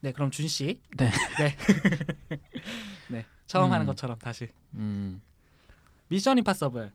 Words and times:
네, 0.00 0.12
그럼 0.12 0.30
준 0.30 0.48
씨. 0.48 0.80
네. 0.96 1.10
네. 1.38 1.56
네. 3.08 3.26
처음 3.46 3.66
음. 3.66 3.72
하는 3.72 3.86
것처럼 3.86 4.18
다시. 4.18 4.48
음. 4.74 5.20
미션 6.08 6.38
임파서블. 6.38 6.92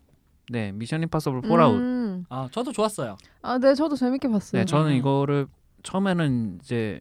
네, 0.50 0.72
미션 0.72 1.04
임파서블 1.04 1.42
폴아웃. 1.42 1.76
음. 1.80 2.26
아, 2.30 2.50
저도 2.52 2.72
좋았어요. 2.72 3.18
아, 3.42 3.58
네, 3.58 3.74
저도 3.76 3.96
재밌게 3.96 4.28
봤어요. 4.30 4.62
네, 4.62 4.66
저는 4.66 4.92
음. 4.92 4.96
이거를 4.98 5.48
처음에는 5.84 6.60
이제 6.62 7.00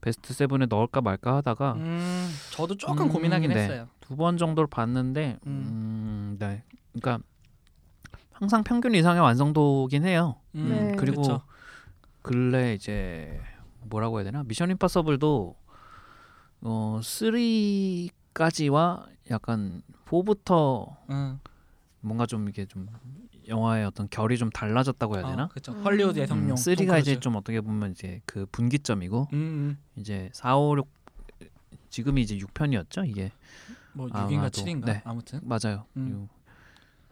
best 0.00 0.34
seven에 0.34 0.66
넣을까 0.66 1.00
말까 1.00 1.36
하다가 1.36 1.72
음, 1.74 2.30
저도 2.52 2.76
조금 2.76 3.06
음, 3.06 3.08
고민하긴 3.08 3.50
네. 3.50 3.56
했어요. 3.62 3.88
두 4.00 4.14
번 4.16 4.36
정도를 4.36 4.68
봤는데 4.68 5.38
음, 5.46 6.36
네. 6.38 6.62
그러니까 6.92 7.24
항상 8.32 8.62
평균 8.62 8.94
이상의 8.94 9.20
완성도긴 9.22 10.04
해요. 10.04 10.36
음, 10.54 10.68
네. 10.68 10.96
그리고 10.96 11.22
그쵸. 11.22 11.42
근래 12.22 12.74
이제 12.74 13.40
뭐라고 13.88 14.18
해야 14.18 14.24
되나? 14.24 14.42
미션 14.44 14.70
임파서블도 14.70 15.56
어 16.62 17.00
3까지와 17.02 19.06
약간 19.30 19.82
4부터 20.06 20.96
음. 21.10 21.38
뭔가 22.00 22.26
좀 22.26 22.48
이게 22.48 22.66
좀 22.66 22.86
영화의 23.48 23.84
어떤 23.86 24.08
결이 24.08 24.38
좀 24.38 24.50
달라졌다고 24.50 25.16
해야 25.16 25.26
되나? 25.26 25.44
어, 25.44 25.48
그쵸. 25.48 25.72
음. 25.72 25.82
헐리우드 25.84 26.18
음, 26.18 26.22
여성용. 26.22 26.54
3가 26.56 27.00
이제 27.00 27.18
좀 27.20 27.36
어떻게 27.36 27.60
보면 27.60 27.92
이제 27.92 28.20
그 28.26 28.46
분기점이고 28.52 29.28
음, 29.32 29.36
음. 29.36 29.78
이제 29.96 30.30
4, 30.32 30.56
5, 30.56 30.76
6 30.76 30.88
지금이 31.90 32.20
이제 32.22 32.36
6편이었죠 32.38 33.08
이게 33.08 33.32
뭐 33.92 34.08
아마도, 34.12 34.34
6인가 34.34 34.50
7인가 34.50 34.84
네. 34.86 35.02
아무튼. 35.04 35.40
맞아요. 35.42 35.86
음. 35.96 36.10
요- 36.12 36.28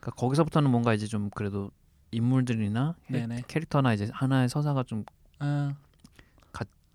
그러니까 0.01 0.21
거기서부터는 0.21 0.71
뭔가 0.71 0.93
이제 0.93 1.07
좀 1.07 1.31
그래도 1.31 1.71
인물들이나 2.11 2.95
캐- 3.07 3.13
네네. 3.27 3.43
캐릭터나 3.49 3.95
이제 3.95 4.11
하나의 4.13 4.49
서사가 4.49 4.83
좀 4.85 5.05
아, 5.39 5.75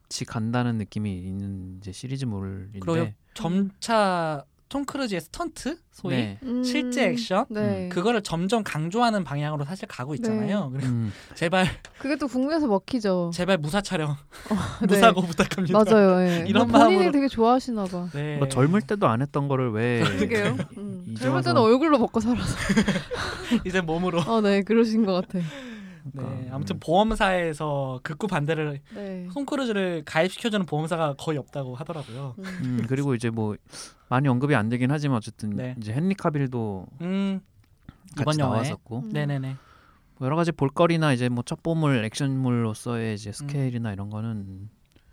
같이 0.09 0.25
간다는 0.25 0.77
느낌이 0.79 1.13
있는 1.19 1.77
이제 1.79 1.91
시리즈물인데 1.91 2.79
그리고 2.79 3.09
점차 3.35 4.43
톰 4.67 4.83
크루즈의 4.85 5.21
스턴트 5.21 5.77
소위 5.91 6.15
네. 6.15 6.39
음. 6.43 6.63
실제 6.63 7.07
액션 7.09 7.45
네. 7.49 7.89
그거를 7.89 8.21
점점 8.23 8.63
강조하는 8.63 9.23
방향으로 9.23 9.65
사실 9.65 9.87
가고 9.87 10.15
있잖아요. 10.15 10.71
그리고 10.73 10.87
음, 10.87 11.11
제발 11.35 11.67
그게 11.99 12.15
또 12.17 12.27
국내에서 12.27 12.65
먹히죠. 12.67 13.29
제발 13.33 13.57
무사 13.59 13.81
촬영 13.81 14.15
네. 14.81 14.87
무사고 14.87 15.21
부탁합니다. 15.21 15.77
맞아요. 15.83 16.21
예. 16.27 16.45
이런 16.47 16.67
뭐 16.71 16.81
본인이 16.85 17.05
마음으로- 17.09 17.13
되게 17.13 17.27
좋아하시나 17.27 17.85
봐. 17.85 18.09
네. 18.13 18.37
뭐 18.37 18.47
젊을 18.47 18.81
때도 18.81 19.07
안 19.07 19.21
했던 19.21 19.47
거를 19.47 19.71
왜 19.71 20.01
그러게요. 20.27 20.57
음. 20.77 21.15
젊을 21.19 21.43
때는 21.43 21.61
얼굴로 21.61 21.99
먹고 21.99 22.19
살아서. 22.19 22.55
이제 23.65 23.81
몸으로. 23.81 24.21
어, 24.21 24.41
네, 24.41 24.63
그러신 24.63 25.05
것 25.05 25.13
같아. 25.13 25.39
네. 26.03 26.11
그러니까, 26.15 26.55
아무튼 26.55 26.75
음. 26.75 26.79
보험사에서 26.81 27.99
극구 28.03 28.27
반대를 28.27 28.79
네. 28.93 29.27
톰 29.33 29.45
크루즈를 29.45 30.03
가입시켜주는 30.05 30.65
보험사가 30.65 31.15
거의 31.17 31.37
없다고 31.37 31.75
하더라고요. 31.75 32.35
음. 32.39 32.43
음, 32.63 32.85
그리고 32.87 33.15
이제 33.15 33.29
뭐 33.29 33.55
많이 34.09 34.27
언급이 34.27 34.55
안 34.55 34.69
되긴 34.69 34.91
하지만 34.91 35.17
어쨌든 35.17 35.51
네. 35.51 35.75
이제 35.79 35.93
헨리 35.93 36.13
카빌도 36.15 36.87
음 37.01 37.41
같이 38.15 38.21
이번 38.21 38.39
영화에 38.39 38.61
나왔었고 38.61 38.99
음. 39.05 39.09
네네네. 39.11 39.55
뭐 40.17 40.25
여러 40.25 40.35
가지 40.35 40.51
볼거리나 40.51 41.13
이제 41.13 41.29
뭐 41.29 41.43
첩보물 41.43 42.03
액션물로서의 42.05 43.11
음. 43.11 43.13
이제 43.15 43.31
스케일이나 43.31 43.91
이런 43.93 44.09
거는 44.09 44.69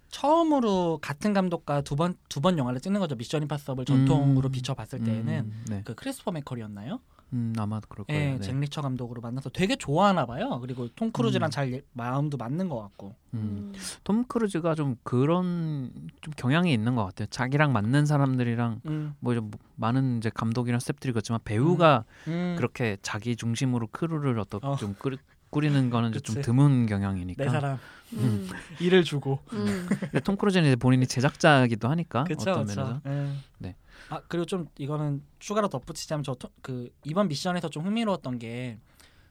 처음으로 0.08 0.98
같은 1.02 1.32
감독과 1.32 1.82
두 1.82 1.96
번 1.96 2.14
두 2.28 2.40
번 2.40 2.58
영화를 2.58 2.80
찍는 2.80 3.00
거죠. 3.00 3.16
미션 3.16 3.42
임파서블 3.42 3.84
전통으로 3.84 4.48
음. 4.48 4.52
비춰봤을 4.52 5.04
때에는 5.04 5.32
음, 5.44 5.64
네. 5.68 5.82
그 5.84 5.94
크리스토퍼 5.94 6.30
맥쿼리였나요? 6.32 7.00
음, 7.32 7.52
아마 7.58 7.80
그럴 7.88 8.04
예, 8.08 8.14
거예요. 8.14 8.34
네. 8.38 8.40
잭 8.40 8.56
리처 8.58 8.80
감독으로 8.82 9.20
만나서 9.20 9.50
되게 9.50 9.74
좋아하나 9.76 10.26
봐요. 10.26 10.58
그리고 10.60 10.88
톰 10.94 11.10
크루즈랑 11.10 11.48
음. 11.48 11.50
잘 11.50 11.72
예- 11.72 11.82
마음도 11.92 12.36
맞는 12.36 12.68
것 12.68 12.80
같고. 12.80 13.14
음. 13.34 13.72
톰 14.04 14.24
크루즈가 14.24 14.74
좀 14.76 14.96
그런 15.02 15.90
좀 16.20 16.32
경향이 16.36 16.72
있는 16.72 16.94
것 16.94 17.04
같아요. 17.04 17.26
자기랑 17.30 17.72
맞는 17.72 18.06
사람들이랑 18.06 18.80
음, 18.86 19.14
뭐 19.20 19.32
이제 19.32 19.40
뭐 19.40 19.50
많은 19.74 20.18
이제 20.18 20.30
감독이랑 20.32 20.78
스태프들이 20.80 21.12
그렇지만 21.12 21.40
배우가 21.44 22.04
음, 22.28 22.54
그렇게 22.56 22.96
자기 23.02 23.34
중심으로 23.36 23.88
crew를 23.88 24.38
어떤 24.38 24.60
어. 24.62 24.76
좀 24.76 24.94
꾸리, 24.98 25.18
꾸리는 25.50 25.90
거는 25.90 26.10
이제 26.10 26.20
좀 26.20 26.36
그치. 26.36 26.46
드문 26.46 26.86
경향이니까. 26.86 27.44
내 27.44 27.50
사람 27.50 27.78
음. 28.14 28.48
일을 28.80 29.02
주고. 29.02 29.40
음. 29.52 29.86
근데 30.00 30.20
톰 30.20 30.36
크루즈는 30.36 30.68
이제 30.68 30.76
본인이 30.76 31.06
제작자이기도 31.08 31.88
하니까 31.88 32.22
그렇죠, 32.24 32.52
어떤 32.52 32.66
그렇죠. 32.66 32.80
면에서. 32.80 33.00
예. 33.06 33.32
네. 33.58 33.74
아 34.08 34.20
그리고 34.28 34.44
좀 34.46 34.68
이거는 34.78 35.22
추가로 35.38 35.68
덧붙이자면 35.68 36.22
저 36.22 36.36
그 36.62 36.90
이번 37.04 37.28
미션에서 37.28 37.68
좀 37.68 37.84
흥미로웠던 37.86 38.38
게 38.38 38.78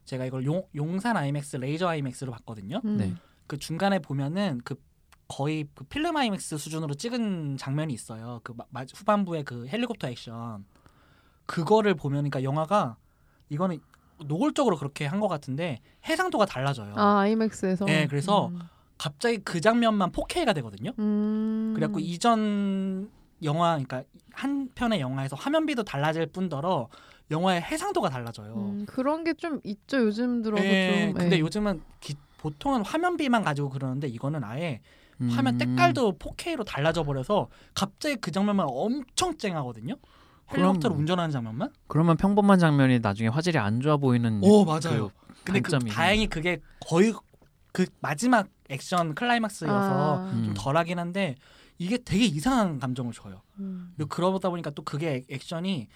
제가 0.06 0.25
이걸 0.25 0.46
용, 0.46 0.63
용산 0.75 1.18
아이맥스 1.18 1.58
레이저 1.58 1.88
아이맥스로 1.88 2.31
봤거든요. 2.31 2.81
음. 2.85 2.97
네. 2.97 3.14
그 3.47 3.58
중간에 3.58 4.00
보면은 4.00 4.62
그 4.64 4.75
거의 5.28 5.68
그 5.74 5.84
필름 5.85 6.16
아이맥스 6.18 6.58
수준으로 6.58 6.94
찍은 6.94 7.58
장면이 7.58 7.94
있어요. 7.94 8.40
그 8.44 8.53
마, 8.56 8.64
마- 8.69 8.85
후반부에 8.94 9.44
그 9.44 9.68
헬리콥터 9.68 10.08
액션 10.09 10.66
그거를 11.46 11.96
보면 11.96 12.30
그러니까 12.30 12.44
영화가 12.44 12.97
이거는 13.50 13.80
노골적으로 14.25 14.78
그렇게 14.78 15.06
한 15.06 15.19
것 15.19 15.28
같은데 15.28 15.81
해상도가 16.08 16.46
달라져요. 16.46 16.94
아, 16.96 17.19
아이맥스에서. 17.22 17.85
네, 17.85 18.08
그래서 18.08 18.47
음. 18.47 18.59
갑자기 18.97 19.40
그 19.40 19.59
장면만 19.62 20.12
4K가 20.12 20.53
되거든요. 20.56 20.91
음. 21.00 21.74
그래갖고 21.75 22.00
이전 22.00 23.09
영화 23.44 23.72
그러니까 23.73 24.03
한 24.34 24.69
편의 24.75 25.00
영화에서 25.00 25.35
화면비도 25.35 25.84
달라질 25.84 26.25
뿐더러 26.28 26.88
영화의 27.31 27.62
해상도가 27.62 28.09
달라져요. 28.09 28.53
음, 28.56 28.85
그런 28.88 29.23
게 29.23 29.34
좀 29.34 29.59
있죠. 29.63 29.97
요즘 29.97 30.41
들어서 30.41 30.63
예, 30.63 31.06
좀. 31.07 31.13
근데 31.16 31.35
예. 31.38 31.40
요즘은 31.40 31.81
기- 32.00 32.16
보통은 32.38 32.84
화면비만 32.85 33.44
가지고 33.44 33.69
그러는데 33.69 34.07
이거는 34.07 34.44
아예 34.44 34.81
화면 35.31 35.56
음. 35.56 35.57
때깔도 35.57 36.18
4K로 36.19 36.66
달라져 36.66 37.03
버려서 37.03 37.47
갑자기 37.73 38.16
그 38.18 38.31
장면만 38.31 38.68
엄청 38.69 39.38
쨍하거든요. 39.38 39.96
헬리콥터를 40.52 40.79
그럼- 40.81 41.00
운전하는 41.00 41.31
장면만? 41.31 41.72
그러면 41.88 42.17
평범한 42.17 42.59
장면이 42.59 43.00
나중에 43.00 43.29
화질이 43.29 43.57
안 43.57 43.79
좋아 43.81 43.97
보이는 43.97 44.40
오 44.44 44.63
맞아요. 44.66 45.09
근데 45.44 45.59
그 45.62 45.72
다행히 45.90 46.28
그게 46.28 46.59
거의 46.88 47.13
그 47.72 47.85
마지막 48.02 48.47
액션 48.69 49.16
클라이막스여서 49.16 50.17
아. 50.19 50.29
음. 50.34 50.44
좀 50.46 50.53
덜하긴 50.53 51.00
한데 51.00 51.35
이게 51.78 51.97
되게 51.97 52.25
이상한 52.25 52.80
감정을 52.80 53.13
줘요. 53.13 53.41
음. 53.59 53.94
그리고 53.96 54.09
그러다 54.09 54.50
보니까 54.50 54.69
또 54.72 54.84
그게 54.84 55.16
액- 55.16 55.25
액션이 55.31 55.88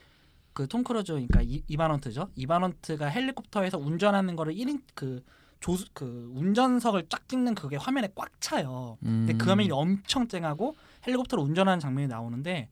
그톰 0.53 0.83
크루즈 0.83 1.13
그러니까 1.13 1.41
이, 1.41 1.63
이단 1.67 1.84
헌트죠. 1.84 2.31
이단 2.35 2.57
헌트가 2.57 3.07
헬리콥터에서 3.07 3.77
운전하는 3.77 4.35
거를 4.35 4.53
1인 4.53 4.81
그 4.93 5.23
조수 5.61 5.85
그 5.93 6.31
운전석을 6.35 7.07
쫙 7.09 7.27
찍는 7.29 7.55
그게 7.55 7.75
화면에 7.77 8.09
꽉 8.15 8.29
차요. 8.41 8.97
근데 9.01 9.33
그 9.33 9.45
음. 9.45 9.49
화면이 9.51 9.71
엄청 9.71 10.27
쨍하고 10.27 10.75
헬리콥터로 11.07 11.41
운전하는 11.43 11.79
장면이 11.79 12.07
나오는데 12.07 12.69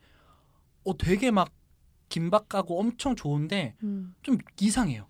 어 0.85 0.97
되게 0.97 1.31
막 1.31 1.49
긴박하고 2.09 2.79
엄청 2.79 3.15
좋은데 3.15 3.75
음. 3.83 4.15
좀 4.21 4.37
이상해요. 4.59 5.05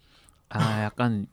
아 0.50 0.84
약간 0.84 1.28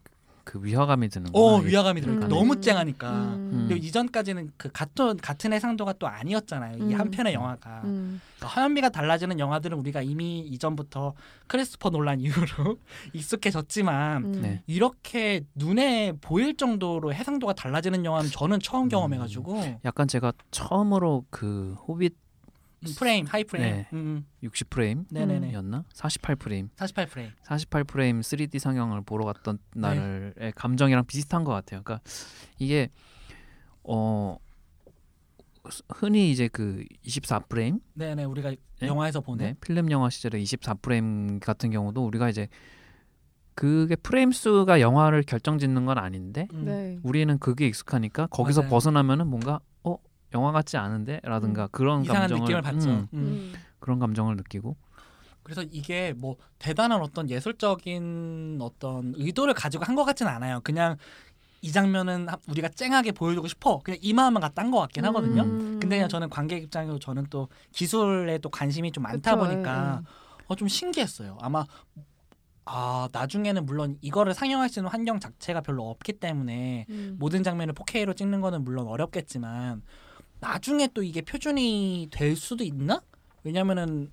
그 0.45 0.63
위화감이 0.63 1.09
드는 1.09 1.31
어 1.33 1.57
거야. 1.59 1.67
위화감이 1.67 2.01
들으니까 2.01 2.27
음. 2.27 2.29
너무 2.29 2.61
쨍하니까. 2.61 3.11
음. 3.11 3.65
그리고 3.67 3.83
이전까지는 3.83 4.51
그 4.57 4.69
같은 4.71 5.17
같은 5.17 5.51
해상도가 5.51 5.93
또 5.93 6.07
아니었잖아요. 6.07 6.77
이 6.77 6.93
음. 6.93 6.99
한 6.99 7.09
편의 7.11 7.33
영화가. 7.33 7.81
음. 7.85 8.21
그러니까 8.37 8.47
화면비가 8.61 8.89
달라지는 8.89 9.39
영화들은 9.39 9.77
우리가 9.79 10.03
이미 10.03 10.39
이전부터 10.41 11.15
크리스토퍼 11.47 11.89
놀란 11.89 12.21
이후로 12.21 12.77
익숙해졌지만 13.13 14.23
음. 14.23 14.41
네. 14.41 14.63
이렇게 14.67 15.43
눈에 15.55 16.13
보일 16.21 16.55
정도로 16.55 17.11
해상도가 17.11 17.53
달라지는 17.53 18.05
영화는 18.05 18.29
저는 18.29 18.59
처음 18.59 18.83
음. 18.83 18.89
경험해가지고 18.89 19.79
약간 19.83 20.07
제가 20.07 20.31
처음으로 20.51 21.25
그 21.31 21.75
호빗 21.87 22.13
음, 22.13 22.24
프레임 22.97 23.25
high 23.25 23.43
frame 23.43 23.75
네. 23.75 23.87
음, 23.93 24.25
60 24.43 24.69
프레임이었나? 24.69 25.05
네네네 25.11 25.53
48 25.93 26.35
프레임. 26.35 26.69
48 26.75 27.05
프레임 27.07 27.31
48 27.43 27.83
프레임 27.85 28.21
3D 28.21 28.59
상영을 28.59 29.01
보러 29.01 29.25
갔던 29.25 29.57
네. 29.75 29.81
날의 29.81 30.53
감정이랑 30.55 31.05
비슷한 31.05 31.43
것 31.43 31.51
같아요. 31.53 31.81
그러니까 31.83 32.01
이게 32.59 32.89
어 33.83 34.37
흔히 35.89 36.31
이제 36.31 36.47
그 36.47 36.83
24 37.03 37.39
프레임 37.39 37.79
네네 37.93 38.23
우리가 38.25 38.51
네? 38.79 38.87
영화에서 38.87 39.21
보는 39.21 39.43
네, 39.45 39.55
필름 39.61 39.89
영화 39.89 40.09
시절에 40.09 40.39
24 40.39 40.75
프레임 40.75 41.39
같은 41.39 41.71
경우도 41.71 42.05
우리가 42.05 42.29
이제 42.29 42.47
그게 43.55 43.95
프레임 43.95 44.31
수가 44.31 44.81
영화를 44.81 45.23
결정짓는 45.23 45.85
건 45.85 45.97
아닌데 45.97 46.47
음, 46.53 46.65
네. 46.65 46.99
우리는 47.03 47.37
그게 47.39 47.67
익숙하니까 47.67 48.27
거기서 48.27 48.61
맞아요. 48.61 48.69
벗어나면은 48.71 49.27
뭔가 49.27 49.55
어 49.55 49.59
영화 50.33 50.51
같지 50.51 50.77
않은데라든가 50.77 51.67
그런 51.67 52.03
이상한 52.03 52.21
감정을 52.29 52.41
느낌을 52.43 52.61
받죠. 52.61 52.89
음, 52.89 53.07
음. 53.13 53.19
음. 53.19 53.53
그런 53.79 53.99
감정을 53.99 54.35
느끼고 54.37 54.75
그래서 55.43 55.61
이게 55.71 56.13
뭐 56.17 56.35
대단한 56.57 57.01
어떤 57.01 57.29
예술적인 57.29 58.57
어떤 58.61 59.13
의도를 59.15 59.53
가지고 59.53 59.83
한 59.85 59.95
것 59.95 60.03
같지는 60.03 60.31
않아요. 60.31 60.59
그냥 60.63 60.97
이 61.61 61.71
장면은 61.71 62.27
하- 62.29 62.37
우리가 62.47 62.69
쨍하게 62.69 63.11
보여주고 63.11 63.47
싶어. 63.47 63.79
그냥 63.79 63.99
이 64.01 64.13
마음만 64.13 64.41
갖다 64.41 64.61
한것 64.63 64.79
같긴 64.81 65.05
하거든요. 65.05 65.43
음. 65.43 65.79
근데 65.79 65.97
그냥 65.97 66.09
저는 66.09 66.29
관객 66.29 66.63
입장으로 66.63 66.99
저는 66.99 67.27
또 67.29 67.47
기술에 67.71 68.39
또 68.39 68.49
관심이 68.49 68.91
좀 68.91 69.03
많다 69.03 69.35
그쵸, 69.35 69.45
보니까 69.47 70.01
예, 70.03 70.43
어, 70.47 70.55
좀 70.55 70.67
신기했어요. 70.67 71.37
아마 71.41 71.63
아 72.65 73.07
나중에는 73.11 73.65
물론 73.65 73.97
이거를 74.01 74.33
상영할 74.33 74.69
수 74.69 74.79
있는 74.79 74.91
환경 74.91 75.19
자체가 75.19 75.61
별로 75.61 75.87
없기 75.89 76.13
때문에 76.13 76.85
예. 76.89 76.93
음. 76.93 77.15
모든 77.19 77.43
장면을 77.43 77.73
4K로 77.75 78.15
찍는 78.17 78.41
거는 78.41 78.63
물론 78.63 78.87
어렵겠지만 78.87 79.83
나중에 80.49 80.87
또 80.93 81.01
이게 81.01 81.21
표준이 81.21 82.09
될 82.11 82.35
수도 82.35 82.63
있나? 82.63 83.01
왜냐면은 83.43 84.11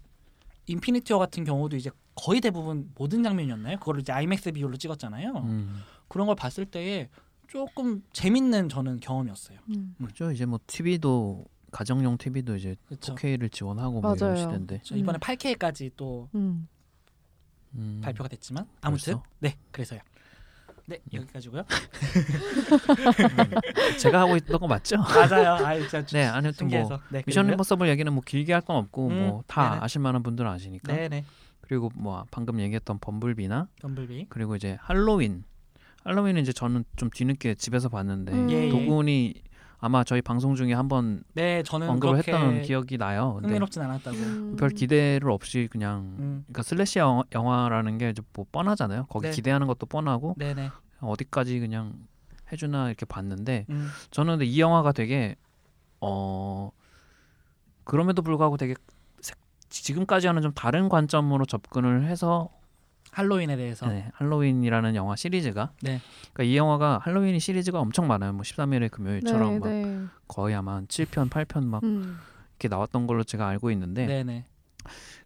인피니티 0.67 1.13
워 1.13 1.19
같은 1.19 1.45
경우도 1.45 1.77
이제 1.77 1.91
거의 2.15 2.41
대부분 2.41 2.91
모든 2.95 3.23
장면이었나요? 3.23 3.79
그거를 3.79 4.01
이제 4.01 4.13
아이맥스 4.13 4.53
비율로 4.53 4.77
찍었잖아요. 4.79 5.33
음. 5.37 5.83
그런 6.09 6.27
걸 6.27 6.37
봤을 6.37 6.65
때에 6.65 7.11
조금 7.49 8.03
재밌는 8.13 8.71
저는 8.71 9.01
경험이었어요. 9.01 9.59
음. 9.71 9.95
그죠 10.03 10.31
이제 10.31 10.47
뭐 10.47 10.59
TV도 10.67 11.45
가정용 11.71 12.17
TV도 12.17 12.57
이제 12.57 12.77
그렇죠. 12.87 13.15
4K를 13.15 13.53
지원하고 13.53 14.01
뭐 14.01 14.15
이런 14.15 14.31
맞아요. 14.31 14.37
시대인데 14.37 14.81
저 14.85 14.97
이번에 14.97 15.19
음. 15.19 15.21
8K까지 15.21 15.93
또 15.97 16.29
음. 16.35 16.67
음. 17.75 18.01
발표가 18.03 18.29
됐지만 18.29 18.67
아무튼 18.81 19.15
벌써? 19.15 19.25
네 19.41 19.57
그래서요. 19.71 20.01
네 20.87 20.99
여기까지고요. 21.13 21.65
제가 24.01 24.21
하고 24.21 24.37
있던 24.37 24.59
거 24.61 24.67
맞죠? 24.67 24.97
맞아요. 24.99 25.53
아 25.65 25.79
진짜 25.79 26.03
네, 26.07 26.25
아무튼 26.25 26.69
뭐. 26.69 27.01
네, 27.11 27.23
미션? 27.27 27.49
임퍼서블 27.51 27.89
얘기는 27.89 28.11
뭐 28.13 28.23
길게 28.25 28.53
할 28.53 28.63
건 28.63 28.77
없고 28.77 29.09
음, 29.09 29.27
뭐다 29.29 29.71
네네. 29.71 29.81
아실 29.83 30.01
만한 30.01 30.23
분들은 30.23 30.49
아시니까 30.49 30.93
네네 30.95 31.25
그리고 31.63 31.91
뭐 31.95 32.25
방금 32.31 32.61
얘기했던 32.61 32.99
범블비나 33.01 33.69
덤블비. 33.81 34.27
그리고 34.29 34.55
이제 34.57 34.79
할로윈 34.83 35.43
할로윈은 36.05 36.43
이제 36.43 36.53
저는 36.53 36.85
좀 36.97 37.11
뒤늦게 37.11 37.55
집에서 37.57 37.89
봤는데 37.89 38.33
음. 38.33 38.51
예, 38.51 38.67
예. 38.67 38.71
도군이 38.71 39.35
아마 39.85 40.05
저희 40.05 40.23
방송 40.23 40.55
중에 40.55 40.73
한번 40.75 41.25
네 41.35 41.65
저는 41.65 41.89
언급을 41.91 42.19
했던 42.19 42.63
기억이 42.63 42.99
나요. 42.99 43.35
근데 43.35 43.49
흥미롭진 43.49 43.83
않았다고. 43.83 44.17
음. 44.17 44.57
별 44.57 44.71
기대를 44.71 45.29
없이 45.29 45.69
그냥 45.71 46.15
음. 46.21 46.45
그러니까 46.47 46.63
slasher 46.63 47.01
영화, 47.01 47.25
영화라는 47.33 47.99
게 47.99 48.15
뭐 48.33 48.47
뻔하잖아요. 48.53 49.07
거기 49.09 49.27
네. 49.27 49.33
기대하는 49.33 49.67
것도 49.67 49.87
뻔하고 49.87 50.37
네네. 50.39 50.71
어디까지 51.01 51.59
그냥 51.59 51.95
해주나 52.53 52.87
이렇게 52.89 53.05
봤는데 53.07 53.67
음. 53.71 53.89
저는 54.13 54.35
근데 54.35 54.45
이 54.45 54.61
영화가 54.61 54.93
되게 54.93 55.35
어 56.01 56.71
그럼에도 57.83 58.23
불구하고 58.23 58.57
되게 58.59 58.75
색- 59.21 59.37
지금까지와는 59.69 60.43
좀 60.43 60.53
다른 60.55 60.89
관점으로 60.89 61.45
접근을 61.45 62.05
해서 62.05 62.51
할로윈에 63.13 63.57
대해서. 63.57 63.87
네, 63.87 64.11
할로윈이라는 64.15 64.95
영화 64.95 65.17
시리즈가 65.17 65.73
네. 65.83 66.01
그러니까 66.33 66.43
이 66.53 66.57
영화가 66.57 67.01
할로윈 67.03 67.39
시리즈가 67.39 67.79
엄청 67.79 68.07
많아요. 68.09 68.33
뭐 68.33 68.43
13일의 68.43 68.91
금요일처럼 68.91 69.53
네, 69.53 69.59
막 69.59 69.69
네. 69.69 70.05
거의 70.27 70.55
아마 70.55 70.75
한 70.75 70.87
7편, 70.87 71.31
8편 71.31 71.65
막 71.65 71.85
음. 71.85 72.19
이렇게 72.53 72.69
나왔던 72.69 73.07
걸로 73.07 73.23
제가 73.23 73.47
알고 73.49 73.71
있는데 73.71 74.07
네 74.07 74.25
네. 74.25 74.45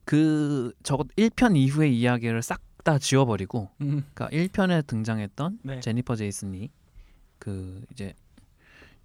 그 0.05 0.73
적어도 0.83 1.09
1편 1.17 1.57
이후의 1.57 1.99
이야기를 1.99 2.43
싹 2.43 2.61
다 2.87 3.01
지워버리고 3.01 3.69
음. 3.81 4.05
그러니까 4.15 4.29
1편에 4.29 4.87
등장했던 4.87 5.59
네. 5.65 5.81
제니퍼 5.81 6.15
제이슨이 6.15 6.71
그 7.41 7.85
이제 7.91 8.15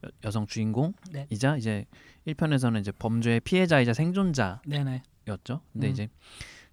여, 0.06 0.10
여성 0.24 0.46
주인공이자 0.46 1.54
네. 1.54 1.58
이제 1.58 1.86
1편에서는 2.28 2.80
이제 2.80 2.92
범죄의 2.92 3.40
피해자이자 3.40 3.94
생존자였죠. 3.94 4.62
네네. 4.68 5.02
근데 5.26 5.88
음. 5.88 5.92
이제 5.92 6.10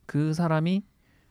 그 0.05 0.35
사람이 0.35 0.83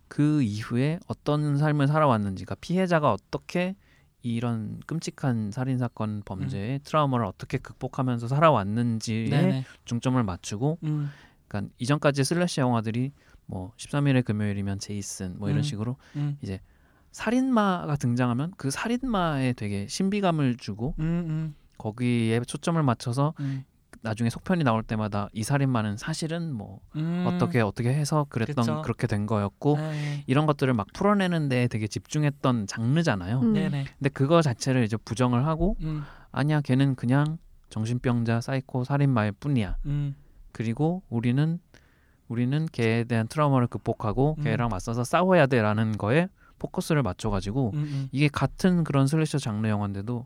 그 0.08 0.42
이후에 0.42 1.00
어떤 1.08 1.58
삶을 1.58 1.88
살아왔는지, 1.88 2.46
그러니까 2.46 2.56
피해자가 2.62 3.12
어떻게 3.12 3.76
이런 4.22 4.80
끔찍한 4.86 5.52
살인 5.52 5.78
사건 5.78 6.22
범죄의 6.26 6.80
트라우마를 6.84 7.26
어떻게 7.26 7.58
극복하면서 7.58 8.28
살아왔는지에 8.28 9.26
음. 9.26 9.30
네네. 9.30 9.66
중점을 9.86 10.22
맞추고, 10.24 10.80
음. 10.84 11.10
그러니까 11.48 11.74
이전까지 11.78 12.24
슬래시 12.24 12.60
영화들이 12.60 13.12
뭐 13.46 13.72
13일의 13.78 14.26
금요일이면 14.26 14.80
제이슨 14.80 15.38
뭐 15.40 15.50
이런 15.50 15.60
음. 15.60 15.64
식으로 15.64 15.98
음. 16.16 16.38
살인마가 17.12 17.96
등장하면 17.96 18.54
그 18.58 18.70
살인마에 18.70 19.54
되게 19.54 19.88
신비감을 19.88 20.58
주고 20.58 20.94
음. 21.00 21.06
음. 21.06 21.56
거기에 21.78 22.40
초점을 22.42 22.82
맞춰서 22.84 23.34
음. 23.40 23.64
나중에 24.08 24.30
속편이 24.30 24.64
나올 24.64 24.84
때마다 24.84 25.28
이 25.34 25.44
살인마는 25.44 25.98
사실은 25.98 26.54
뭐 26.54 26.80
음. 26.96 27.26
어떻게 27.28 27.60
어떻게 27.60 27.90
해서 27.90 28.26
그랬던 28.30 28.56
그쵸. 28.56 28.82
그렇게 28.82 29.06
된 29.06 29.26
거였고 29.26 29.78
네. 29.78 30.24
이런 30.28 30.46
것들을 30.46 30.74
막 30.74 30.88
풀어내는데 30.94 31.68
되게 31.68 31.88
집중했던 31.88 32.68
장르잖아요. 32.68 33.40
음. 33.42 33.54
네네. 33.54 33.86
근데 33.98 34.10
그거 34.10 34.42
자체를 34.42 34.84
이제 34.84 34.96
부정을 34.96 35.46
하고 35.46 35.76
음. 35.82 36.04
아니야 36.32 36.62
걔는 36.62 36.96
그냥 36.96 37.38
정신병자 37.70 38.40
사이코 38.40 38.86
살인마일 38.86 39.34
뿐이야. 39.34 39.76
음. 39.86 40.16
그리고 40.54 41.04
우리는 41.10 41.60
우리는 42.30 42.66
걔에 42.72 43.04
대한 43.04 43.28
트라우마를 43.28 43.68
극복하고 43.68 44.36
음. 44.40 44.44
걔랑 44.44 44.70
맞서서 44.70 45.04
싸워야 45.04 45.48
돼라는 45.48 45.98
거에 45.98 46.30
포커스를 46.60 47.04
맞춰가지고 47.04 47.72
음. 47.74 47.78
음. 47.78 48.10
이게 48.12 48.30
같은 48.30 48.84
그런 48.84 49.06
slasher 49.08 49.38
장르 49.38 49.68
영화인데도 49.68 50.26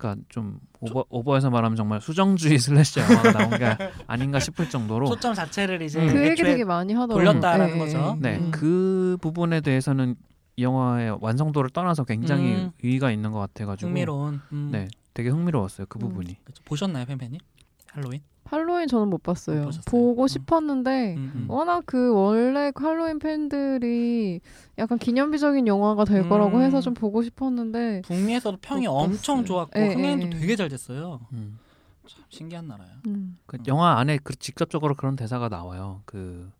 그러니까 0.00 0.24
좀 0.30 0.58
오버 0.80 1.04
오버해서 1.10 1.50
말하면 1.50 1.76
정말 1.76 2.00
수정주의 2.00 2.58
slasher 2.58 3.02
영화가 3.02 3.32
나온 3.32 3.50
게 3.50 3.76
아닌가 4.08 4.40
싶을 4.40 4.70
정도로 4.70 5.06
초점 5.06 5.34
자체를 5.34 5.82
이제 5.82 6.00
음. 6.00 6.08
그 6.08 6.26
얘기 6.26 6.42
되게 6.42 6.64
많이 6.64 6.94
하더라고요. 6.94 7.32
돌렸다라는 7.32 7.74
네, 7.74 7.78
거죠. 7.78 8.16
네, 8.18 8.38
음. 8.38 8.50
그 8.50 9.18
부분에 9.20 9.60
대해서는 9.60 10.16
이 10.56 10.62
영화의 10.62 11.18
완성도를 11.20 11.70
떠나서 11.70 12.04
굉장히 12.04 12.54
음. 12.54 12.70
의의가 12.82 13.10
있는 13.10 13.30
것 13.30 13.40
같아가지고 13.40 13.88
흥미로운. 13.88 14.40
음. 14.52 14.70
네, 14.72 14.88
되게 15.12 15.28
흥미로웠어요 15.28 15.86
그 15.88 15.98
음. 15.98 16.00
부분이. 16.00 16.38
그쵸. 16.44 16.62
보셨나요, 16.64 17.04
팬팬님? 17.04 17.38
할로윈? 17.92 18.20
할로윈 18.44 18.88
저는 18.88 19.08
못 19.08 19.22
봤어요. 19.22 19.64
못? 19.64 19.84
보고 19.86 20.22
음. 20.22 20.28
싶었는데 20.28 21.14
음. 21.16 21.32
음. 21.34 21.50
워낙 21.50 21.84
그 21.86 22.12
원래 22.12 22.72
할로윈 22.74 23.20
팬들이 23.20 24.40
약간 24.78 24.98
기념비적인 24.98 25.66
영화가 25.66 26.04
될 26.04 26.28
거라고 26.28 26.58
음. 26.58 26.62
해서 26.62 26.80
좀 26.80 26.94
보고 26.94 27.22
싶었는데 27.22 28.02
북미에서도 28.02 28.58
평이 28.60 28.86
못 28.88 28.92
엄청 28.92 29.36
봤어요. 29.36 29.46
좋았고 29.46 29.80
예, 29.80 29.94
흥행도 29.94 30.26
예, 30.26 30.30
예. 30.32 30.40
되게 30.40 30.56
잘 30.56 30.68
됐어요. 30.68 31.20
음. 31.32 31.58
참 32.08 32.24
신기한 32.28 32.66
나라야. 32.66 32.88
음. 33.06 33.38
그 33.46 33.56
음. 33.56 33.64
영화 33.68 33.98
안에 33.98 34.18
그 34.22 34.34
직접적으로 34.34 34.96
그런 34.96 35.14
대사가 35.14 35.48
나와요. 35.48 36.02
그 36.04 36.50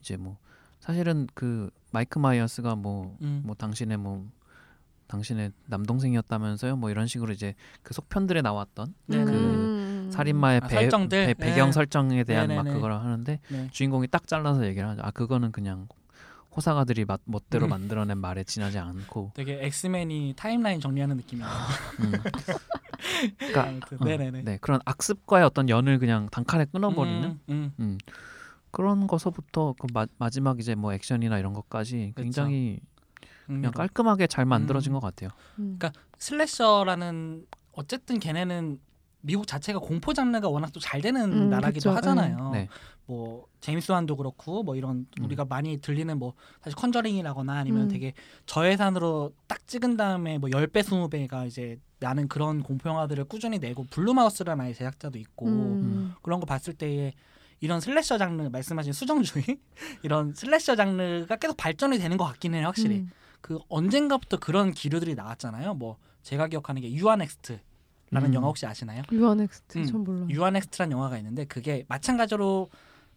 이제 0.00 0.16
뭐 0.16 0.36
사실은 0.78 1.26
그 1.34 1.70
마이클 1.90 2.18
마이어스가 2.20 2.76
뭐뭐 2.76 3.16
음. 3.22 3.54
당신의 3.58 3.96
뭐 3.96 4.24
당신의 5.08 5.52
남동생이었다면서요. 5.66 6.76
뭐 6.76 6.90
이런 6.90 7.06
식으로 7.06 7.32
이제 7.32 7.54
그 7.82 7.92
속편들에 7.92 8.42
나왔던 8.42 8.94
네, 9.06 9.24
그 9.24 9.32
음. 9.32 9.63
살인마의 10.14 10.60
아, 10.62 10.66
배? 10.68 10.88
배, 10.88 11.34
배경 11.34 11.68
네. 11.68 11.72
설정에 11.72 12.24
대한 12.24 12.48
막 12.48 12.56
네네네. 12.62 12.74
그걸 12.74 12.92
하는데 12.92 13.40
네. 13.48 13.68
주인공이 13.70 14.08
딱 14.08 14.26
잘라서 14.26 14.66
얘기를 14.66 14.88
하죠. 14.88 15.02
아 15.02 15.10
그거는 15.10 15.52
그냥 15.52 15.88
호사가들이 16.56 17.04
맛, 17.04 17.20
멋대로 17.24 17.66
음. 17.66 17.70
만들어낸 17.70 18.18
말에 18.18 18.44
지나지 18.44 18.78
않고 18.78 19.32
되게 19.34 19.58
엑스맨이 19.64 20.34
타임라인 20.36 20.80
정리하는 20.80 21.16
느낌이야. 21.16 21.46
음. 22.00 22.12
그러니까 23.38 23.62
아무튼 23.68 23.98
어, 24.00 24.04
네네네. 24.04 24.42
네 24.42 24.58
그런 24.60 24.80
악습과의 24.84 25.44
어떤 25.44 25.68
연을 25.68 25.98
그냥 25.98 26.28
단칼에 26.30 26.66
끊어버리는 26.66 27.24
음, 27.24 27.40
음. 27.48 27.72
음. 27.80 27.98
그런 28.70 29.06
거서부터 29.06 29.74
그 29.78 29.86
마, 29.92 30.06
마지막 30.18 30.58
이제 30.58 30.74
뭐 30.74 30.92
액션이나 30.92 31.38
이런 31.38 31.52
것까지 31.52 32.12
그쵸. 32.14 32.22
굉장히 32.22 32.80
그냥 33.46 33.56
흥미로워. 33.58 33.72
깔끔하게 33.72 34.26
잘 34.26 34.44
만들어진 34.44 34.92
음. 34.92 34.94
것 34.94 35.00
같아요. 35.00 35.30
음. 35.58 35.76
그러니까 35.78 35.92
slasher라는 36.18 37.46
어쨌든 37.72 38.18
걔네는 38.18 38.78
미국 39.24 39.46
자체가 39.46 39.78
공포 39.78 40.12
장르가 40.12 40.48
워낙 40.48 40.72
또 40.72 40.80
잘 40.80 41.00
되는 41.00 41.32
음, 41.32 41.48
나라기도 41.50 41.90
그쵸. 41.90 41.96
하잖아요. 41.96 42.50
네. 42.52 42.68
뭐 43.06 43.46
제임스 43.60 43.90
완도 43.92 44.16
그렇고 44.16 44.62
뭐 44.62 44.76
이런 44.76 45.06
음. 45.18 45.24
우리가 45.24 45.46
많이 45.46 45.78
들리는 45.78 46.18
뭐 46.18 46.34
사실 46.62 46.76
컨저링이라거나 46.76 47.54
아니면 47.54 47.82
음. 47.84 47.88
되게 47.88 48.12
저예산으로 48.46 49.32
딱 49.46 49.66
찍은 49.66 49.96
다음에 49.96 50.36
뭐 50.38 50.50
10배 50.50 50.82
20배가 50.82 51.46
이제 51.46 51.78
나는 52.00 52.28
그런 52.28 52.62
공포 52.62 52.88
영화들을 52.90 53.24
꾸준히 53.24 53.58
내고 53.58 53.84
블룸하우스라는 53.90 54.64
아예 54.64 54.74
제작자도 54.74 55.18
있고 55.18 55.46
음. 55.46 56.14
그런 56.22 56.38
거 56.38 56.46
봤을 56.46 56.74
때에 56.74 57.14
이런 57.60 57.80
slasher 57.80 58.18
장르 58.18 58.42
말씀하신 58.42 58.92
수정주의 58.92 59.44
이런 60.02 60.34
slasher 60.34 60.76
장르가 60.76 61.36
계속 61.36 61.56
발전이 61.56 61.98
되는 61.98 62.18
것 62.18 62.24
같긴 62.26 62.54
해요 62.54 62.66
확실히 62.66 62.98
음. 62.98 63.10
그 63.40 63.58
언젠가부터 63.68 64.38
그런 64.38 64.72
기류들이 64.72 65.14
나왔잖아요 65.14 65.74
뭐 65.74 65.96
제가 66.22 66.48
기억하는 66.48 66.82
게 66.82 66.92
유아넥스트 66.92 67.60
라는 68.10 68.30
음. 68.30 68.34
영화 68.34 68.48
혹시 68.48 68.66
아시나요? 68.66 69.02
유아넥스트 69.10 69.78
음. 69.78 69.84
전 69.84 70.04
몰라. 70.04 70.26
유아넥스트라는 70.28 70.92
영화가 70.92 71.18
있는데 71.18 71.44
그게 71.44 71.84
마찬가지로 71.88 72.70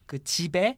그 0.05 0.23
집에 0.23 0.77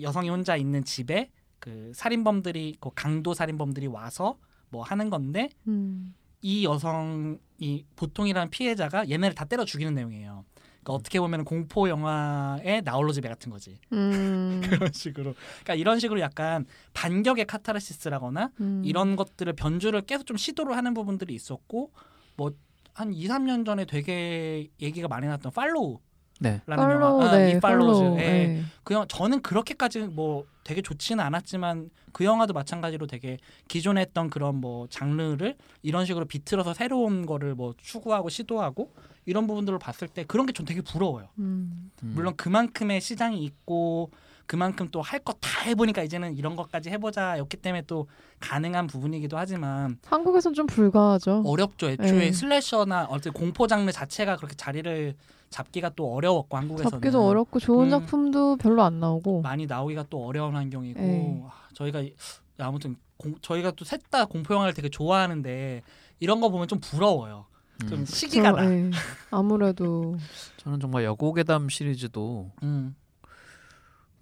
여성이 0.00 0.28
혼자 0.28 0.56
있는 0.56 0.84
집에 0.84 1.30
그 1.58 1.92
살인범들이 1.94 2.76
그 2.80 2.90
강도 2.94 3.32
살인범들이 3.32 3.86
와서 3.86 4.38
뭐 4.68 4.82
하는 4.82 5.08
건데 5.08 5.48
음. 5.68 6.14
이 6.42 6.64
여성이 6.64 7.86
보통이라는 7.96 8.50
피해자가 8.50 9.08
얘네를 9.08 9.34
다 9.34 9.44
때려 9.44 9.64
죽이는 9.64 9.94
내용이에요. 9.94 10.44
그러니까 10.84 10.92
어떻게 10.92 11.18
보면 11.18 11.44
공포 11.44 11.88
영화의 11.88 12.82
나홀로 12.84 13.12
집에 13.12 13.28
같은 13.28 13.50
거지. 13.50 13.78
음. 13.92 14.60
그런 14.68 14.92
식으로. 14.92 15.34
그러니까 15.62 15.74
이런 15.74 15.98
식으로 15.98 16.20
약간 16.20 16.66
반격의 16.92 17.46
카타르시스라거나 17.46 18.50
음. 18.60 18.82
이런 18.84 19.16
것들을 19.16 19.50
변주를 19.54 20.02
계속 20.02 20.26
좀 20.26 20.36
시도를 20.36 20.76
하는 20.76 20.92
부분들이 20.92 21.34
있었고 21.34 21.92
뭐 22.36 22.52
한 22.94 23.12
2, 23.12 23.26
3년 23.26 23.66
전에 23.66 23.84
되게 23.84 24.68
얘기가 24.80 25.08
많이 25.08 25.26
나왔던 25.26 25.52
팔로우라는 25.52 25.98
네. 26.40 26.60
팔로우 26.66 26.90
영화. 26.92 27.28
아, 27.28 27.36
네, 27.36 27.50
이 27.50 27.60
팔로우즈. 27.60 28.00
팔로우. 28.00 28.18
예. 28.20 28.22
네. 28.22 28.62
그 28.84 28.94
영화 28.94 29.04
저는 29.06 29.42
그렇게까지 29.42 30.00
뭐 30.02 30.44
되게 30.62 30.80
좋지는 30.80 31.22
않았지만 31.22 31.90
그 32.12 32.24
영화도 32.24 32.52
마찬가지로 32.54 33.08
되게 33.08 33.38
기존에 33.66 34.00
했던 34.02 34.30
그런 34.30 34.54
뭐 34.56 34.86
장르를 34.88 35.56
이런 35.82 36.06
식으로 36.06 36.24
비틀어서 36.26 36.72
새로운 36.72 37.26
거를 37.26 37.56
뭐 37.56 37.74
추구하고 37.76 38.28
시도하고 38.28 38.92
이런 39.26 39.46
부분들을 39.46 39.78
봤을 39.78 40.08
때 40.08 40.24
그런 40.24 40.46
게전 40.46 40.66
되게 40.66 40.80
부러워요. 40.80 41.28
음. 41.38 41.90
음. 42.02 42.12
물론 42.14 42.36
그만큼의 42.36 43.00
시장이 43.00 43.42
있고 43.44 44.10
그만큼 44.46 44.88
또할거다 44.90 45.62
해보니까 45.66 46.02
이제는 46.02 46.36
이런 46.36 46.54
것까지 46.54 46.90
해보자였기 46.90 47.56
때문에 47.56 47.82
또 47.86 48.06
가능한 48.40 48.86
부분이기도 48.88 49.38
하지만 49.38 49.98
한국에선 50.04 50.52
좀 50.52 50.66
불가하죠. 50.66 51.42
어렵죠. 51.46 51.88
애초에 51.88 52.10
네. 52.18 52.32
슬래셔나 52.32 53.06
어떤 53.06 53.32
공포 53.32 53.66
장르 53.66 53.90
자체가 53.90 54.36
그렇게 54.36 54.54
자리를 54.54 55.14
잡기가 55.48 55.90
또 55.96 56.12
어려웠고 56.12 56.56
한국에서는 56.58 56.90
잡기도 56.90 57.26
어렵고 57.26 57.58
좋은 57.60 57.86
음. 57.86 57.90
작품도 57.90 58.56
별로 58.56 58.82
안 58.82 59.00
나오고. 59.00 59.40
많이 59.40 59.64
나오기가 59.66 60.04
또 60.10 60.26
어려운 60.26 60.54
환경이고 60.56 61.00
네. 61.00 61.42
아, 61.46 61.52
저희가 61.72 62.00
이- 62.00 62.14
아무튼 62.58 62.96
공- 63.16 63.36
저희가 63.40 63.70
또 63.70 63.84
셋 63.86 64.02
다 64.10 64.26
공포 64.26 64.52
영화를 64.52 64.74
되게 64.74 64.90
좋아하는데 64.90 65.82
이런 66.20 66.40
거 66.42 66.50
보면 66.50 66.68
좀 66.68 66.80
부러워요. 66.80 67.46
좀 67.88 68.00
음. 68.00 68.04
시기가 68.04 68.52
저, 68.52 68.56
나. 68.56 68.70
예. 68.72 68.90
아무래도 69.30 70.16
저는 70.58 70.80
정말 70.80 71.04
여고괴담 71.04 71.68
시리즈도 71.68 72.52
음. 72.62 72.94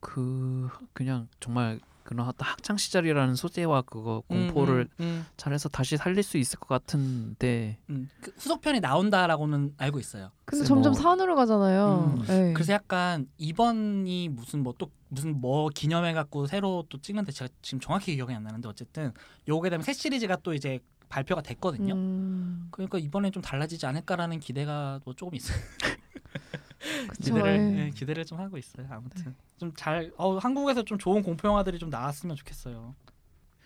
그 0.01 0.69
그냥 0.93 1.29
정말 1.41 1.79
그런 2.03 2.27
어떤 2.27 2.49
학창 2.49 2.77
시절이라는 2.77 3.37
소재와 3.37 3.83
그거 3.83 4.25
공포를 4.27 4.89
음, 4.99 5.05
음, 5.05 5.27
잘해서 5.37 5.69
다시 5.69 5.97
살릴 5.97 6.25
수 6.25 6.37
있을 6.37 6.59
것 6.59 6.67
같은데 6.67 7.79
음. 7.91 8.09
그 8.21 8.33
후속편이 8.37 8.81
나온다라고는 8.81 9.75
알고 9.79 10.01
있어요. 10.01 10.33
근데 10.45 10.65
점점 10.65 10.93
뭐- 10.95 11.01
산으로 11.01 11.37
가잖아요. 11.37 12.17
음. 12.19 12.25
예. 12.29 12.53
그래서 12.55 12.73
약간 12.73 13.29
이번이 13.39 14.31
무슨 14.31 14.65
뭐 14.65 14.75
또 14.79 14.91
무슨 15.11 15.41
뭐 15.41 15.69
기념해 15.69 16.13
갖고 16.15 16.47
새로 16.47 16.85
또 16.89 16.99
찍는데 17.01 17.31
제가 17.31 17.49
지금 17.63 17.79
정확히 17.79 18.17
기억이 18.17 18.33
안 18.35 18.43
나는데 18.43 18.67
어쨌든 18.69 19.13
요게 19.47 19.69
되면 19.71 19.85
새 19.85 19.93
시리즈가 19.93 20.37
또 20.43 20.55
이제 20.55 20.81
발표가 21.13 21.43
됐거든요. 21.43 21.95
음, 21.95 22.69
그러니까 22.71 22.99
이번에 22.99 23.31
좀 23.31 23.43
달라지지 23.43 23.85
않을까라는 23.85 24.41
기대가 24.41 24.99
뭐 25.05 25.13
조금 25.15 25.35
있어요. 25.35 25.59
그쵸. 27.09 27.35
기대를 27.35 27.75
예. 27.75 27.79
예, 27.79 27.91
기대를 27.91 28.25
좀 28.25 28.41
하고 28.41 28.57
있어요. 28.57 28.87
아무튼 28.91 29.35
좀잘 29.59 30.13
어, 30.17 30.39
한국에서 30.39 30.83
좀 30.83 30.99
좋은 30.99 31.23
공포 31.23 31.47
영화들이 31.49 31.79
좀 31.79 31.91
나왔으면 31.91 32.35
좋겠어요. 32.37 32.95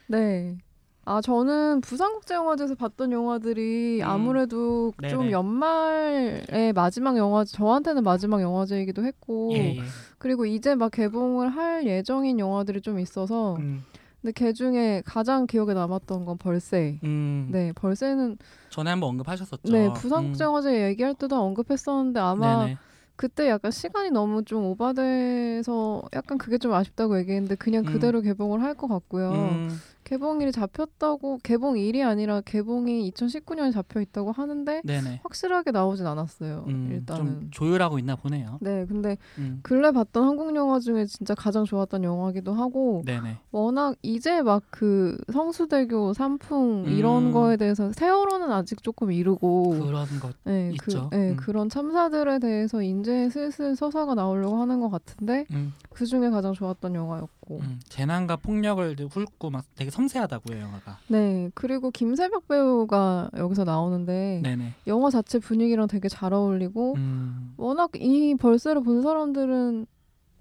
네. 0.08 0.58
아 1.04 1.20
저는 1.20 1.82
부산국제영화제에서 1.82 2.74
봤던 2.74 3.12
영화들이 3.12 4.00
음. 4.02 4.08
아무래도 4.08 4.92
네네. 5.00 5.14
좀 5.14 5.30
연말의 5.30 6.72
마지막 6.74 7.16
영화 7.16 7.44
저한테는 7.44 8.02
마지막 8.02 8.42
영화제이기도 8.42 9.04
했고 9.04 9.52
예, 9.54 9.76
예. 9.76 9.82
그리고 10.18 10.46
이제 10.46 10.74
막 10.74 10.90
개봉을 10.90 11.50
할 11.50 11.86
예정인 11.86 12.40
영화들이 12.40 12.80
좀 12.80 12.98
있어서 12.98 13.54
음, 13.54 13.84
근데 14.26 14.32
그 14.32 14.52
중에 14.52 15.02
가장 15.06 15.46
기억에 15.46 15.72
남았던 15.72 16.24
건 16.24 16.36
벌새. 16.36 16.98
음, 17.04 17.48
네, 17.52 17.72
벌새는 17.72 18.38
전에 18.70 18.90
한번 18.90 19.10
언급하셨었죠. 19.10 19.72
네 19.72 19.88
부산 19.94 20.24
국제영화제 20.32 20.88
얘기할 20.88 21.14
때도 21.14 21.36
언급했었는데 21.36 22.18
음, 22.18 22.24
아마 22.24 22.56
네네. 22.64 22.78
그때 23.14 23.48
약간 23.48 23.70
시간이 23.70 24.10
너무 24.10 24.42
좀 24.44 24.64
오바돼서 24.64 26.02
약간 26.12 26.38
그게 26.38 26.58
좀 26.58 26.72
아쉽다고 26.74 27.18
얘기했는데 27.20 27.54
그냥 27.54 27.84
음. 27.86 27.92
그대로 27.92 28.20
개봉을 28.20 28.62
할 28.62 28.74
것 28.74 28.88
같고요. 28.88 29.30
음, 29.30 29.68
개봉일이 30.06 30.52
잡혔다고 30.52 31.40
개봉일이 31.42 32.04
아니라 32.04 32.40
개봉이 32.40 33.10
2019년에 33.10 33.72
잡혀 33.72 34.00
있다고 34.00 34.30
하는데 34.30 34.80
네네. 34.84 35.20
확실하게 35.24 35.72
나오진 35.72 36.06
않았어요. 36.06 36.64
음, 36.68 36.90
일단은. 36.92 37.40
좀 37.40 37.48
조율하고 37.50 37.98
있나 37.98 38.14
보네요. 38.14 38.58
네, 38.60 38.86
근데 38.86 39.16
음, 39.38 39.58
근래 39.62 39.90
봤던 39.90 40.22
한국 40.22 40.54
영화 40.54 40.78
중에 40.78 41.06
진짜 41.06 41.34
가장 41.34 41.64
좋았던 41.64 42.04
영화기도 42.04 42.52
하고 42.52 43.02
네네. 43.04 43.38
워낙 43.50 43.96
이제 44.02 44.42
막 44.42 44.62
그 44.70 45.16
성수대교 45.32 46.12
삼풍 46.12 46.84
이런 46.88 47.28
음. 47.28 47.32
거에 47.32 47.56
대해서 47.56 47.92
세월호는 47.92 48.52
아직 48.52 48.82
조금 48.82 49.10
이르고 49.10 49.70
그런 49.70 50.06
것. 50.20 50.34
네, 50.44 50.70
있죠. 50.72 51.08
그, 51.08 51.16
네, 51.16 51.30
음. 51.30 51.36
그런 51.36 51.68
참사들에 51.70 52.38
대해서 52.40 52.82
이제 52.82 53.30
슬슬 53.30 53.74
서사가 53.74 54.14
나오려고 54.14 54.56
하는 54.56 54.80
것 54.80 54.90
같은데 54.90 55.46
음, 55.52 55.72
그 55.88 56.04
중에 56.04 56.28
가장 56.28 56.52
좋았던 56.52 56.94
영화였고 56.94 57.35
음, 57.54 57.80
재난과 57.88 58.36
폭력을 58.36 58.96
훑고 59.10 59.50
막 59.50 59.64
되게 59.76 59.90
섬세하다고 59.90 60.54
요 60.54 60.60
영화가. 60.60 60.98
네 61.08 61.50
그리고 61.54 61.90
김세벽 61.90 62.48
배우가 62.48 63.30
여기서 63.36 63.64
나오는데 63.64 64.40
네네. 64.42 64.72
영화 64.86 65.10
자체 65.10 65.38
분위기랑 65.38 65.86
되게 65.86 66.08
잘 66.08 66.32
어울리고 66.32 66.94
음, 66.96 67.54
워낙 67.56 67.90
이 67.94 68.34
벌새를 68.34 68.82
본 68.82 69.02
사람들은 69.02 69.86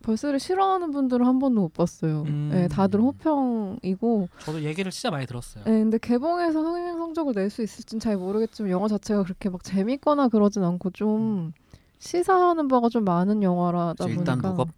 벌새를 0.04 0.40
싫어하는 0.40 0.92
분들은 0.92 1.26
한 1.26 1.40
번도 1.40 1.62
못 1.62 1.74
봤어요. 1.74 2.24
음. 2.24 2.50
네, 2.52 2.68
다들 2.68 3.00
호평이고 3.02 4.30
저도 4.40 4.62
얘기를 4.64 4.92
진짜 4.92 5.10
많이 5.10 5.26
들었어요. 5.26 5.64
네, 5.64 5.72
근데 5.72 5.98
개봉해서 5.98 6.60
흥행 6.62 6.98
성적을 6.98 7.34
낼 7.34 7.50
수 7.50 7.64
있을진 7.64 8.00
잘 8.00 8.18
모르겠지만 8.18 8.70
영화 8.72 8.88
자체가 8.88 9.24
그렇게 9.24 9.50
막 9.50 9.64
재밌거나 9.64 10.28
그러진 10.28 10.64
않고 10.64 10.90
좀 10.92 11.54
시사하는 12.00 12.68
바가 12.68 12.90
좀 12.90 13.04
많은 13.04 13.42
영화라다 13.44 14.06
보니까 14.06 14.20
일단 14.20 14.42
무겁 14.42 14.70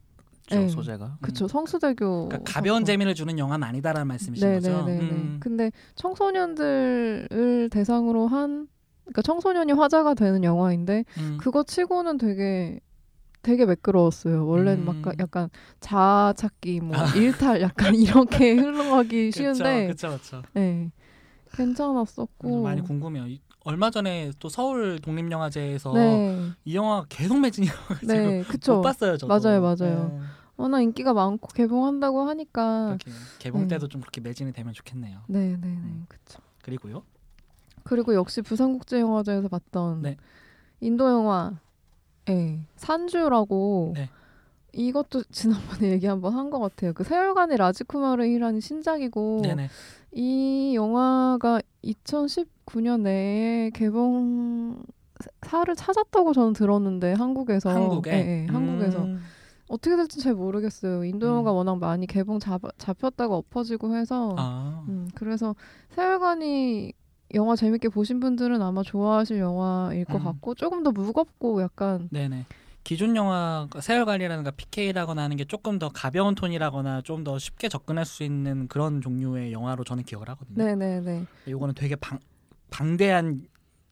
죠 0.47 0.55
네. 0.55 0.67
소재가 0.67 1.17
그쵸 1.21 1.47
성수대교 1.47 2.29
그러니까 2.29 2.51
가벼운 2.51 2.85
재미를 2.85 3.13
주는 3.13 3.37
영화는 3.37 3.67
아니다라는 3.67 4.07
말씀이신 4.07 4.53
거죠. 4.53 4.85
네네네. 4.85 5.01
음, 5.01 5.37
근데 5.41 5.71
청소년들을 5.95 7.69
대상으로 7.69 8.27
한 8.27 8.67
그러니까 9.03 9.21
청소년이 9.21 9.73
화자가 9.73 10.13
되는 10.13 10.43
영화인데 10.43 11.03
음, 11.17 11.37
그거 11.39 11.63
치고는 11.63 12.17
되게 12.17 12.79
되게 13.41 13.65
매끄러웠어요. 13.65 14.45
원래는 14.47 14.87
음. 14.87 15.01
막 15.03 15.19
약간 15.19 15.49
자아 15.79 16.33
찾기 16.35 16.79
뭐 16.81 16.97
일탈 17.15 17.61
약간 17.61 17.93
이렇게 17.95 18.55
흘러가기 18.59 19.31
쉬운데 19.31 19.85
그렇죠, 19.87 20.07
그렇죠. 20.09 20.41
네. 20.53 20.91
괜찮았었고 21.53 22.61
많이 22.63 22.81
궁금해요. 22.81 23.27
이- 23.27 23.41
얼마 23.63 23.89
전에 23.89 24.31
또 24.39 24.47
서울 24.49 24.99
독립영화제에서 24.99 25.93
네. 25.93 26.51
이 26.63 26.75
영화 26.75 27.05
계속 27.09 27.39
매진이어가지고 27.39 28.07
네, 28.13 28.37
못 28.39 28.47
그쵸. 28.47 28.81
봤어요. 28.81 29.17
저도. 29.17 29.27
맞아요, 29.27 29.61
맞아요. 29.61 30.09
네, 30.13 30.19
워낙 30.55 30.81
인기가 30.81 31.13
많고 31.13 31.47
개봉한다고 31.49 32.21
하니까 32.29 32.97
개봉 33.39 33.63
네. 33.63 33.67
때도 33.67 33.87
좀 33.89 33.99
그렇게 34.01 34.21
매진이 34.21 34.53
되면 34.53 34.73
좋겠네요. 34.73 35.21
네, 35.27 35.39
네, 35.49 35.57
네, 35.57 35.67
음. 35.67 36.05
그쵸. 36.07 36.39
그리고요. 36.63 37.03
그리고 37.83 38.13
역시 38.15 38.41
부산국제영화제에서 38.41 39.49
봤던 39.49 40.01
네. 40.01 40.15
인도 40.79 41.09
영화, 41.09 41.59
예, 42.29 42.59
산주라고 42.77 43.93
네. 43.95 44.09
이것도 44.73 45.23
지난번에 45.31 45.91
얘기 45.91 46.05
한번 46.07 46.33
한 46.33 46.49
것 46.49 46.59
같아요. 46.59 46.93
그 46.93 47.03
세월간의 47.03 47.57
라지쿠마르이라는 47.57 48.59
신작이고 48.59 49.39
네네. 49.43 49.69
이 50.13 50.73
영화가 50.75 51.61
2019년 51.83 53.01
내에 53.01 53.69
개봉 53.71 54.83
사를 55.41 55.75
찾았다고 55.75 56.33
저는 56.33 56.53
들었는데 56.53 57.13
한국에서 57.13 57.69
한국에. 57.69 58.11
예, 58.11 58.43
예, 58.43 58.45
한국에서 58.51 59.03
음, 59.03 59.19
어떻게 59.67 59.95
될지 59.95 60.19
잘 60.21 60.33
모르겠어요. 60.35 61.03
인도 61.03 61.25
음. 61.27 61.31
영화가 61.31 61.51
워낙 61.53 61.77
많이 61.79 62.05
개봉 62.07 62.39
잡, 62.39 62.61
잡혔다가 62.77 63.35
엎어지고 63.35 63.95
해서 63.95 64.35
아, 64.37 64.85
음, 64.87 65.07
그래서 65.15 65.55
세월간이 65.89 66.93
영화 67.33 67.55
재밌게 67.55 67.89
보신 67.89 68.19
분들은 68.19 68.61
아마 68.61 68.83
좋아하실 68.83 69.39
영화일 69.39 70.05
것 70.05 70.19
음. 70.19 70.23
같고 70.23 70.55
조금 70.55 70.83
더 70.83 70.91
무겁고 70.91 71.61
약간 71.61 72.07
네네. 72.11 72.45
기존 72.87 73.17
영화 73.17 73.67
세월간이라든가 73.77 74.51
PK라거나 74.51 75.21
하는 75.23 75.35
게 75.35 75.43
조금 75.43 75.77
더 75.77 75.89
가벼운 75.89 76.35
톤이라거나 76.35 77.01
좀 77.01 77.25
더 77.25 77.37
쉽게 77.37 77.67
접근할 77.67 78.05
수 78.05 78.23
있는 78.23 78.69
그런 78.69 79.01
종류의 79.01 79.51
영화로 79.51 79.83
저는 79.83 80.03
기억을 80.03 80.29
하거든요. 80.29 80.63
네네네 80.63 81.25
이거는 81.47 81.75
되게 81.75 81.97
방, 81.97 82.17
방대한 82.69 83.41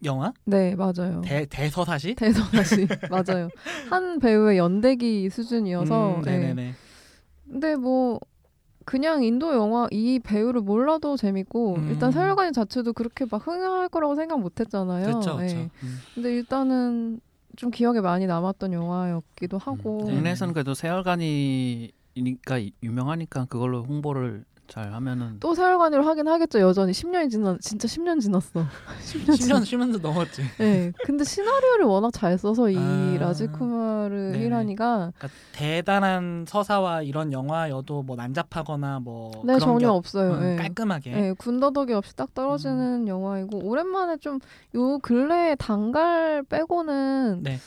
영화? 0.06 0.32
네 0.46 0.76
맞아요 0.76 1.20
대, 1.26 1.46
대서사시? 1.46 2.16
대선하시 2.16 2.88
맞아요 3.12 3.50
한 3.90 4.20
배우의 4.20 4.58
연대기 4.58 5.30
수준이어서 5.30 6.20
음, 6.20 6.22
네. 6.22 6.38
네네 6.40 6.54
네. 6.54 6.74
근데 7.52 7.76
뭐 7.76 8.22
그냥 8.86 9.24
인도 9.24 9.54
영화 9.54 9.90
이 9.92 10.20
배우를 10.20 10.62
몰라도 10.62 11.18
재밌고 11.18 11.76
음. 11.76 11.88
일단 11.90 12.14
세월간이 12.14 12.54
자체도 12.54 12.94
그렇게 12.94 13.26
막 13.30 13.46
흥행할 13.46 13.90
거라고 13.90 14.16
생각 14.16 14.40
못했잖아요. 14.40 15.06
그렇죠, 15.06 15.38
네. 15.40 15.54
그렇죠. 15.54 15.70
음. 15.84 16.02
근데 16.14 16.34
일단은 16.34 17.20
좀 17.56 17.72
기억에 17.72 18.02
많이 18.02 18.28
남았던 18.28 18.74
영화였기도 18.74 19.58
하고 19.58 20.04
네. 20.06 20.14
국내에서는 20.14 20.54
그래도 20.54 20.74
세월간이니까 20.74 21.92
유명하니까 22.84 23.46
그걸로 23.46 23.84
홍보를 23.84 24.46
잘 24.68 24.92
하면은 24.94 25.38
또 25.40 25.54
세월간으로 25.54 26.04
하긴 26.04 26.28
하겠죠 26.28 26.60
여전히 26.60 26.92
10년이 26.92 27.30
지나 27.30 27.58
진짜 27.62 27.88
10년 27.88 28.20
지났어 28.20 28.66
10년 29.04 29.28
10년 29.36 29.66
쉬면서 29.66 30.00
넘었지. 30.00 30.42
네 30.58 30.92
근데 31.04 31.24
시나리오를 31.24 31.86
워낙 31.86 32.12
잘 32.14 32.38
써서 32.38 32.70
이 32.70 32.76
아, 32.78 33.16
라지쿠마르 33.20 34.32
네네. 34.32 34.44
히라니가 34.46 35.12
그러니까 35.18 35.28
대단한 35.52 36.46
서사와 36.48 37.04
이런 37.04 37.32
영화여도 37.32 38.04
뭐 38.04 38.16
난잡하거나 38.16 39.00
뭐네 39.02 39.42
그런 39.44 39.60
전혀 39.60 39.78
게 39.80 39.86
없- 39.86 39.96
없어요 39.98 40.34
음, 40.34 40.40
네. 40.42 40.56
깔끔하게. 40.58 41.12
네, 41.12 41.34
군더더기 41.34 41.94
없이 41.94 42.16
딱 42.16 42.34
떨어지는 42.34 43.08
영화이고 43.08 43.60
오랜만에 43.64 44.18
좀 44.18 44.40
요 44.76 45.00
근래에 45.00 45.56
단갈 45.56 46.44
빼고는 46.50 47.44
네. 47.44 47.60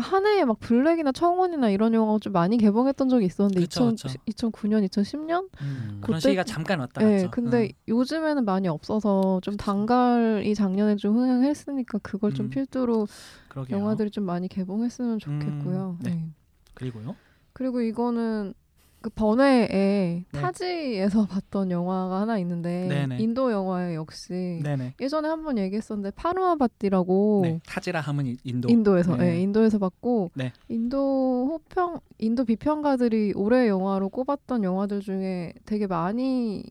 한 0.00 0.26
해에 0.26 0.44
막 0.44 0.58
블랙이나 0.60 1.12
청혼이나 1.12 1.70
이런 1.70 1.94
영화가 1.94 2.18
좀 2.20 2.32
많이 2.32 2.56
개봉했던 2.56 3.08
적이 3.08 3.26
있었는데 3.26 3.60
그쵸, 3.60 3.90
2000, 3.90 4.10
그쵸. 4.12 4.18
2009년, 4.50 4.86
2010년? 4.88 5.42
음, 5.42 5.48
음. 5.62 6.00
그런 6.02 6.20
시기가 6.20 6.44
잠깐 6.44 6.80
왔다 6.80 7.02
네, 7.04 7.16
갔죠. 7.16 7.30
근데 7.30 7.64
음. 7.64 7.68
요즘에는 7.88 8.44
많이 8.44 8.68
없어서 8.68 9.40
좀 9.42 9.56
단갈이 9.56 10.54
작년에 10.54 10.96
좀 10.96 11.16
흥행했으니까 11.16 11.98
그걸 11.98 12.32
좀 12.32 12.46
음. 12.46 12.50
필두로 12.50 13.06
그러게요. 13.48 13.78
영화들이 13.78 14.10
좀 14.10 14.24
많이 14.24 14.48
개봉했으면 14.48 15.18
좋겠고요. 15.18 15.98
음, 16.00 16.04
네. 16.04 16.10
네. 16.10 16.28
그리고요. 16.74 17.14
그리고 17.52 17.80
이거는 17.80 18.54
그 19.04 19.10
번외에 19.10 19.66
네. 19.68 20.40
타지에서 20.40 21.26
봤던 21.28 21.70
영화가 21.70 22.22
하나 22.22 22.38
있는데 22.38 22.88
네네. 22.88 23.18
인도 23.22 23.52
영화에 23.52 23.94
역시 23.96 24.60
네네. 24.64 24.94
예전에 24.98 25.28
한 25.28 25.44
번 25.44 25.58
얘기했었는데 25.58 26.12
파누아바띠라고 26.16 27.40
네. 27.44 27.60
타지라 27.66 28.00
하면 28.00 28.24
이- 28.28 28.38
인도. 28.44 28.70
인도에서 28.70 29.14
네. 29.16 29.32
네. 29.32 29.40
인도에서 29.42 29.78
봤고 29.78 30.30
네. 30.34 30.54
인도 30.70 31.48
호평 31.52 32.00
인도 32.16 32.46
비평가들이 32.46 33.34
올해 33.36 33.68
영화로 33.68 34.08
꼽았던 34.08 34.64
영화들 34.64 35.00
중에 35.02 35.52
되게 35.66 35.86
많이 35.86 36.64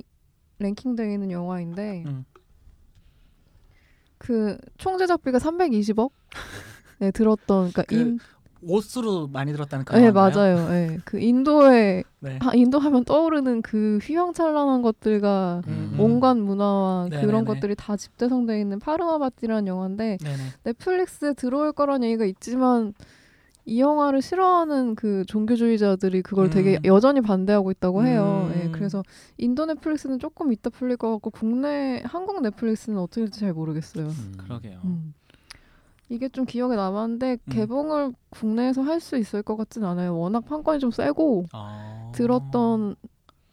랭킹되어 0.57 1.11
있는 1.11 1.29
영화인데 1.29 2.03
음. 2.07 2.25
그 4.17 4.57
총 4.79 4.97
제작비가 4.97 5.37
320억 5.37 6.09
네 6.99 7.11
들었던 7.11 7.69
그러니까 7.71 7.83
그 7.83 7.95
인 7.95 8.17
옷으로 8.67 9.27
많이 9.27 9.51
들었다는 9.51 9.86
그네 9.86 10.08
영화인가요? 10.08 10.58
맞아요 10.58 10.70
네. 10.70 10.98
그 11.05 11.20
인도에 11.20 12.03
네. 12.20 12.39
아, 12.41 12.51
인도 12.53 12.79
하면 12.79 13.03
떠오르는 13.03 13.62
그 13.62 14.00
휘황찬란한 14.01 14.82
것들과 14.82 15.62
음. 15.67 15.96
온갖 16.00 16.38
문화와 16.38 17.08
네네네. 17.10 17.25
그런 17.25 17.46
것들이 17.46 17.75
다 17.75 17.98
집대성되어 17.98 18.58
있는 18.58 18.79
파르마바띠라는 18.79 19.67
영화인데 19.67 20.17
네네. 20.22 20.38
넷플릭스에 20.63 21.34
들어올 21.34 21.74
거란 21.74 22.03
얘기가 22.03 22.25
있지만 22.25 22.93
이 23.65 23.79
영화를 23.79 24.22
싫어하는 24.22 24.96
그 24.96 25.24
종교주의자들이 25.27 26.22
그걸 26.22 26.50
되게 26.50 26.75
음. 26.75 26.86
여전히 26.86 27.22
반대하고 27.22 27.72
있다고 27.72 28.05
해요. 28.05 28.51
음. 28.53 28.62
예, 28.62 28.70
그래서 28.72 29.03
인도 29.38 29.65
넷플릭스는 29.65 30.20
조금 30.20 30.51
이따 30.51 30.70
풀릴 30.70 30.98
것 30.98 31.12
같고 31.12 31.29
국내 31.29 32.01
한국 32.05 32.41
넷플릭스는 32.41 32.98
어떻게 33.00 33.22
될지 33.22 33.39
잘 33.39 33.53
모르겠어요. 33.53 34.08
음. 34.08 34.34
그러게요. 34.38 34.82
음. 36.10 36.13
이게 36.15 36.29
좀 36.29 36.45
기억에 36.45 36.75
남았는데 36.75 37.31
음. 37.33 37.51
개봉을 37.51 38.13
국내에서 38.29 38.81
할 38.81 39.00
수 39.00 39.17
있을 39.17 39.41
것 39.43 39.57
같진 39.57 39.83
않아요. 39.83 40.17
워낙 40.17 40.45
판권이 40.45 40.79
좀 40.79 40.91
세고 40.91 41.45
어... 41.53 42.12
들었던 42.15 42.95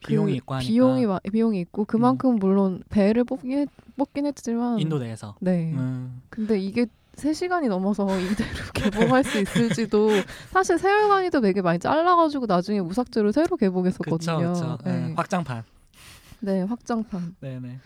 비용이 0.07 0.33
그 0.33 0.37
있고 0.37 0.54
하니까 0.54 0.69
비용이 0.69 1.07
마- 1.07 1.19
비용이 1.21 1.61
있고 1.61 1.85
그만큼 1.85 2.37
물론 2.37 2.83
배를 2.88 3.25
뽑긴 3.25 3.59
했, 3.59 3.69
뽑긴 3.97 4.26
했지만 4.26 4.78
인도 4.78 4.99
내에서. 4.99 5.35
네. 5.40 5.73
음. 5.75 6.23
근데 6.30 6.59
이게 6.59 6.87
3시간이 7.16 7.69
넘어서 7.69 8.07
이대로 8.21 8.49
개봉할 8.73 9.25
수 9.25 9.38
있을지도 9.40 10.09
사실 10.50 10.78
세월간이도 10.78 11.40
되게 11.42 11.61
많이 11.61 11.78
잘라가지고 11.78 12.47
나중에 12.47 12.80
무삭제로 12.80 13.33
새로 13.33 13.49
그쵸 13.49 13.57
개봉했었거든요. 13.57 14.52
그쵸. 14.52 14.78
네. 14.85 15.09
네. 15.09 15.14
확장판. 15.16 15.64
네, 16.40 16.62
확장판. 16.62 17.37
네네. 17.40 17.78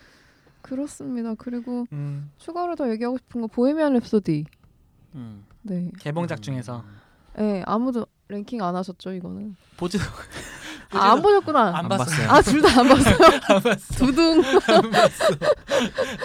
그렇습니다. 0.65 1.35
그리고 1.35 1.85
음. 1.91 2.31
추가로 2.37 2.75
더 2.75 2.89
얘기하고 2.89 3.17
싶은 3.17 3.41
건 3.41 3.49
보헤미안 3.49 3.93
랩소디. 3.93 4.45
음. 5.13 5.45
네. 5.61 5.91
개봉작 5.99 6.41
중에서 6.41 6.83
네, 7.37 7.61
아무도 7.65 8.07
랭킹 8.29 8.63
안 8.63 8.75
하셨죠, 8.75 9.13
이거는. 9.13 9.55
보지도 9.77 10.03
아, 10.91 11.11
안 11.11 11.21
보셨구나. 11.21 11.67
안안 11.69 11.89
봤어요. 11.89 12.29
아, 12.29 12.41
둘 12.41 12.61
다 12.61 12.79
안 12.79 12.87
봤어요. 12.87 13.15
안 13.49 13.61
봤어. 13.61 13.95
두둥. 13.95 14.43
안 14.67 14.91
봤어. 14.91 15.25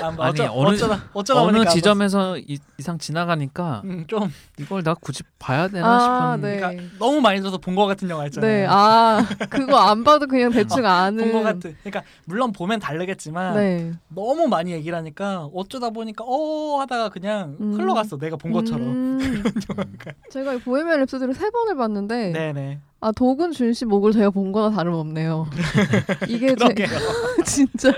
안 0.02 0.16
봤어. 0.16 0.22
아니, 0.22 0.40
어쩌, 0.40 0.52
어느- 0.52 0.68
어쩌다 0.74 1.02
어쩌다 1.12 1.42
어느 1.42 1.64
지점에서 1.66 2.38
이, 2.38 2.58
이상 2.78 2.98
지나가니까. 2.98 3.82
음, 3.84 4.04
좀 4.06 4.30
이걸 4.58 4.82
나 4.82 4.94
굳이 4.94 5.22
봐야 5.38 5.68
되나 5.68 5.86
아, 5.86 6.36
싶은 6.36 6.48
네. 6.50 6.56
그러니까 6.58 6.82
너무 6.98 7.20
많이 7.20 7.40
들어서 7.40 7.58
본것 7.58 7.86
같은 7.88 8.08
영화 8.10 8.26
있잖아요. 8.26 8.50
네, 8.50 8.66
아, 8.68 9.26
그거 9.48 9.76
안 9.78 10.04
봐도 10.04 10.26
그냥 10.26 10.50
대충 10.50 10.86
아는. 10.86 11.30
본것 11.32 11.42
같은. 11.42 11.76
그러니까 11.82 12.02
물론 12.26 12.52
보면 12.52 12.78
다르겠지만 12.80 13.54
네. 13.56 13.92
너무 14.08 14.46
많이 14.48 14.72
얘기를 14.72 14.96
하니까 14.96 15.48
어쩌다 15.54 15.90
보니까 15.90 16.24
어 16.26 16.78
하다가 16.80 17.08
그냥 17.08 17.56
음. 17.60 17.74
흘러갔어. 17.74 18.18
내가 18.18 18.36
본 18.36 18.52
것처럼. 18.52 18.82
음. 18.86 19.42
제가 20.30 20.54
이 20.54 20.58
보헤미안 20.60 21.04
랩소디를 21.04 21.34
세 21.34 21.50
번을 21.50 21.76
봤는데 21.76 22.32
네네. 22.32 22.80
아 23.02 23.12
도군 23.12 23.52
준씨 23.52 23.86
몫을 23.86 24.12
제가 24.12 24.28
본 24.28 24.52
거나 24.52 24.76
다름없네요. 24.76 25.46
이게 26.28 26.54
제. 26.54 26.86
진짜 27.46 27.92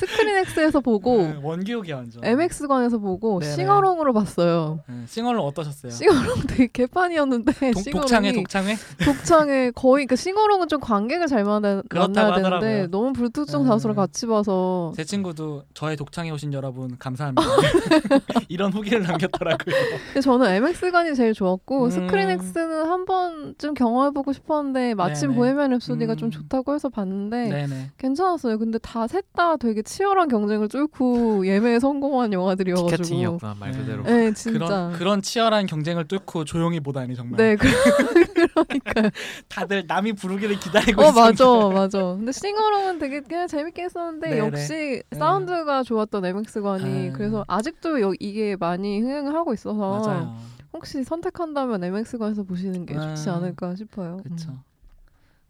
스크린X에서 0.00 0.80
보고 0.80 1.18
네, 1.18 1.38
원기옥이 1.42 1.92
완전. 1.92 2.24
MX관에서 2.24 2.96
보고 2.98 3.40
네네. 3.40 3.54
sing-along으로 3.54 4.14
봤어요. 4.14 4.80
네, 4.88 4.94
싱어는 5.06 5.38
어떠셨어요? 5.40 5.92
싱어롱 5.92 6.40
되게 6.48 6.68
개판이었는데 6.72 7.52
동, 7.72 7.82
sing-along이 7.82 8.00
독창회 8.00 8.32
독창회? 8.32 8.76
독창에 9.04 9.70
거의 9.74 10.06
그러니까 10.06 10.16
싱어롱은 10.16 10.68
좀 10.68 10.80
관객을 10.80 11.26
잘 11.26 11.44
만나, 11.44 11.82
만나야 11.92 12.34
되는데 12.34 12.42
하더라고요. 12.42 12.86
너무 12.90 13.12
불특정 13.12 13.62
음. 13.62 13.68
다수를 13.68 13.94
같이 13.94 14.26
봐서 14.26 14.92
제 14.96 15.04
친구도 15.04 15.64
저의 15.74 15.98
독창에 15.98 16.30
오신 16.30 16.54
여러분 16.54 16.96
감사합니다. 16.98 17.42
이런 18.48 18.72
후기를 18.72 19.02
남겼더라고요. 19.02 19.74
근데 20.06 20.20
저는 20.22 20.50
MX관이 20.52 21.14
제일 21.14 21.34
좋았고 21.34 21.84
음. 21.84 21.90
스크린X는 21.90 22.86
한 22.86 23.04
번쯤 23.04 23.74
경험해보고 23.74 24.32
싶었는데 24.42 24.94
마침 24.94 25.28
네네. 25.30 25.36
보헤미안 25.38 25.70
랩소디가 25.78 26.10
음. 26.10 26.16
좀 26.16 26.30
좋다고 26.30 26.74
해서 26.74 26.88
봤는데 26.88 27.48
네네. 27.48 27.90
괜찮았어요. 27.98 28.58
근데 28.58 28.78
다 28.78 29.06
셋 29.06 29.24
다 29.34 29.56
되게 29.56 29.82
치열한 29.82 30.28
경쟁을 30.28 30.68
뚫고 30.68 31.46
예매에 31.46 31.78
성공한 31.80 32.32
영화들이어가지고. 32.32 32.90
티켓팅이었구나 32.90 33.54
말 33.58 33.70
네. 33.72 33.78
그대로. 33.78 34.02
네, 34.02 34.32
진짜. 34.32 34.58
그런 34.58 34.92
그런 34.92 35.22
치열한 35.22 35.66
경쟁을 35.66 36.06
뚫고 36.08 36.44
조용히 36.44 36.80
보다니 36.80 37.14
정말. 37.14 37.36
네, 37.36 37.56
그, 37.56 37.66
그러니까. 38.34 39.10
다들 39.48 39.84
남이 39.86 40.14
부르기를 40.14 40.58
기다리고 40.58 41.02
어. 41.02 41.12
맞아, 41.12 41.44
맞아. 41.72 41.98
근데 42.16 42.32
싱어롱은 42.32 42.98
되게 42.98 43.20
그냥 43.20 43.46
재밌게 43.46 43.82
했었는데 43.84 44.30
네네. 44.30 44.38
역시 44.46 45.02
네. 45.10 45.18
사운드가 45.18 45.82
좋았던 45.82 46.24
MX관이 46.24 46.84
네. 46.84 47.12
그래서 47.12 47.44
아직도 47.48 48.00
여, 48.00 48.12
이게 48.20 48.56
많이 48.58 49.00
흥행을 49.00 49.34
하고 49.34 49.52
있어서 49.54 49.78
맞아요. 50.04 50.36
혹시 50.72 51.02
선택한다면 51.04 51.82
MX관에서 51.84 52.42
보시는 52.44 52.86
게 52.86 52.94
좋지 52.94 53.30
아, 53.30 53.36
않을까 53.36 53.74
싶어요. 53.74 54.18
그렇죠. 54.22 54.50
음. 54.50 54.58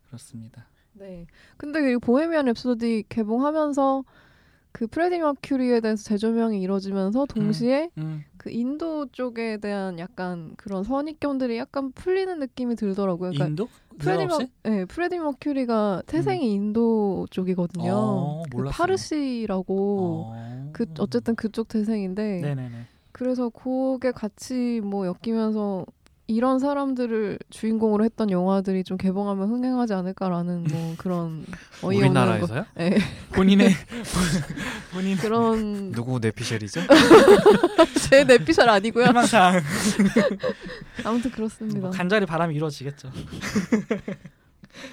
그렇습니다. 0.07 0.66
네. 0.94 1.26
근데 1.57 1.81
그리고 1.81 2.00
보헤미안 2.00 2.46
랩소디 2.46 3.04
개봉하면서 3.09 4.04
그 4.72 4.87
프레디 4.87 5.18
머큐리에 5.18 5.81
대해서 5.81 6.04
재조명이 6.04 6.61
이루어지면서 6.61 7.26
동시에 7.26 7.90
음. 7.98 8.24
그 8.37 8.50
인도 8.50 9.07
쪽에 9.07 9.57
대한 9.57 9.98
약간 9.98 10.54
그런 10.57 10.85
선입견들이 10.85 11.57
약간 11.57 11.90
풀리는 11.92 12.38
느낌이 12.38 12.76
들더라고요. 12.76 13.31
그러니까 13.31 13.46
인도? 13.46 13.68
프레디? 13.98 14.26
머, 14.26 14.38
네, 14.62 14.85
프레디 14.85 15.18
머큐리가 15.18 16.02
태생이 16.07 16.52
인도 16.52 17.26
쪽이거든요. 17.31 17.92
어, 17.92 18.42
그 18.50 18.57
몰랐어요. 18.57 18.76
파르시라고 18.76 20.33
어. 20.33 20.70
그 20.72 20.87
어쨌든 20.98 21.35
그쪽 21.35 21.66
태생인데 21.68 22.40
네네네. 22.40 22.87
그래서 23.18 23.48
그게 23.48 24.12
같이 24.12 24.81
뭐 24.85 25.04
엮이면서 25.07 25.85
이런 26.28 26.59
사람들을 26.59 27.38
주인공으로 27.50 28.04
했던 28.04 28.31
영화들이 28.31 28.85
좀 28.85 28.96
개봉하면 28.96 29.48
흥행하지 29.48 29.94
않을까라는 29.94 30.64
뭐 30.64 30.94
그런 30.98 31.44
어이없는 31.83 31.90
거. 31.90 31.96
우리나라에서요? 31.96 32.64
네, 32.76 32.98
본인의 33.33 33.70
본인 34.92 35.16
그런 35.16 35.90
누구 35.90 36.18
내피셜이죠? 36.20 36.83
제 38.09 38.22
내피셜 38.24 38.68
아니고요. 38.68 39.07
희망상 39.07 39.61
아무튼 41.04 41.31
그렇습니다. 41.33 41.81
뭐 41.81 41.90
간절히 41.90 42.24
바람이 42.24 42.54
이루어지겠죠. 42.54 43.11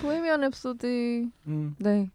보헤미안 0.02 0.42
랩소디 0.42 1.30
음. 1.48 1.76
네. 1.78 2.10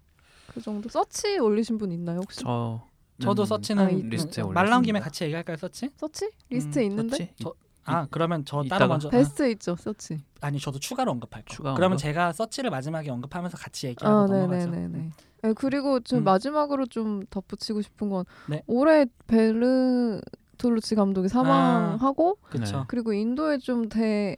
그 0.49 0.61
정도 0.61 0.89
서치 0.89 1.39
올리신 1.39 1.79
분 1.79 1.93
있나요 1.93 2.19
혹시? 2.19 2.41
저 2.41 2.83
저도 3.21 3.43
음, 3.43 3.47
서치는 3.47 3.85
아, 3.87 3.91
이- 3.91 4.03
리스트에 4.03 4.43
말 4.45 4.69
나온 4.69 4.83
김에. 4.83 5.01
같이 5.01 5.25
얘기할까요, 5.25 5.57
서치? 5.57 5.91
서치 5.97 6.31
리스트에 6.49 6.83
음, 6.85 6.91
있는데 6.91 7.11
서치? 7.17 7.31
저- 7.43 7.55
아 7.85 8.07
그러면 8.11 8.45
저 8.45 8.57
따로 8.59 8.67
이따가? 8.67 8.87
먼저 8.89 9.09
아, 9.09 9.11
베스트 9.11 9.51
있죠 9.53 9.75
서치. 9.77 10.19
아니 10.41 10.59
저도 10.61 10.79
추가로 10.79 11.11
언급할게요. 11.13 11.55
추가 11.57 11.75
그러면 11.75 11.93
언급? 11.95 12.03
제가 12.03 12.33
서치를 12.33 12.71
마지막에 12.71 13.11
언급하면서 13.11 13.57
같이 13.57 13.87
얘기하고 13.89 14.17
아 14.19 14.27
넘어가죠. 14.27 14.71
네네네네. 14.71 15.11
네, 15.43 15.53
그리고 15.55 16.01
저 16.01 16.19
음. 16.19 16.25
마지막으로 16.25 16.87
좀 16.87 17.25
덧붙이고 17.31 17.81
싶은 17.83 18.11
건 18.11 18.25
네. 18.49 18.63
올해 18.67 19.07
베르 19.27 20.21
톨루치 20.59 20.95
감독이 20.95 21.29
사망하고 21.29 22.37
그렇죠. 22.43 22.79
네. 22.81 22.85
그리고 22.89 23.13
인도에 23.15 23.57
좀 23.59 23.89
대 23.89 24.37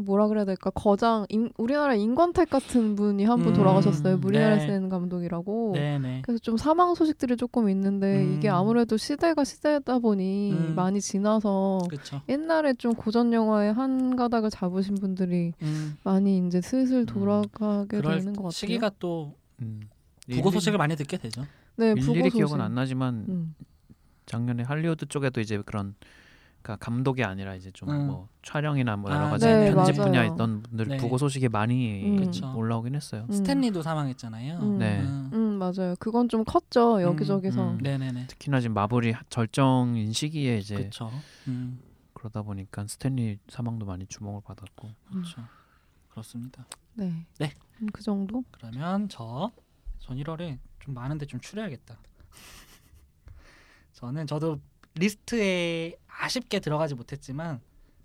뭐라 0.00 0.28
그래야 0.28 0.44
될까 0.44 0.70
거장 0.70 1.26
인, 1.28 1.50
우리나라 1.58 1.94
임권택 1.94 2.50
같은 2.50 2.96
분이 2.96 3.24
한분 3.24 3.48
음, 3.48 3.54
돌아가셨어요 3.54 4.18
무리나라 4.18 4.56
네. 4.56 4.66
센 4.66 4.88
감독이라고 4.88 5.72
네 5.74 5.98
네. 5.98 6.22
그래서 6.22 6.38
좀 6.40 6.56
사망 6.56 6.94
소식들이 6.94 7.36
조금 7.36 7.68
있는데 7.68 8.22
음. 8.22 8.36
이게 8.36 8.48
아무래도 8.48 8.96
시대가 8.96 9.44
시대다 9.44 9.98
보니 9.98 10.52
음. 10.52 10.74
많이 10.74 11.00
지나서 11.00 11.78
그렇죠. 11.88 12.20
옛날에 12.28 12.74
좀 12.74 12.94
고전 12.94 13.32
영화의 13.32 13.72
한 13.72 14.16
가닥을 14.16 14.50
잡으신 14.50 14.96
분들이 14.96 15.52
음, 15.62 15.96
많이 16.04 16.38
이제 16.46 16.60
슬슬 16.60 17.06
돌아가게 17.06 17.98
그럴 17.98 18.18
되는 18.18 18.32
것 18.32 18.42
같아요. 18.42 18.50
시기가 18.50 18.90
또 18.98 19.34
음. 19.62 19.80
부고 20.30 20.50
소식을 20.50 20.78
많이 20.78 20.96
듣게 20.96 21.16
되죠. 21.16 21.44
네, 21.76 21.94
부고 21.94 22.12
일일이 22.12 22.30
소식. 22.30 22.36
기억은 22.36 22.60
안 22.60 22.74
나지만 22.74 23.26
음. 23.28 23.54
작년에 24.26 24.62
할리우드 24.62 25.06
쪽에도 25.06 25.40
이제 25.40 25.60
그런 25.64 25.94
그러니까 26.62 26.84
감독이 26.84 27.24
아니라 27.24 27.54
이제 27.54 27.70
좀 27.70 27.88
음. 27.88 28.06
뭐 28.06 28.28
촬영이나 28.42 28.96
뭐 28.96 29.10
아, 29.10 29.16
여러 29.16 29.30
가지 29.30 29.46
네, 29.46 29.72
편집 29.72 29.96
맞아요. 29.96 30.10
분야에 30.10 30.26
있던 30.28 30.62
분들 30.62 30.88
네. 30.88 30.96
부고 30.98 31.18
소식이 31.18 31.48
많이 31.48 32.04
음. 32.04 32.16
그쵸. 32.16 32.52
올라오긴 32.54 32.94
했어요. 32.94 33.26
음. 33.28 33.32
스탠리도 33.32 33.82
사망했잖아요. 33.82 34.58
음. 34.58 34.78
네. 34.78 35.00
음. 35.00 35.30
음 35.32 35.40
맞아요. 35.58 35.94
그건 35.98 36.28
좀 36.28 36.44
컸죠 36.44 37.02
여기저기서. 37.02 37.72
음. 37.72 37.78
네네네. 37.78 38.26
특히나 38.26 38.60
지금 38.60 38.74
마블이 38.74 39.14
절정인 39.30 40.12
시기에 40.12 40.58
이제 40.58 40.76
그렇죠. 40.76 41.10
음, 41.48 41.80
그러다 42.12 42.42
보니까 42.42 42.86
스탠리 42.86 43.38
사망도 43.48 43.86
많이 43.86 44.06
주목을 44.06 44.42
받았고 44.44 44.88
그렇죠. 45.10 45.42
그렇습니다. 46.10 46.66
네. 46.94 47.26
네. 47.38 47.54
음, 47.80 47.88
그 47.92 48.02
정도? 48.02 48.44
그러면 48.50 49.08
저, 49.08 49.50
전 49.98 50.16
1월에 50.18 50.58
좀 50.80 50.94
많은데 50.94 51.24
좀 51.24 51.40
추려야겠다. 51.40 51.96
저는 53.92 54.26
저도 54.26 54.60
리스트에 54.94 55.96
아쉽게 56.08 56.60
들어가지 56.60 56.94
못했지만 56.94 57.60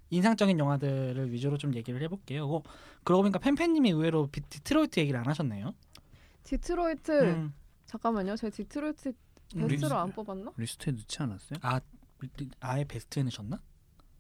인상적인 0.10 0.58
영화들을 0.60 1.32
위주로 1.32 1.58
좀 1.58 1.74
얘기를 1.76 2.02
해볼게요. 2.02 2.45
어, 2.48 2.63
그러고 3.04 3.24
보니까 3.24 3.39
팬팬님이 3.39 3.91
의외로 3.91 4.28
비- 4.28 4.41
디트로이트 4.41 5.00
얘기를 5.00 5.19
안 5.19 5.28
하셨네요. 5.28 5.74
디트로이트 6.43 7.12
음, 7.24 7.54
잠깐만요. 7.86 8.36
제가 8.36 8.56
디트로이트 8.56 9.13
음, 9.58 9.67
베스트로 9.67 9.95
안 9.98 10.12
뽑았나? 10.12 10.52
리스트에 10.58 10.93
넣지 10.93 11.21
않았어요? 11.21 11.60
아, 11.62 11.80
리- 12.38 12.50
아예 12.60 12.84
베스트에 12.84 13.24
넣으셨나? 13.24 13.60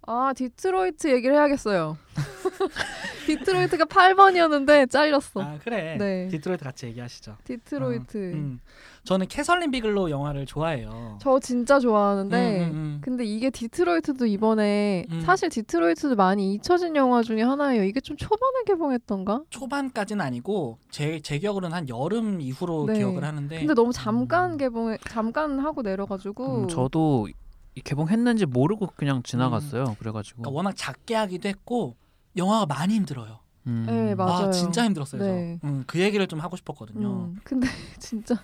아 0.07 0.33
디트로이트 0.35 1.07
얘기를 1.13 1.35
해야겠어요. 1.35 1.97
디트로이트가 3.25 3.85
8번이었는데 3.85 4.89
잘렸어. 4.89 5.41
아 5.41 5.57
그래. 5.63 5.97
네. 5.97 6.27
디트로이트 6.29 6.63
같이 6.63 6.85
얘기하시죠. 6.87 7.37
디트로이트. 7.43 8.17
음, 8.33 8.59
저는 9.03 9.27
캐설린 9.27 9.71
비글로 9.71 10.11
영화를 10.11 10.45
좋아해요. 10.45 11.17
저 11.21 11.39
진짜 11.39 11.79
좋아하는데 11.79 12.59
음, 12.59 12.63
음, 12.63 12.75
음. 12.75 13.01
근데 13.01 13.25
이게 13.25 13.49
디트로이트도 13.49 14.27
이번에 14.27 15.05
음. 15.11 15.21
사실 15.21 15.49
디트로이트도 15.49 16.15
많이 16.15 16.53
잊혀진 16.53 16.95
영화 16.95 17.23
중에 17.23 17.41
하나예요. 17.41 17.83
이게 17.83 17.99
좀 17.99 18.15
초반에 18.15 18.63
개봉했던가? 18.67 19.41
초반까지는 19.49 20.23
아니고 20.23 20.77
제, 20.91 21.19
제 21.19 21.39
기억으로는 21.39 21.75
한 21.75 21.89
여름 21.89 22.41
이후로 22.41 22.85
네. 22.87 22.99
기억을 22.99 23.23
하는데 23.23 23.57
근데 23.57 23.73
너무 23.73 23.91
잠깐 23.91 24.51
음. 24.51 24.57
개봉해 24.57 24.99
잠깐 25.09 25.59
하고 25.59 25.81
내려 25.81 26.05
가지고 26.05 26.63
음, 26.63 26.67
저도 26.67 27.27
이 27.27 27.33
개봉했는지 27.81 28.45
모르고 28.45 28.87
그냥 28.95 29.23
지나갔어요. 29.23 29.95
그래가지고 29.99 30.41
그러니까 30.41 30.55
워낙 30.57 30.73
작게 30.75 31.15
하기도 31.15 31.49
했고 31.49 31.95
영화가 32.37 32.65
많이 32.65 32.95
힘들어요. 32.95 33.39
음. 33.67 33.85
네, 33.87 34.15
맞아요. 34.15 34.47
아 34.47 34.51
진짜 34.51 34.85
힘들었어요. 34.85 35.21
네. 35.21 35.59
저. 35.61 35.67
음, 35.67 35.83
그 35.87 35.99
얘기를 35.99 36.25
좀 36.27 36.39
하고 36.39 36.55
싶었거든요. 36.55 37.07
음, 37.07 37.35
근데 37.43 37.67
진짜 37.99 38.35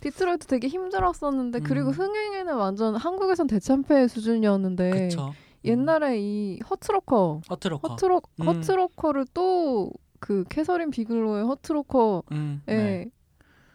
디트로이트 0.00 0.46
되게 0.46 0.68
힘들었었는데 0.68 1.58
음. 1.58 1.62
네. 1.62 1.68
그리고 1.68 1.90
흥행에는 1.90 2.54
완전 2.56 2.96
한국에선 2.96 3.46
대참패 3.46 4.08
수준이었는데 4.08 4.90
그쵸. 4.90 5.34
옛날에 5.64 6.18
이 6.20 6.58
허트로커 6.68 7.42
허트로커. 7.50 7.88
허트로 7.88 8.22
음. 8.40 8.46
허트로커를 8.46 9.26
또 9.34 9.92
그 10.20 10.44
캐서린 10.48 10.90
비글로의 10.90 11.44
허트로커에 11.46 12.22
음. 12.32 12.62
네. 12.66 13.10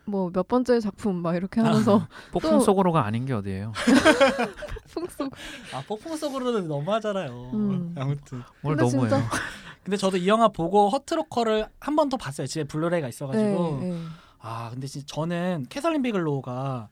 뭐 0.05 0.29
몇 0.31 0.47
번째 0.47 0.79
작품 0.79 1.15
막 1.17 1.35
이렇게 1.35 1.61
하면서 1.61 2.07
폭풍 2.31 2.51
또- 2.51 2.59
속으로가 2.59 3.05
아닌 3.05 3.25
게 3.25 3.33
어디예요? 3.33 3.73
풍속 4.93 5.33
아 5.73 5.81
폭풍 5.87 6.15
속으로는 6.15 6.67
너무하잖아요. 6.67 7.51
음. 7.53 7.95
아무튼. 7.97 8.41
뭘 8.61 8.75
너무해요. 8.75 9.09
진짜- 9.09 9.29
근데 9.83 9.97
저도 9.97 10.17
이 10.17 10.27
영화 10.27 10.47
보고 10.47 10.89
허트로커를 10.89 11.67
한 11.79 11.95
번 11.95 12.09
더 12.09 12.17
봤어요. 12.17 12.47
집에 12.47 12.63
블루레이가 12.65 13.07
있어가지고. 13.07 13.79
네, 13.81 13.89
네. 13.91 13.99
아 14.39 14.69
근데 14.71 14.87
진짜 14.87 15.05
저는 15.09 15.65
캐설린 15.69 16.01
비글로우가 16.01 16.89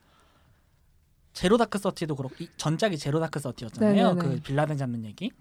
제로 1.33 1.57
다크 1.57 1.77
서티도 1.79 2.15
그렇고 2.15 2.35
이 2.39 2.47
전작이 2.57 2.97
제로 2.97 3.19
다크 3.19 3.39
서티였잖아요. 3.39 4.13
네네네. 4.13 4.21
그 4.35 4.41
빈라덴 4.41 4.77
잡는 4.77 5.05
얘기. 5.05 5.31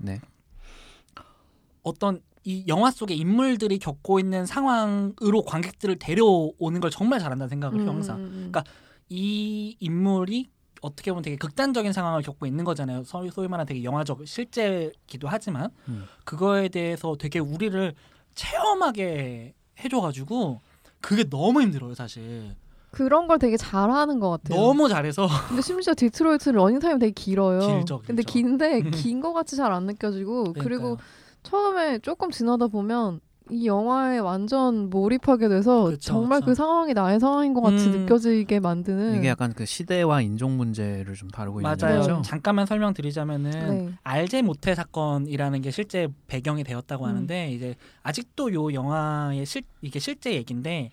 네. 1.82 1.90
어떤 1.90 2.20
이 2.44 2.64
영화 2.66 2.90
속의 2.90 3.16
인물들이 3.16 3.78
겪고 3.78 4.18
있는 4.18 4.46
상황으로 4.46 5.42
관객들을 5.44 5.98
데려오는 5.98 6.80
걸 6.80 6.90
정말 6.90 7.20
잘한다는 7.20 7.48
생각을 7.48 7.80
해요. 7.80 7.90
음, 7.90 7.96
항상 7.96 8.16
음, 8.18 8.24
음. 8.24 8.30
그러니까 8.50 8.64
이 9.08 9.76
인물이 9.78 10.48
어떻게 10.80 11.12
보면 11.12 11.22
되게 11.22 11.36
극단적인 11.36 11.92
상황을 11.92 12.22
겪고 12.22 12.46
있는 12.46 12.64
거잖아요. 12.64 13.04
소위, 13.04 13.30
소위 13.30 13.46
말하는 13.46 13.66
되게 13.66 13.84
영화적 13.84 14.26
실제기도 14.26 15.28
하지만 15.28 15.70
음. 15.88 16.04
그거에 16.24 16.68
대해서 16.68 17.14
되게 17.16 17.38
우리를 17.38 17.94
체험하게 18.34 19.54
해줘가지고 19.78 20.60
그게 21.00 21.24
너무 21.28 21.62
힘들어요, 21.62 21.94
사실. 21.94 22.56
그런 22.90 23.26
걸 23.28 23.38
되게 23.38 23.56
잘하는 23.56 24.18
것 24.20 24.30
같아요. 24.30 24.60
너무 24.60 24.88
잘해서 24.88 25.28
근데 25.48 25.62
심지어 25.62 25.94
디트로이트 25.96 26.50
러닝 26.50 26.78
타임 26.80 26.98
되게 26.98 27.12
길어요. 27.12 27.60
길죠, 27.60 28.02
근데 28.04 28.22
길죠. 28.22 28.32
긴데 28.32 28.90
긴거 28.90 29.32
같이 29.32 29.56
잘 29.56 29.72
안 29.72 29.86
느껴지고 29.86 30.52
그리고 30.54 30.96
그러니까요. 30.96 31.21
처음에 31.42 31.98
조금 31.98 32.30
지나다 32.30 32.68
보면 32.68 33.20
이 33.50 33.66
영화에 33.66 34.18
완전 34.18 34.88
몰입하게 34.88 35.48
돼서 35.48 35.84
그쵸, 35.84 35.98
정말 36.00 36.40
그쵸. 36.40 36.46
그 36.46 36.54
상황이 36.54 36.94
나의 36.94 37.18
상황인 37.20 37.54
것 37.54 37.60
같이 37.60 37.88
음. 37.88 37.90
느껴지게 37.90 38.60
만드는 38.60 39.16
이게 39.16 39.28
약간 39.28 39.52
그 39.52 39.66
시대와 39.66 40.20
인종 40.22 40.56
문제를 40.56 41.14
좀 41.14 41.28
다루고 41.28 41.60
있는 41.60 41.76
맞아요. 41.78 42.00
거죠. 42.00 42.22
잠깐만 42.24 42.66
설명드리자면은 42.66 43.50
네. 43.50 43.92
알제 44.04 44.42
모태 44.42 44.74
사건이라는 44.74 45.60
게 45.60 45.70
실제 45.70 46.08
배경이 46.28 46.62
되었다고 46.64 47.04
음. 47.04 47.08
하는데 47.08 47.50
이제 47.50 47.74
아직도 48.02 48.54
요 48.54 48.72
영화의 48.72 49.44
실 49.44 49.62
이게 49.82 49.98
실제 49.98 50.32
얘기인데 50.34 50.90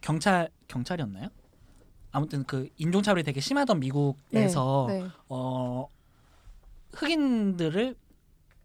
경찰 0.00 0.48
경찰이었나요? 0.68 1.28
아무튼 2.12 2.44
그 2.44 2.68
인종차별이 2.78 3.24
되게 3.24 3.40
심하던 3.40 3.80
미국에서 3.80 4.86
네, 4.88 5.02
네. 5.02 5.08
어 5.28 5.88
흑인들을 6.94 7.96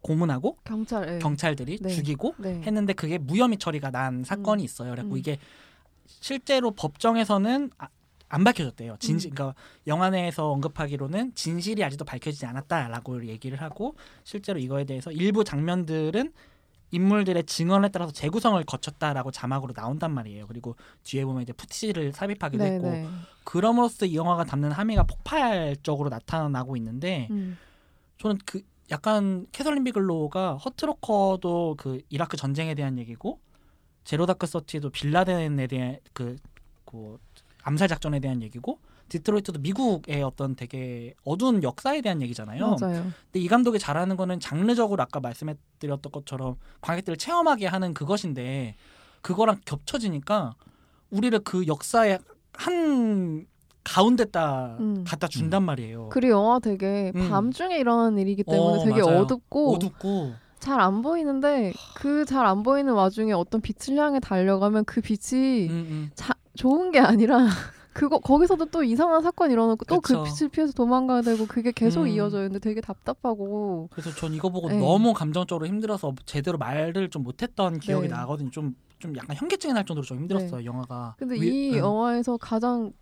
고문하고 0.03 0.57
경찰 0.63 1.05
네. 1.05 1.19
경찰들이 1.19 1.79
네. 1.81 1.89
죽이고 1.89 2.35
네. 2.37 2.61
했는데 2.61 2.93
그게 2.93 3.17
무혐의 3.17 3.57
처리가 3.57 3.89
난 3.89 4.23
사건이 4.23 4.63
있어요. 4.63 4.91
그래고 4.91 5.13
음. 5.13 5.17
이게 5.17 5.39
실제로 6.05 6.71
법정에서는 6.71 7.71
아- 7.79 7.87
안 8.29 8.43
밝혀졌대요. 8.43 8.97
진실, 8.99 9.31
음. 9.31 9.35
그러니까 9.35 9.55
영화 9.87 10.09
내에서 10.09 10.49
언급하기로는 10.51 11.35
진실이 11.35 11.83
아직도 11.83 12.03
밝혀지지 12.03 12.45
않았다라고 12.45 13.27
얘기를 13.27 13.61
하고 13.61 13.95
실제로 14.23 14.59
이거에 14.59 14.83
대해서 14.85 15.11
일부 15.11 15.43
장면들은 15.43 16.33
인물들의 16.91 17.45
증언에 17.45 17.89
따라서 17.89 18.11
재구성을 18.11 18.61
거쳤다라고 18.65 19.31
자막으로 19.31 19.73
나온단 19.75 20.11
말이에요. 20.11 20.47
그리고 20.47 20.75
뒤에 21.03 21.25
보면 21.25 21.43
이제 21.43 21.53
푸티지를 21.53 22.13
삽입하기도 22.13 22.63
네, 22.63 22.71
했고 22.71 22.89
네. 22.91 23.07
그럼으로써 23.43 24.05
이 24.05 24.15
영화가 24.15 24.43
담는 24.45 24.71
함의가 24.71 25.03
폭발적으로 25.03 26.09
나타나고 26.09 26.75
있는데 26.77 27.27
음. 27.31 27.57
저는 28.19 28.37
그 28.45 28.61
약간 28.93 29.47
캐설린 29.51 29.83
비글로우가 29.83 30.57
허트로커도 30.57 31.75
그 31.79 31.99
이라크 32.09 32.37
전쟁에 32.37 32.75
대한 32.75 32.99
얘기고 32.99 33.39
제로 34.03 34.27
다크 34.27 34.45
서티도 34.45 34.91
빈라덴에 34.91 35.65
대한 35.65 35.97
그, 36.13 36.35
그 36.85 37.17
암살 37.63 37.87
작전에 37.87 38.19
대한 38.19 38.43
얘기고 38.43 38.77
디트로이트도 39.09 39.59
미국의 39.59 40.21
어떤 40.21 40.55
되게 40.55 41.15
어두운 41.25 41.63
역사에 41.63 42.01
대한 42.01 42.21
얘기잖아요. 42.21 42.77
맞아요. 42.79 43.03
근데 43.25 43.39
이 43.39 43.47
감독이 43.47 43.79
잘하는 43.79 44.15
거는 44.15 44.39
장르적으로 44.39 45.01
아까 45.01 45.19
말씀해드렸던 45.19 46.11
것처럼 46.11 46.57
관객들을 46.81 47.17
체험하게 47.17 47.65
하는 47.65 47.95
그것인데 47.95 48.75
그거랑 49.21 49.59
겹쳐지니까 49.65 50.55
우리를 51.09 51.39
그 51.39 51.65
역사의 51.65 52.19
한 52.53 53.47
가운데다 53.83 54.77
음. 54.79 55.03
갖다 55.07 55.27
준단 55.27 55.63
말이에요. 55.63 56.09
그리고 56.09 56.33
영화 56.33 56.59
되게 56.59 57.11
음. 57.15 57.29
밤중에 57.29 57.77
일어나는 57.77 58.17
일이기 58.19 58.43
때문에 58.43 58.81
어, 58.81 58.83
되게 58.85 59.01
맞아요. 59.01 59.19
어둡고 59.21 59.75
어둡고 59.75 60.31
잘 60.59 60.79
안 60.79 61.01
보이는데 61.01 61.73
그 61.95 62.23
잘 62.25 62.45
안 62.45 62.63
보이는 62.63 62.93
와중에 62.93 63.33
어떤 63.33 63.59
빛을 63.61 63.97
향해 63.99 64.19
달려가면 64.21 64.85
그 64.85 65.01
빛이 65.01 65.67
음, 65.67 65.73
음. 65.89 66.11
자, 66.15 66.33
좋은 66.55 66.91
게 66.91 66.99
아니라 66.99 67.37
그거 67.93 68.17
거기서도 68.19 68.65
또 68.71 68.83
이상한 68.83 69.21
사건 69.21 69.51
일어나고 69.51 69.85
또 69.85 69.99
그. 69.99 70.23
빛을 70.23 70.49
피해서 70.49 70.71
도망가야 70.73 71.21
되고 71.21 71.45
그게 71.45 71.71
계속 71.71 72.03
음. 72.03 72.07
이어져요. 72.07 72.47
근데 72.47 72.59
되게 72.59 72.79
답답하고 72.81 73.89
그래서 73.91 74.09
전 74.15 74.33
이거 74.33 74.49
보고 74.49 74.69
네. 74.69 74.79
너무 74.79 75.13
감정적으로 75.13 75.67
힘들어서 75.67 76.13
제대로 76.25 76.57
말을 76.57 77.09
좀 77.09 77.23
못했던 77.23 77.79
기억이 77.79 78.07
네. 78.07 78.13
나거든요. 78.15 78.49
좀, 78.49 78.73
좀 78.99 79.15
약간 79.17 79.35
현기증이 79.35 79.73
날 79.73 79.85
정도로 79.85 80.05
좀 80.05 80.17
힘들었어요. 80.19 80.63
영화가. 80.65 81.15
근데 81.19 81.35
위- 81.35 81.69
이 81.69 81.73
음. 81.73 81.77
영화에서 81.79 82.37
가장 82.37 82.93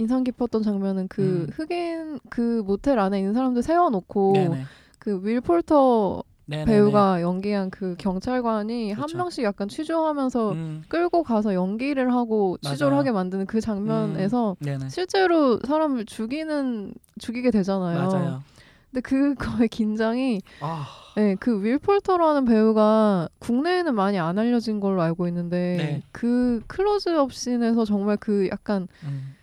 인상 0.00 0.24
깊었던 0.24 0.62
장면은 0.62 1.08
그 1.08 1.46
음. 1.46 1.46
흑인 1.52 2.20
그 2.30 2.62
모텔 2.64 2.98
안에 2.98 3.18
있는 3.18 3.34
사람들 3.34 3.62
세워놓고 3.62 4.32
네네. 4.32 4.64
그 4.98 5.20
윌 5.22 5.40
폴터 5.42 6.24
네네네. 6.46 6.64
배우가 6.70 7.20
연기한 7.22 7.70
그 7.70 7.94
경찰관이 7.98 8.92
한 8.92 9.06
그쵸. 9.06 9.18
명씩 9.18 9.44
약간 9.44 9.68
취조하면서 9.68 10.52
음, 10.52 10.82
끌고 10.88 11.22
가서 11.22 11.54
연기를 11.54 12.12
하고 12.12 12.56
취조를 12.62 12.92
맞아요. 12.92 12.98
하게 13.00 13.12
만드는 13.12 13.46
그 13.46 13.60
장면에서 13.60 14.56
네네. 14.60 14.88
실제로 14.88 15.58
사람을 15.66 16.06
죽이는 16.06 16.94
죽이게 17.18 17.50
되잖아요. 17.50 17.98
맞아요. 18.10 18.42
근데 18.90 19.00
그거의 19.02 19.68
긴장이 19.68 20.40
아, 20.60 20.86
네, 21.14 21.36
그 21.38 21.62
윌폴터라는 21.62 22.44
배우가 22.46 23.28
국내에는 23.38 23.94
많이 23.94 24.18
안 24.18 24.38
알려진 24.38 24.80
걸로 24.80 25.02
알고 25.02 25.28
있는데 25.28 25.76
네. 25.76 26.02
그 26.12 26.60
클로즈업 26.66 27.32
씬에서 27.32 27.84
정말 27.84 28.16
그 28.16 28.48
약간 28.50 28.88
음, 29.04 29.36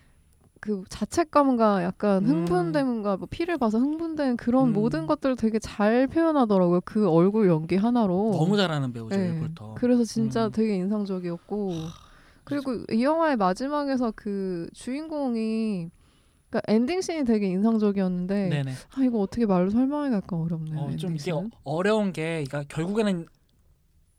그 0.67 0.83
자책감과 0.89 1.81
약간 1.83 2.25
음. 2.25 2.29
흥분됨과 2.29 3.15
뭐 3.15 3.27
피를 3.31 3.57
봐서 3.57 3.79
흥분된 3.79 4.35
그런 4.35 4.67
음. 4.67 4.73
모든 4.73 5.07
것들을 5.07 5.37
되게 5.37 5.59
잘 5.59 6.07
표현하더라고요. 6.07 6.81
그 6.83 7.09
얼굴 7.09 7.47
연기 7.47 7.77
하나로. 7.77 8.33
너무 8.37 8.57
잘하는 8.57 8.91
배우죠 8.91 9.15
네. 9.15 9.29
일벌터. 9.29 9.75
그래서 9.75 10.03
진짜 10.03 10.47
음. 10.47 10.51
되게 10.51 10.75
인상적이었고 10.75 11.71
그리고 12.43 12.83
이 12.91 13.01
영화의 13.01 13.37
마지막에서 13.37 14.11
그 14.13 14.67
주인공이 14.73 15.89
그러니까 16.49 16.61
엔딩 16.73 16.99
씬이 16.99 17.23
되게 17.23 17.47
인상적이었는데 17.47 18.49
네네. 18.49 18.71
아 18.95 19.03
이거 19.05 19.19
어떻게 19.19 19.45
말로 19.45 19.69
설명하기가 19.69 20.17
약간 20.17 20.39
어렵네요. 20.39 20.79
어, 20.81 20.95
좀 20.97 21.11
이게 21.11 21.31
씬은. 21.31 21.37
어, 21.45 21.49
어려운 21.63 22.11
게 22.11 22.43
그러니까 22.45 22.63
결국에는 22.67 23.25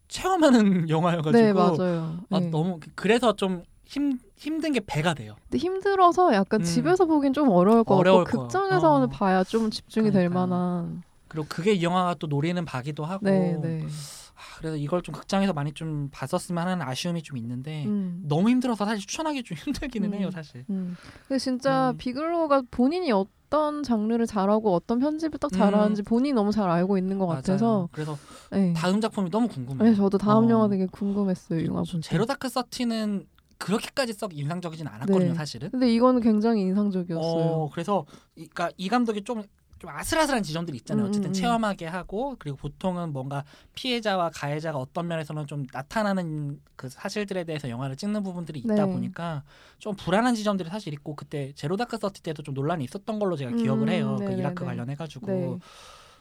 체험하는 0.08 0.88
영화여가지고 0.88 1.32
네 1.32 1.52
맞아요. 1.52 2.16
아, 2.30 2.40
네. 2.40 2.48
너무 2.48 2.80
그래서 2.94 3.36
좀 3.36 3.64
힘 3.88 4.18
힘든 4.38 4.72
게 4.72 4.80
배가 4.80 5.14
돼요. 5.14 5.34
근데 5.44 5.58
힘들어서 5.58 6.32
약간 6.34 6.60
음. 6.60 6.64
집에서 6.64 7.04
보긴 7.04 7.32
좀 7.32 7.48
어려울 7.50 7.84
것 7.84 7.94
어려울 7.96 8.24
같고 8.24 8.38
거야. 8.38 8.46
극장에서는 8.48 9.06
어. 9.06 9.10
봐야 9.10 9.44
좀 9.44 9.70
집중이 9.70 10.10
될 10.10 10.28
그러니까요. 10.28 10.46
만한. 10.46 11.02
그리고 11.26 11.46
그게 11.48 11.72
이 11.74 11.82
영화가 11.82 12.14
또 12.14 12.26
노리는 12.26 12.64
바기도 12.64 13.04
하고 13.04 13.26
네 13.26 13.58
네. 13.60 13.82
아, 13.84 14.40
그래서 14.58 14.76
이걸 14.76 15.02
좀 15.02 15.14
극장에서 15.14 15.52
많이 15.52 15.72
좀 15.72 16.08
봤었으면 16.10 16.66
하는 16.66 16.80
아쉬움이 16.86 17.22
좀 17.22 17.36
있는데 17.36 17.84
음. 17.84 18.22
너무 18.24 18.48
힘들어서 18.48 18.86
사실 18.86 19.00
추천하기 19.06 19.42
좀 19.42 19.56
힘들기는 19.58 20.10
음. 20.12 20.18
해요 20.18 20.30
사실. 20.30 20.64
음. 20.70 20.96
근데 21.26 21.38
진짜 21.38 21.90
음. 21.90 21.96
비글로우가 21.98 22.62
본인이 22.70 23.12
어떤 23.12 23.82
장르를 23.82 24.26
잘하고 24.26 24.72
어떤 24.74 25.00
편집을 25.00 25.38
딱 25.38 25.50
잘하는지 25.52 26.02
본인이 26.02 26.32
너무 26.32 26.50
잘 26.52 26.70
알고 26.70 26.96
있는 26.96 27.18
것 27.18 27.24
음. 27.24 27.28
맞아요. 27.28 27.42
같아서 27.42 27.88
그래서 27.92 28.16
네. 28.52 28.72
다음 28.74 29.00
작품이 29.00 29.28
너무 29.30 29.48
궁금해요. 29.48 29.90
네, 29.90 29.94
저도 29.96 30.16
다음 30.16 30.46
어. 30.46 30.50
영화 30.50 30.68
되게 30.68 30.86
궁금했어요. 30.86 31.60
이 31.60 31.66
영화 31.66 31.82
볼 31.82 32.00
때. 32.00 32.08
제로 32.08 32.24
다크 32.24 32.48
서티는 32.48 33.26
그렇게까지 33.58 34.12
썩 34.12 34.36
인상적이진 34.36 34.86
않았거든요 34.86 35.32
네. 35.32 35.34
사실은. 35.34 35.70
근데 35.70 35.92
이거는 35.92 36.20
굉장히 36.22 36.62
인상적이었어요. 36.62 37.44
어, 37.44 37.70
그래서 37.72 38.06
이, 38.36 38.46
그러니까 38.46 38.70
이 38.76 38.88
감독이 38.88 39.22
좀, 39.24 39.42
좀 39.78 39.90
아슬아슬한 39.90 40.42
지점들이 40.42 40.76
있잖아요. 40.78 41.06
음, 41.06 41.08
어쨌든 41.08 41.30
음, 41.30 41.32
음. 41.32 41.34
체험하게 41.34 41.86
하고 41.86 42.36
그리고 42.38 42.56
보통은 42.56 43.12
뭔가 43.12 43.44
피해자와 43.74 44.30
가해자가 44.30 44.78
어떤 44.78 45.08
면에서는 45.08 45.46
좀 45.48 45.66
나타나는 45.72 46.60
그 46.76 46.88
사실들에 46.88 47.44
대해서 47.44 47.68
영화를 47.68 47.96
찍는 47.96 48.22
부분들이 48.22 48.60
있다 48.60 48.86
네. 48.86 48.92
보니까 48.92 49.42
좀 49.78 49.94
불안한 49.96 50.36
지점들이 50.36 50.68
사실 50.68 50.92
있고 50.94 51.16
그때 51.16 51.52
제로 51.54 51.76
다크 51.76 51.98
서티 51.98 52.22
때도 52.22 52.42
좀 52.42 52.54
논란이 52.54 52.84
있었던 52.84 53.18
걸로 53.18 53.36
제가 53.36 53.50
음, 53.52 53.56
기억을 53.56 53.88
해요. 53.90 54.16
그 54.18 54.22
네네네. 54.22 54.38
이라크 54.38 54.64
관련해 54.64 54.94
가지고 54.94 55.26
네. 55.26 55.58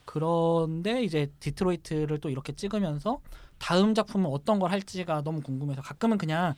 그런데 0.05 1.03
이제 1.03 1.31
디트로이트를 1.39 2.19
또 2.19 2.29
이렇게 2.29 2.53
찍으면서 2.53 3.19
다음 3.59 3.93
작품은 3.93 4.29
어떤 4.31 4.57
걸 4.57 4.71
할지가 4.71 5.21
너무 5.21 5.41
궁금해서 5.41 5.81
가끔은 5.81 6.17
그냥 6.17 6.55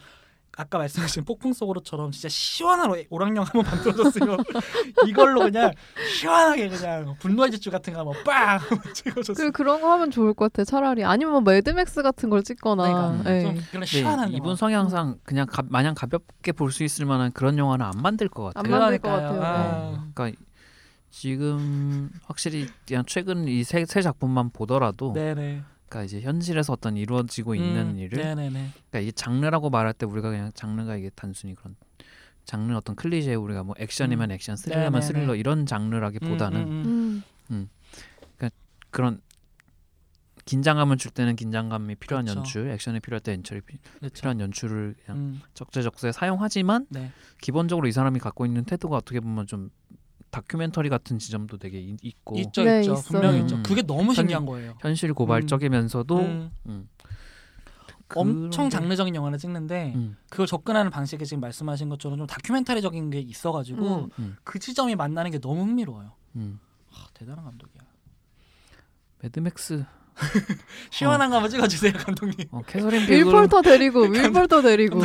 아까 0.60 0.78
말씀하신 0.78 1.24
폭풍 1.24 1.54
속으로처럼 1.54 2.12
진짜 2.12 2.28
시원한 2.28 2.92
오- 2.92 2.98
오락영화 3.10 3.46
한번 3.46 3.64
만들어줬으면 3.64 4.38
이걸로 5.08 5.40
그냥 5.40 5.72
시원하게 6.18 6.68
그냥 6.68 7.16
분노의 7.20 7.52
질주 7.52 7.72
같은 7.72 7.94
거 7.94 8.00
한번 8.00 8.22
빵 8.26 8.60
찍어줬으면 8.94 9.36
그리고 9.38 9.52
그런 9.54 9.80
거 9.80 9.90
하면 9.94 10.12
좋을 10.12 10.34
것 10.34 10.52
같아. 10.52 10.66
차라리 10.66 11.06
아니면 11.06 11.32
뭐 11.32 11.42
매드맥스 11.42 12.04
같은 12.04 12.30
걸 12.30 12.44
찍거나. 12.44 12.84
그러니까 12.84 13.30
네. 13.30 13.42
좀 13.42 13.54
그런 13.54 13.66
근데 13.72 13.86
시원한 13.86 14.34
이분. 14.34 14.56
성향상 14.58 15.20
그냥 15.24 15.46
가, 15.48 15.64
마냥 15.66 15.96
가볍게 15.96 16.52
볼 16.52 16.72
수 16.72 16.84
있을 16.84 17.06
만한 17.06 17.32
그런 17.32 17.58
영화는 17.58 17.86
안 17.86 17.94
만들 18.02 18.28
것안 18.28 18.52
같아요. 18.54 18.80
만들 18.80 18.98
것 19.00 19.10
그러니까요. 19.10 19.40
같아요. 19.40 19.92
네. 19.92 19.98
그러니까 20.14 20.42
지금 21.10 22.10
확실히 22.26 22.68
그냥 22.86 23.04
최근 23.08 23.48
이 23.48 23.61
세 23.61 23.86
작품만 23.86 24.50
보더라도 24.52 25.14
네네 25.14 25.64
그러니까 25.90 26.04
이제 26.04 26.22
현실에서 26.22 26.74
어떤 26.74 26.96
이루어지고 26.98 27.56
있는 27.56 27.92
음, 27.92 27.98
일을 27.98 28.18
네네네 28.24 28.50
그러니까 28.52 29.00
이게 29.00 29.12
장르라고 29.12 29.70
말할 29.70 29.94
때 29.94 30.06
우리가 30.06 30.30
그냥 30.30 30.52
장르가 30.54 30.96
이게 30.96 31.10
단순히 31.16 31.56
그런 31.56 31.76
장르 32.46 32.74
어떤 32.76 32.96
클리셰 32.96 33.36
우리가 33.36 33.64
뭐 33.64 33.76
액션이면 33.78 34.32
액션 34.32 34.56
스릴러면 34.56 34.92
네네네. 35.02 35.06
스릴러 35.06 35.36
이런 35.36 35.66
장르라기보다는 35.66 36.62
음, 36.62 37.24
음, 37.52 37.70
음. 38.42 38.50
그런 38.92 39.22
긴장감을 40.46 40.98
줄 40.98 41.12
때는 41.12 41.36
긴장감이 41.36 41.94
필요한 41.96 42.26
그렇죠. 42.26 42.40
연출, 42.40 42.70
액션이 42.72 43.02
필요할 43.02 43.20
때 43.22 43.34
연출이 43.34 43.62
피- 43.62 43.78
그렇죠. 44.00 44.14
필요한 44.16 44.40
연출을 44.40 44.96
그냥 45.06 45.20
음, 45.20 45.42
적재적소에 45.54 46.12
사용하지만 46.12 46.88
네 46.90 47.12
기본적으로 47.40 47.88
이 47.88 47.92
사람이 47.92 48.18
갖고 48.20 48.48
있는 48.48 48.64
태도가 48.64 48.98
어떻게 48.98 49.20
보면 49.20 49.46
좀 49.46 49.70
다큐멘터리 50.32 50.90
같은 50.90 51.18
지점도 51.20 51.58
되게 51.58 51.80
이- 51.80 51.98
있고 52.02 52.38
있죠 52.40 52.64
네, 52.64 52.82
있죠. 52.82 52.96
분명히 52.96 53.40
음. 53.40 53.44
있죠 53.46 53.64
그게 53.64 53.82
너무 53.82 54.14
신기한 54.14 54.46
거예요 54.46 54.76
현실 54.80 55.14
고발적이면서도 55.14 56.18
음, 56.20 56.52
음. 56.68 56.90
엄청 58.16 58.70
장르적인 58.72 59.14
영화를 59.16 59.38
찍는데 59.38 59.94
음, 59.96 60.18
그걸 60.30 60.48
접근하는 60.48 60.90
방식이 60.90 61.24
지금 61.26 61.42
말씀하신 61.42 61.90
것처럼 61.90 62.18
좀 62.18 62.26
다큐멘터리적인 62.28 63.10
게 63.12 63.20
있어가지고 63.20 63.96
음. 64.06 64.10
음, 64.20 64.36
그 64.44 64.58
지점이 64.58 64.96
만나는 64.96 65.30
게 65.30 65.38
너무 65.40 65.62
흥미로워요. 65.62 66.14
음. 66.38 66.60
아, 66.92 67.06
대단한 67.14 67.46
감독이야. 67.46 67.82
매드맥스 69.22 69.86
시원한 70.92 71.30
거 71.30 71.38
한번 71.38 71.50
찍어주세요, 71.50 71.94
감독님. 71.94 72.48
어, 72.52 72.62
캐서린 72.68 73.06
비글로 73.06 73.28
윌폴터 73.28 73.62
데리고 73.62 74.02
윌폴터 74.04 74.62
데리고. 74.62 75.02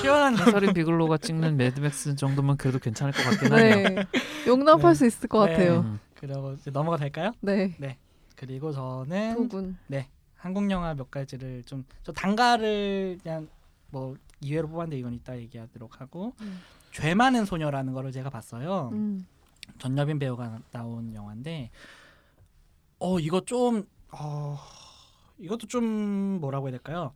시원한 0.00 0.34
거. 0.34 0.44
캐서린 0.44 0.72
비글로가 0.74 1.18
찍는 1.18 1.56
매드맥스 1.56 2.16
정도면 2.16 2.56
그래도 2.56 2.78
괜찮을 2.78 3.12
것 3.12 3.22
같긴 3.22 3.52
하네요. 3.52 3.88
네. 3.88 4.04
용납할 4.46 4.92
네. 4.92 4.94
수 4.94 5.06
있을 5.06 5.28
것 5.28 5.44
네. 5.46 5.52
같아요. 5.52 5.80
음. 5.80 6.00
그리고 6.14 6.54
이제 6.54 6.70
넘어가 6.70 6.96
될까요? 6.96 7.32
네. 7.40 7.76
그리고 8.36 8.72
저는 8.72 9.34
두 9.36 9.48
분. 9.48 9.76
한국 10.36 10.70
영화 10.70 10.94
몇 10.94 11.10
가지를 11.10 11.62
좀 11.64 11.84
저 12.02 12.12
단가를 12.12 13.18
그냥 13.22 13.48
뭐 13.90 14.16
이외로 14.40 14.68
뽑았는데 14.68 14.98
이건 14.98 15.14
이따 15.14 15.36
얘기하도록 15.36 16.00
하고 16.00 16.34
음. 16.40 16.60
죄 16.92 17.14
많은 17.14 17.44
소녀라는 17.44 17.92
거를 17.92 18.12
제가 18.12 18.30
봤어요. 18.30 18.90
음. 18.92 19.26
전여빈 19.78 20.20
배우가 20.20 20.60
나온 20.70 21.12
영화인데 21.14 21.70
어 23.00 23.18
이거 23.18 23.40
좀 23.40 23.86
어, 24.12 24.58
이것도 25.38 25.66
좀 25.66 25.84
뭐라고 26.40 26.66
해야 26.66 26.72
될까요? 26.72 27.12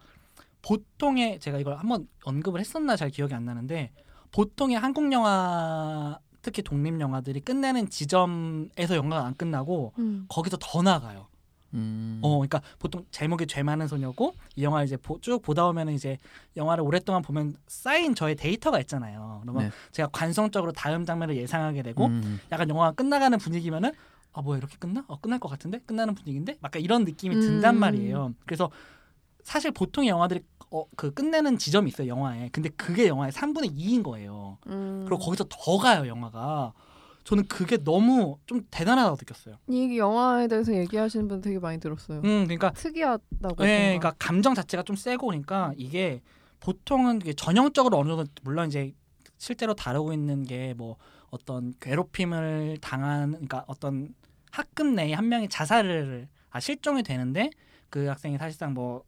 보통의 0.62 1.40
제가 1.40 1.58
이걸 1.58 1.76
한번 1.78 2.06
언급을 2.24 2.60
했었나 2.60 2.96
잘 2.96 3.10
기억이 3.10 3.32
안 3.34 3.44
나는데 3.44 3.92
보통의 4.32 4.78
한국 4.78 5.10
영화 5.12 6.18
특히 6.42 6.62
독립 6.62 7.00
영화들이 7.00 7.40
끝내는 7.40 7.88
지점에서 7.90 8.96
영화가 8.96 9.26
안 9.26 9.34
끝나고 9.34 9.92
음. 9.98 10.26
거기서 10.28 10.58
더 10.60 10.82
나가요. 10.82 11.26
음. 11.72 12.18
어, 12.22 12.30
그러니까 12.38 12.60
보통 12.78 13.04
제목이 13.10 13.46
죄 13.46 13.62
많은 13.62 13.86
소녀고 13.86 14.34
이 14.56 14.64
영화 14.64 14.82
이제 14.82 14.96
보- 14.96 15.20
쭉 15.20 15.40
보다 15.40 15.64
보면은 15.66 15.92
이제 15.92 16.18
영화를 16.56 16.82
오랫동안 16.82 17.22
보면 17.22 17.56
쌓인 17.68 18.14
저의 18.14 18.34
데이터가 18.34 18.80
있잖아요. 18.80 19.38
그러면 19.42 19.64
네. 19.64 19.70
제가 19.92 20.08
관성적으로 20.12 20.72
다음 20.72 21.04
장면을 21.04 21.36
예상하게 21.36 21.82
되고 21.82 22.06
음. 22.06 22.40
약간 22.50 22.68
영화가 22.68 22.92
끝나가는 22.92 23.36
분위기면은 23.38 23.92
아 24.32 24.42
뭐야 24.42 24.58
이렇게 24.58 24.76
끝나? 24.78 25.04
어 25.08 25.20
끝날 25.20 25.38
것 25.38 25.48
같은데 25.48 25.80
끝나는 25.80 26.14
분위기인데 26.14 26.58
약간 26.62 26.82
이런 26.82 27.04
느낌이 27.04 27.34
든단 27.40 27.76
음. 27.76 27.80
말이에요. 27.80 28.34
그래서 28.44 28.70
사실 29.42 29.70
보통 29.72 30.06
영화들이 30.06 30.40
어, 30.70 30.84
그 30.96 31.12
끝내는 31.12 31.58
지점이 31.58 31.88
있어요 31.88 32.08
영화에. 32.08 32.50
근데 32.52 32.68
그게 32.70 33.08
영화의 33.08 33.32
3분의 33.32 33.76
2인 33.76 34.02
거예요. 34.02 34.58
음. 34.68 35.04
그리고 35.06 35.18
거기서 35.18 35.44
더 35.48 35.78
가요 35.78 36.06
영화가. 36.06 36.72
저는 37.24 37.46
그게 37.48 37.76
너무 37.76 38.38
좀 38.46 38.62
대단하다고 38.70 39.16
느꼈어요. 39.20 39.56
이 39.68 39.98
영화에 39.98 40.48
대해서 40.48 40.74
얘기하시는 40.74 41.28
분 41.28 41.40
되게 41.40 41.58
많이 41.58 41.78
들었어요. 41.78 42.20
음, 42.24 42.44
그러니까 42.44 42.70
특이하다고. 42.70 43.62
네. 43.62 43.98
그러니까 43.98 44.14
감정 44.18 44.54
자체가 44.54 44.82
좀 44.84 44.96
세고 44.96 45.26
그러니까 45.26 45.72
이게 45.76 46.22
보통은 46.60 47.20
전형적으로 47.36 47.98
어느 47.98 48.08
정도 48.08 48.24
물론 48.42 48.68
이제 48.68 48.94
실제로 49.38 49.74
다루고 49.74 50.12
있는 50.12 50.44
게뭐 50.44 50.96
어떤 51.30 51.74
괴롭힘을 51.80 52.78
당한 52.80 53.32
그러니까 53.32 53.64
어떤 53.66 54.14
학급 54.50 54.88
내에 54.88 55.12
한 55.12 55.28
명이 55.28 55.48
자살을 55.48 56.28
아 56.50 56.60
실종이 56.60 57.02
되는데 57.02 57.50
그 57.88 58.06
학생이 58.06 58.38
사실상 58.38 58.74
뭐 58.74 59.04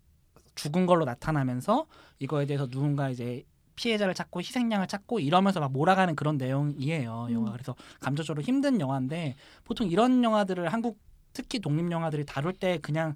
죽은 0.54 0.86
걸로 0.86 1.04
나타나면서 1.04 1.86
이거에 2.18 2.46
대해서 2.46 2.66
누군가 2.66 3.10
이제 3.10 3.44
피해자를 3.74 4.14
찾고 4.14 4.40
희생양을 4.40 4.86
찾고 4.86 5.20
이러면서 5.20 5.58
막 5.60 5.72
몰아가는 5.72 6.14
그런 6.14 6.36
내용이에요 6.36 7.28
영화 7.30 7.50
음. 7.50 7.52
그래서 7.52 7.74
감정적으로 8.00 8.42
힘든 8.42 8.80
영화인데 8.80 9.34
보통 9.64 9.88
이런 9.88 10.22
영화들을 10.22 10.72
한국 10.72 10.98
특히 11.32 11.58
독립 11.58 11.90
영화들이 11.90 12.26
다룰 12.26 12.52
때 12.52 12.78
그냥 12.78 13.14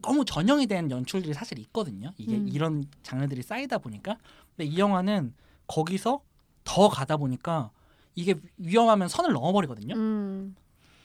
너무 0.00 0.24
전형이 0.24 0.66
된 0.66 0.90
연출들이 0.90 1.34
사실 1.34 1.58
있거든요. 1.58 2.12
이게 2.18 2.36
음. 2.36 2.48
이런 2.48 2.84
장르들이 3.02 3.42
쌓이다 3.42 3.78
보니까. 3.78 4.16
근데 4.56 4.70
이 4.70 4.78
영화는 4.78 5.34
거기서 5.66 6.20
더 6.68 6.88
가다 6.88 7.16
보니까 7.16 7.70
이게 8.14 8.34
위험하면 8.58 9.08
선을 9.08 9.32
넘어버리거든요. 9.32 9.94
음. 9.94 10.54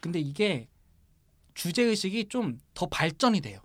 근데 0.02 0.20
이게 0.20 0.68
주제 1.54 1.84
의식이 1.84 2.28
좀 2.30 2.60
더 2.74 2.86
발전이 2.88 3.40
돼요. 3.42 3.60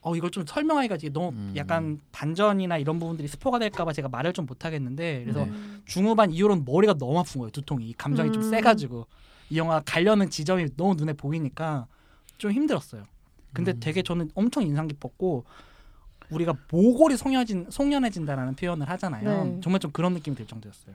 어 0.00 0.14
이걸 0.16 0.30
좀 0.30 0.46
설명하기가 0.46 0.96
너무 1.12 1.30
음. 1.30 1.52
약간 1.56 2.00
반전이나 2.12 2.78
이런 2.78 2.98
부분들이 2.98 3.28
스포가 3.28 3.58
될까봐 3.58 3.92
제가 3.92 4.08
말을 4.08 4.32
좀 4.32 4.46
못하겠는데 4.46 5.22
그래서 5.24 5.44
네. 5.44 5.52
중후반 5.86 6.30
이후로는 6.30 6.64
머리가 6.64 6.94
너무 6.94 7.18
아픈 7.18 7.40
거예요 7.40 7.50
두통이 7.50 7.92
감정이 7.94 8.32
좀 8.32 8.42
음. 8.44 8.50
세가지고 8.50 9.06
이 9.50 9.58
영화 9.58 9.80
가려는 9.80 10.30
지점이 10.30 10.76
너무 10.76 10.94
눈에 10.94 11.12
보이니까 11.12 11.88
좀 12.38 12.52
힘들었어요. 12.52 13.04
근데 13.52 13.72
음. 13.72 13.80
되게 13.80 14.02
저는 14.02 14.30
엄청 14.34 14.62
인상 14.62 14.86
깊었고 14.86 15.44
우리가 16.30 16.54
모골이 16.70 17.16
송연해진 17.16 17.66
송연해진다라는 17.70 18.54
표현을 18.54 18.88
하잖아요. 18.90 19.44
네. 19.44 19.60
정말 19.62 19.80
좀 19.80 19.90
그런 19.90 20.14
느낌이 20.14 20.36
들 20.36 20.46
정도였어요. 20.46 20.94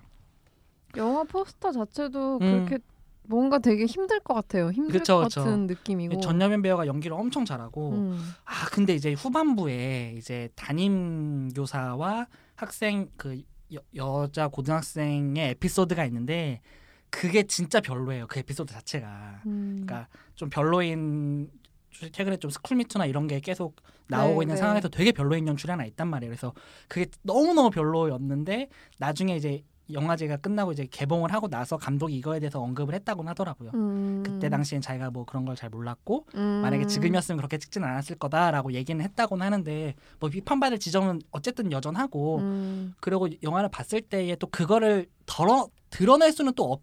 영화 0.98 1.24
포스터 1.24 1.72
자체도 1.72 2.40
음. 2.42 2.66
그렇게 2.66 2.84
뭔가 3.26 3.58
되게 3.60 3.86
힘들 3.86 4.20
것 4.20 4.34
같아요. 4.34 4.70
힘들 4.72 5.00
그쵸, 5.00 5.18
것 5.18 5.24
그쵸. 5.26 5.44
같은 5.44 5.68
느낌이고. 5.68 6.20
전여면 6.20 6.62
배우가 6.62 6.88
연기를 6.88 7.16
엄청 7.16 7.46
잘하고 7.46 7.92
음. 7.92 8.34
아 8.46 8.66
근데 8.72 8.94
이제 8.94 9.14
후반부에 9.14 10.16
이제 10.18 10.50
담임 10.56 11.50
교사와 11.50 12.28
학생 12.56 13.10
그 13.16 13.42
여, 13.74 13.80
여자 13.96 14.48
고등학생의 14.50 15.52
에피소드가 15.52 16.06
있는데 16.06 16.62
그게 17.10 17.44
진짜 17.44 17.80
별로예요. 17.80 18.28
그 18.28 18.40
에피소드 18.40 18.74
자체가. 18.74 19.42
음. 19.46 19.84
그러니까 19.86 20.08
좀 20.36 20.50
별로인 20.50 21.50
최근에 21.92 22.38
좀 22.38 22.50
스쿨미투나 22.50 23.06
이런 23.06 23.28
게 23.28 23.40
계속 23.40 23.76
나오고 24.08 24.40
네, 24.40 24.46
있는 24.46 24.56
네. 24.56 24.60
상황에서 24.60 24.90
되게 24.90 25.12
별로인 25.12 25.48
연출이 25.48 25.72
하나 25.72 25.86
있단 25.86 26.08
말이에요. 26.08 26.32
그래서 26.32 26.54
그게 26.88 27.06
너무 27.22 27.54
너무 27.54 27.70
별로였는데 27.70 28.68
나중에 28.98 29.36
이제 29.36 29.64
영화제가 29.94 30.38
끝나고 30.38 30.74
이제 30.74 30.88
개봉을 30.90 31.32
하고 31.34 31.48
나서 31.48 31.78
감독이 31.78 32.16
이거에 32.18 32.40
대해서 32.40 32.62
언급을 32.62 32.94
했다고는 32.96 33.30
하더라고요. 33.30 33.72
음. 33.76 34.24
그때 34.26 34.50
당시엔 34.50 34.82
자기가 34.82 35.10
뭐 35.12 35.26
그런 35.26 35.46
걸 35.46 35.54
잘 35.56 35.70
몰랐고 35.70 36.26
음. 36.36 36.42
만약에 36.62 36.88
지금이었으면 36.88 37.38
그렇게 37.38 37.58
찍지는 37.58 37.88
않았을 37.88 38.18
거다라고 38.18 38.74
얘기는 38.74 39.02
했다고는 39.04 39.46
하는데 39.46 39.96
뭐 40.20 40.30
비판받을 40.30 40.80
지점은 40.80 41.22
어쨌든 41.32 41.72
여전하고 41.72 42.40
음. 42.40 42.94
그리고 43.00 43.28
영화를 43.44 43.70
봤을 43.70 44.02
때에 44.02 44.36
또 44.36 44.48
그거를 44.48 45.08
덜어 45.26 45.70
드러낼 45.90 46.32
수는 46.32 46.54
또 46.56 46.82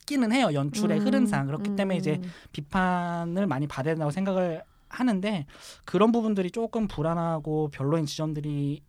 없기는 0.00 0.32
해요 0.32 0.50
연출의 0.52 0.98
음. 0.98 1.06
흐름상 1.06 1.46
그렇기 1.46 1.76
때문에 1.76 1.96
이제 1.96 2.20
음. 2.22 2.30
비판을 2.52 3.46
많이 3.46 3.66
받아야 3.66 3.94
된다고 3.94 4.10
생각을 4.10 4.62
하는데 4.88 5.46
그런 5.84 6.12
부분들이 6.12 6.50
조금 6.50 6.88
불안하고 6.88 7.68
별로인 7.70 8.04
지점들이 8.06 8.82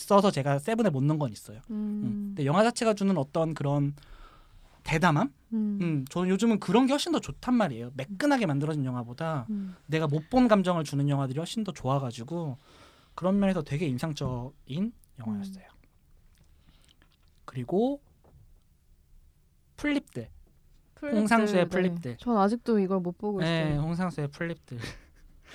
있어서 0.00 0.30
제가 0.30 0.58
세븐에 0.58 0.90
못 0.90 1.02
넣은 1.02 1.18
건 1.18 1.30
있어요. 1.32 1.60
음. 1.70 1.74
음. 2.04 2.24
근데 2.28 2.44
영화 2.46 2.62
자체가 2.62 2.94
주는 2.94 3.16
어떤 3.18 3.54
그런 3.54 3.94
대담함? 4.84 5.32
음. 5.52 5.78
음, 5.82 6.04
저는 6.08 6.28
요즘은 6.30 6.60
그런 6.60 6.86
게 6.86 6.92
훨씬 6.92 7.12
더 7.12 7.20
좋단 7.20 7.54
말이에요. 7.54 7.90
매끈하게 7.94 8.46
만들어진 8.46 8.84
영화보다 8.84 9.46
음. 9.50 9.76
내가 9.86 10.06
못 10.06 10.28
본 10.30 10.48
감정을 10.48 10.84
주는 10.84 11.08
영화들이 11.08 11.38
훨씬 11.38 11.64
더 11.64 11.72
좋아가지고 11.72 12.56
그런 13.14 13.38
면에서 13.38 13.62
되게 13.62 13.86
인상적인 13.86 14.92
영화였어요. 15.18 15.64
그리고 17.44 18.00
풀잎들, 19.76 20.28
풀잎들, 20.96 21.20
홍상수의 21.20 21.64
네. 21.64 21.68
풀잎들. 21.68 22.16
전 22.18 22.36
아직도 22.36 22.78
이걸 22.78 23.00
못 23.00 23.16
보고 23.16 23.40
네, 23.40 23.70
있어요. 23.70 23.80
홍상수의 23.82 24.28
풀잎들. 24.28 24.78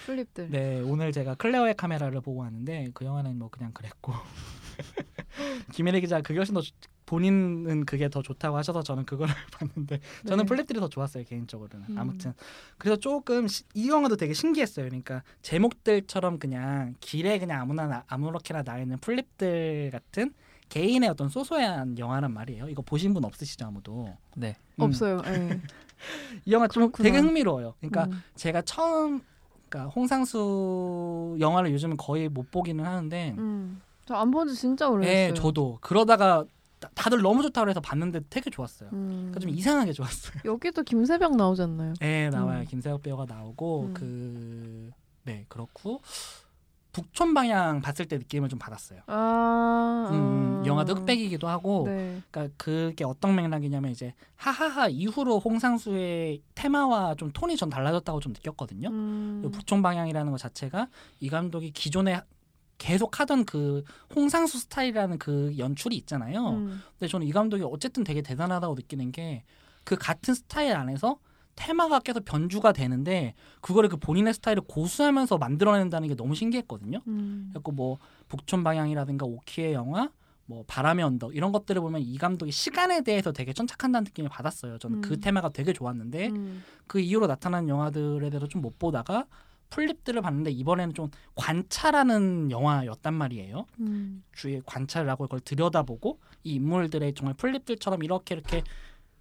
풀잎들. 0.06 0.50
네, 0.50 0.80
오늘 0.82 1.12
제가 1.12 1.36
클레어의 1.36 1.76
카메라를 1.76 2.22
보고 2.22 2.42
왔는데 2.42 2.90
그 2.94 3.06
영화는 3.06 3.38
뭐 3.40 3.50
그냥 3.50 3.72
그랬고 3.74 4.14
김혜리 5.74 6.02
기자 6.02 6.22
그게 6.22 6.40
훨씬 6.40 6.54
더 6.54 6.62
좋- 6.62 6.74
본인은 7.06 7.86
그게 7.86 8.10
더 8.10 8.22
좋다고 8.22 8.58
하셔서 8.58 8.82
저는 8.82 9.06
그거를 9.06 9.34
봤는데 9.52 10.00
저는 10.26 10.46
네. 10.46 10.48
풀잎들이 10.48 10.80
더 10.80 10.88
좋았어요 10.90 11.24
개인적으로는 11.26 11.88
음. 11.90 11.98
아무튼 11.98 12.34
그래서 12.78 12.96
조금 13.00 13.48
시- 13.48 13.64
이 13.74 13.90
영화도 13.90 14.16
되게 14.16 14.34
신기했어요 14.34 14.86
그러니까 14.86 15.22
제목들처럼 15.42 16.40
그냥 16.40 16.96
길에 17.02 17.40
그냥 17.40 17.62
아무나 17.62 17.88
나- 17.88 18.04
아무렇게나 18.08 18.64
나 18.64 18.80
있는 18.80 18.98
풀잎들 18.98 19.90
같은 19.92 20.34
개인의 20.70 21.10
어떤 21.10 21.30
소소한 21.30 21.98
영화란 22.00 22.34
말이에요 22.34 22.68
이거 22.70 22.82
보신 22.82 23.14
분 23.14 23.26
없으시죠 23.26 23.66
아무도 23.66 24.18
네. 24.36 24.56
음. 24.80 24.84
없어요. 24.84 25.22
네. 25.22 25.60
이 26.46 26.52
영화 26.52 26.68
좀 26.68 26.84
그렇구나. 26.92 27.04
되게 27.10 27.20
흥미로워요 27.20 27.76
그러니까 27.80 28.06
음. 28.06 28.24
제가 28.36 28.62
처음 28.64 29.22
그러니까 29.74 29.92
홍상수 29.96 31.36
영화를 31.40 31.72
요즘은 31.74 31.98
거의 31.98 32.30
못 32.30 32.52
보기는 32.52 32.84
하는데 32.86 33.36
음. 33.38 33.82
저안 34.06 34.30
본 34.32 34.48
지 34.48 34.56
진짜 34.56 34.88
오래됐어요. 34.90 35.30
예 35.30 35.34
저도 35.34 35.78
그러다가 35.82 36.44
다- 36.80 36.90
다들 36.94 37.22
너무 37.22 37.42
좋다고 37.42 37.70
해서 37.70 37.80
봤는데 37.80 38.20
되게 38.30 38.50
좋았어요 38.50 38.90
음. 38.94 39.08
그러니까 39.32 39.40
좀 39.40 39.50
이상하게 39.50 39.94
좋았어요 39.94 40.42
여기도 40.46 40.84
김세병 40.84 41.38
나오지 41.38 41.62
않나요? 41.64 41.94
예 42.02 42.30
나와요 42.30 42.60
음. 42.62 42.66
김세혁 42.66 43.02
배우가 43.02 43.26
나오고 43.28 43.92
음. 43.98 44.92
그네 45.24 45.46
그렇고 45.48 46.02
북촌 46.94 47.34
방향 47.34 47.82
봤을 47.82 48.06
때 48.06 48.18
느낌을 48.18 48.48
좀 48.48 48.58
받았어요 48.58 49.02
아, 49.08 50.10
음, 50.12 50.62
아. 50.62 50.66
영화도 50.66 50.96
흑백이기도 50.96 51.48
하고 51.48 51.84
네. 51.86 52.22
그러니까 52.32 52.56
그게 52.58 53.04
어떤 53.04 53.36
맥락이냐면 53.36 53.92
이제 53.92 54.14
하하하 54.36 54.88
이후로 54.88 55.40
홍상수의 55.40 56.42
테마와 56.56 57.16
좀 57.16 57.32
톤이 57.34 57.58
전 57.58 57.70
달라졌다고 57.70 58.22
좀 58.22 58.32
느꼈거든요 58.34 58.90
음. 58.90 59.42
그 59.44 59.50
북촌 59.50 59.82
방향이라는 59.82 60.32
것 60.32 60.38
자체가 60.38 60.88
이 61.20 61.30
감독이 61.30 61.72
기존에 61.72 62.22
계속 62.78 63.20
하던 63.20 63.46
그 63.46 63.84
홍상수 64.16 64.60
스타일이라는 64.60 65.18
그 65.18 65.54
연출이 65.58 65.96
있잖아요. 65.96 66.50
음. 66.50 66.82
근데 66.98 67.10
저는 67.10 67.26
이 67.26 67.32
감독이 67.32 67.64
어쨌든 67.64 68.04
되게 68.04 68.22
대단하다고 68.22 68.74
느끼는 68.76 69.12
게 69.12 69.44
그 69.84 69.96
같은 69.96 70.34
스타일 70.34 70.76
안에서 70.76 71.18
테마가 71.56 72.00
계속 72.00 72.26
변주가 72.26 72.72
되는데 72.72 73.36
그거를 73.62 73.90
그 73.90 73.98
본인의 73.98 74.34
스타일을 74.34 74.64
고수하면서 74.68 75.38
만들어낸다는 75.38 76.08
게 76.08 76.16
너무 76.16 76.36
신기했거든요. 76.36 77.02
음. 77.08 77.52
그래서 77.54 77.72
뭐 77.72 78.00
북촌 78.28 78.64
방향이라든가 78.64 79.26
오키의 79.26 79.74
영화, 79.74 80.10
뭐 80.46 80.64
바람의 80.68 81.06
언덕 81.06 81.36
이런 81.36 81.52
것들을 81.52 81.82
보면 81.82 82.02
이 82.02 82.18
감독이 82.18 82.52
시간에 82.52 83.02
대해서 83.02 83.32
되게 83.32 83.54
천착한다는 83.54 84.06
느낌을 84.06 84.30
받았어요. 84.30 84.78
저는 84.80 85.02
그 85.02 85.14
음. 85.14 85.20
테마가 85.20 85.50
되게 85.50 85.74
좋았는데 85.74 86.30
음. 86.30 86.64
그 86.88 87.00
이후로 87.00 87.28
나타난 87.28 87.70
영화들에 87.70 88.30
대해서 88.30 88.48
좀 88.48 88.64
못 88.64 88.80
보다가 88.80 89.26
플립들을 89.70 90.22
봤는데 90.22 90.52
이번에는 90.52 90.94
좀 90.94 91.10
관찰하는 91.36 92.52
영화였단 92.52 93.14
말이에요. 93.14 93.66
음. 93.80 94.24
주위에 94.34 94.62
관찰을 94.66 95.10
하고 95.10 95.24
그걸 95.26 95.40
들여다보고 95.40 96.20
이 96.44 96.56
인물들의 96.56 97.14
정말 97.16 97.34
플립들처럼 97.34 98.04
이렇게 98.04 98.36
이렇게 98.36 98.64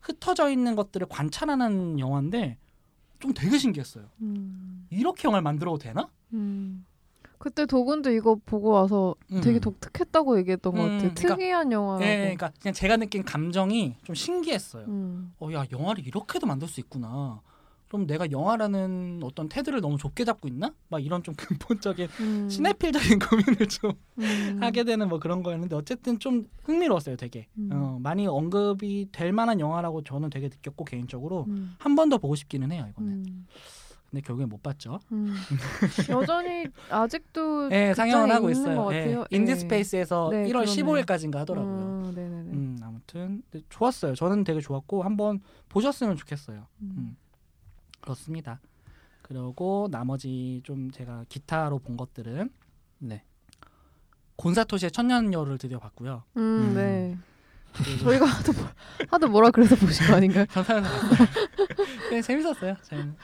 흩어져 0.02 0.50
있는 0.50 0.74
것들을 0.76 1.06
관찰하는 1.08 1.98
영화인데 1.98 2.58
좀 3.20 3.32
되게 3.32 3.56
신기했어요. 3.56 4.04
음. 4.20 4.86
이렇게 4.90 5.28
영화를 5.28 5.42
만들어도 5.42 5.78
되나? 5.78 6.08
음. 6.34 6.84
그때 7.38 7.66
도군도 7.66 8.10
이거 8.12 8.36
보고 8.46 8.70
와서 8.70 9.14
되게 9.42 9.58
음. 9.58 9.60
독특했다고 9.60 10.38
얘기했던 10.38 10.72
것 10.74 10.78
음, 10.80 10.84
같아요. 10.98 10.98
그러니까- 11.14 11.34
특이한 11.36 11.72
영화라고. 11.72 12.04
예, 12.04 12.16
그러니까 12.18 12.52
그냥 12.60 12.72
제가 12.74 12.96
느낀 12.98 13.24
감정이 13.24 13.96
좀 14.04 14.14
신기했어요. 14.14 14.84
음. 14.86 15.32
어, 15.40 15.48
야 15.52 15.64
영화를 15.72 16.06
이렇게도 16.06 16.46
만들 16.46 16.68
수 16.68 16.78
있구나. 16.80 17.40
그럼 17.92 18.06
내가 18.06 18.30
영화라는 18.30 19.20
어떤 19.22 19.50
테두를 19.50 19.82
너무 19.82 19.98
좁게 19.98 20.24
잡고 20.24 20.48
있나? 20.48 20.72
막 20.88 21.04
이런 21.04 21.22
좀 21.22 21.34
근본적인 21.76 22.08
음. 22.20 22.48
시네필적인 22.48 23.18
고민을 23.20 23.68
좀 23.68 23.92
음. 24.16 24.56
하게 24.62 24.84
되는 24.84 25.10
뭐 25.10 25.18
그런 25.18 25.42
거였는데 25.42 25.76
어쨌든 25.76 26.18
좀 26.18 26.48
흥미로웠어요 26.64 27.16
되게 27.16 27.48
음. 27.58 27.68
어, 27.70 27.98
많이 28.00 28.26
언급이 28.26 29.08
될 29.12 29.32
만한 29.34 29.60
영화라고 29.60 30.02
저는 30.04 30.30
되게 30.30 30.48
느꼈고 30.48 30.86
개인적으로 30.86 31.44
음. 31.48 31.74
한번 31.78 32.08
더 32.08 32.16
보고 32.16 32.34
싶기는 32.34 32.72
해요 32.72 32.86
이거는 32.88 33.12
음. 33.28 33.46
근데 34.10 34.22
결국엔 34.22 34.48
못 34.48 34.62
봤죠 34.62 34.98
음. 35.12 35.34
여전히 36.08 36.64
아직도 36.88 37.68
예 37.72 37.92
상영을 37.92 38.22
극장에 38.28 38.32
하고 38.32 38.48
있는 38.48 38.62
있어요 38.62 38.82
것 38.84 38.94
예, 38.94 38.98
같아요. 39.00 39.20
예. 39.30 39.36
인디스페이스에서 39.36 40.30
네, 40.30 40.44
1월 40.48 40.64
그러네요. 40.64 40.64
15일까지인가 41.04 41.34
하더라고요 41.34 41.76
음, 41.76 42.12
네네네. 42.14 42.50
음 42.52 42.78
아무튼 42.82 43.42
좋았어요 43.68 44.14
저는 44.14 44.44
되게 44.44 44.60
좋았고 44.60 45.02
한번 45.02 45.40
보셨으면 45.68 46.16
좋겠어요 46.16 46.66
음. 46.80 47.16
음. 48.02 48.04
그렇습니다 48.04 48.60
그리고 49.22 49.88
나머지 49.90 50.60
좀 50.64 50.90
제가 50.90 51.24
기타로 51.28 51.78
본 51.78 51.96
것들은 51.96 52.50
네. 52.98 53.22
곤사토시의 54.36 54.90
천년여우를 54.90 55.58
드디어 55.58 55.78
봤고요 55.78 56.24
음, 56.36 56.40
음. 56.40 56.74
네. 56.74 57.18
저희가 58.00 58.26
하도 58.26 58.52
뭐- 58.52 58.68
하도 59.08 59.28
뭐라 59.28 59.50
그래서 59.50 59.74
보신 59.76 60.06
거 60.06 60.16
아닌가요? 60.16 60.44
네, 62.14 62.22
재밌었어요. 62.22 62.76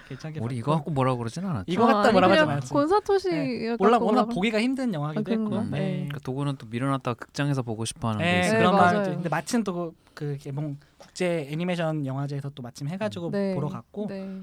괜찮게 0.09 0.41
우리 0.41 0.57
봤고. 0.57 0.59
이거 0.59 0.73
갖고 0.77 0.91
뭐라 0.91 1.15
그러진 1.17 1.45
않았죠. 1.45 1.65
이거 1.69 1.87
갖다 1.87 2.11
뭐라고 2.13 2.33
하지 2.33 2.41
그냥 2.41 2.47
말았지. 2.47 2.73
곤사토시 2.73 3.29
네. 3.31 3.77
워낙 3.79 3.99
뭐라고- 4.01 4.35
보기가 4.35 4.61
힘든 4.61 4.91
아, 4.91 4.93
영화기도 4.95 5.25
그런가? 5.25 5.57
했고. 5.61 5.71
네. 5.71 5.79
네. 5.81 5.93
그러니까 5.95 6.19
도구는 6.21 6.57
또 6.57 6.67
밀어놨다가 6.71 7.15
극장에서 7.15 7.63
보고 7.63 7.85
싶어하는 7.85 8.25
게 8.25 8.31
네, 8.31 8.41
있어요. 8.41 8.59
그런 8.59 8.77
맞아요. 8.77 8.99
마음이 9.01 9.15
근데 9.17 9.29
마침 9.29 9.65
또그 9.65 10.39
개봉 10.41 10.77
국제 10.99 11.47
애니메이션 11.51 12.05
영화제에서 12.07 12.51
또 12.55 12.63
마침 12.63 12.89
해가지고 12.89 13.31
네. 13.31 13.55
보러 13.55 13.69
갔고 13.69 14.07
네. 14.09 14.43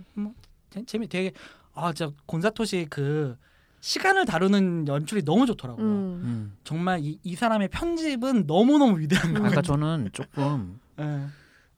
재- 0.69 0.83
재미 0.85 1.07
되게 1.07 1.31
아 1.73 1.91
진짜 1.93 2.11
곤사토시 2.25 2.87
그 2.89 3.37
시간을 3.81 4.25
다루는 4.25 4.87
연출이 4.87 5.23
너무 5.23 5.45
좋더라고요. 5.45 5.85
음. 5.85 5.91
음. 6.23 6.57
정말 6.63 6.99
이, 7.03 7.19
이 7.23 7.35
사람의 7.35 7.67
편집은 7.67 8.47
너무 8.47 8.77
너무 8.79 8.97
위대한 8.99 9.33
거 9.33 9.39
아까 9.41 9.49
같아요. 9.49 9.61
저는 9.61 10.09
조금 10.11 10.79
네. 10.97 11.25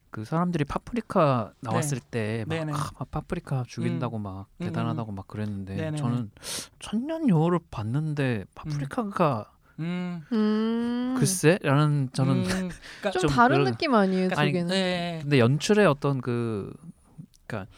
그 0.09 0.25
사람들이 0.25 0.63
파프리카 0.65 1.51
나왔을 1.61 1.99
네네. 2.11 2.45
때막 2.45 3.09
파프리카 3.11 3.63
죽인다고 3.67 4.17
막 4.19 4.47
음, 4.61 4.65
대단하다고 4.65 5.11
막 5.11 5.27
그랬는데 5.27 5.75
네네네. 5.75 5.97
저는 5.97 6.31
천년 6.79 7.29
여우를 7.29 7.59
봤는데 7.69 8.45
파프리카가 8.55 9.51
음. 9.79 10.23
음. 10.31 11.15
글쎄라는 11.19 12.09
저는 12.13 12.33
음, 12.37 12.43
그러니까 12.43 13.11
좀, 13.11 13.21
좀 13.23 13.29
다른 13.29 13.57
그런- 13.59 13.71
느낌 13.71 13.93
아니에요, 13.93 14.29
두 14.29 14.39
아니? 14.39 14.51
네. 14.63 15.19
근데 15.21 15.39
연출의 15.39 15.85
어떤 15.85 16.21
그 16.21 16.73
그러니까 17.45 17.71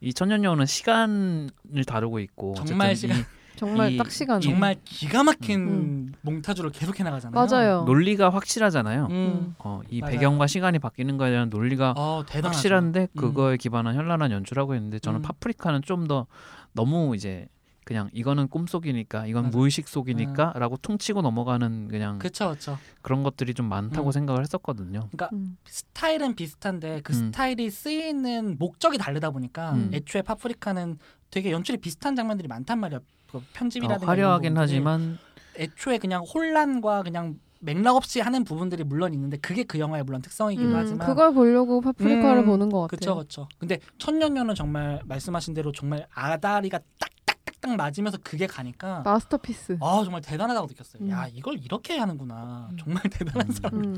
이 0.00 0.12
천년 0.14 0.44
여우는 0.44 0.66
시간을 0.66 1.84
다루고 1.86 2.18
있고 2.20 2.54
정말 2.64 2.90
어쨌든 2.90 3.08
시간- 3.08 3.20
이, 3.20 3.24
정말 3.56 3.92
이- 3.92 3.96
딱 3.96 4.10
시간. 4.10 4.40
정말 4.40 4.76
기가 4.84 5.22
막힌 5.22 5.60
음. 5.68 6.12
몽타주를 6.22 6.70
계속 6.70 6.98
해 6.98 7.04
나가잖아요. 7.04 7.46
맞아요. 7.46 7.84
논리가 7.84 8.30
확실하잖아요. 8.30 9.06
음. 9.10 9.54
어, 9.58 9.80
이 9.90 10.00
맞아요. 10.00 10.12
배경과 10.12 10.46
시간이 10.46 10.78
바뀌는 10.78 11.16
거에 11.16 11.30
대한 11.30 11.48
논리가 11.48 11.94
어. 11.96 12.24
확실한데 12.28 13.08
음. 13.12 13.18
그거에 13.20 13.56
기반한 13.56 13.94
현란한 13.94 14.30
연출하고 14.32 14.74
있는데 14.74 14.98
저는 14.98 15.20
음. 15.20 15.22
파프리카는 15.22 15.82
좀 15.82 16.02
더 16.08 16.26
너무 16.72 17.14
이제 17.14 17.46
그냥 17.84 18.08
이거는 18.12 18.48
꿈속이니까 18.48 19.26
이건 19.26 19.44
맞아. 19.44 19.56
무의식 19.56 19.86
속이니까라고 19.88 20.76
퉁치고 20.78 21.20
넘어가는 21.22 21.88
그냥 21.88 22.18
그쵸 22.18 22.50
그쵸. 22.50 22.78
그런 23.02 23.22
것들이 23.22 23.54
좀 23.54 23.68
많다고 23.68 24.10
음. 24.10 24.12
생각을 24.12 24.40
했었거든요. 24.42 25.08
음. 25.32 25.56
스타일은 25.66 26.34
비슷한데 26.34 27.00
그 27.02 27.12
음. 27.12 27.26
스타일이 27.26 27.70
쓰이는 27.70 28.56
목적이 28.58 28.98
다르다 28.98 29.30
보니까 29.30 29.72
음. 29.72 29.90
애초에 29.92 30.22
파프리카는 30.22 30.98
되게 31.30 31.50
연출이 31.50 31.78
비슷한 31.78 32.14
장면들이 32.16 32.48
많단 32.48 32.78
말이야. 32.78 33.00
그 33.32 33.38
어, 33.38 33.42
편집이라든가 33.54 34.06
화려하긴 34.12 34.52
이런 34.52 34.54
부분들이. 34.54 34.76
하지만 34.78 35.18
애초에 35.56 35.98
그냥 35.98 36.22
혼란과 36.22 37.02
그냥 37.02 37.38
맥락 37.60 37.96
없이 37.96 38.20
하는 38.20 38.44
부분들이 38.44 38.84
물론 38.84 39.14
있는데 39.14 39.36
그게 39.38 39.62
그 39.62 39.78
영화의 39.78 40.04
물론 40.04 40.20
특성이기도 40.20 40.68
음, 40.70 40.74
하지만 40.76 41.06
그걸 41.08 41.32
보려고 41.32 41.80
파프리카를 41.80 42.42
음, 42.42 42.46
보는 42.46 42.68
것 42.70 42.82
같아요. 42.82 42.96
그쵸 42.98 43.16
그쵸. 43.16 43.48
근데 43.58 43.78
천년녀는 43.98 44.54
정말 44.54 45.00
말씀하신 45.06 45.54
대로 45.54 45.70
정말 45.72 46.06
아다리가 46.12 46.80
딱딱딱딱 46.98 47.76
맞으면서 47.76 48.18
그게 48.22 48.46
가니까 48.48 49.02
마스터피스. 49.04 49.78
아 49.80 50.00
정말 50.02 50.20
대단하다고 50.22 50.66
느꼈어요. 50.66 51.04
음. 51.04 51.10
야 51.10 51.28
이걸 51.32 51.58
이렇게 51.62 51.96
하는구나. 51.98 52.68
음. 52.72 52.76
정말 52.76 53.02
대단한 53.04 53.48
음. 53.72 53.94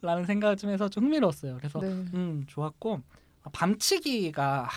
사람라는 0.00 0.22
음, 0.22 0.26
생각을 0.26 0.56
좀 0.56 0.70
해서 0.70 0.88
좀 0.88 1.04
흥미로웠어요. 1.04 1.56
그래서 1.58 1.80
네. 1.80 1.88
음 2.14 2.44
좋았고 2.46 3.00
아, 3.42 3.50
밤치기가 3.52 4.68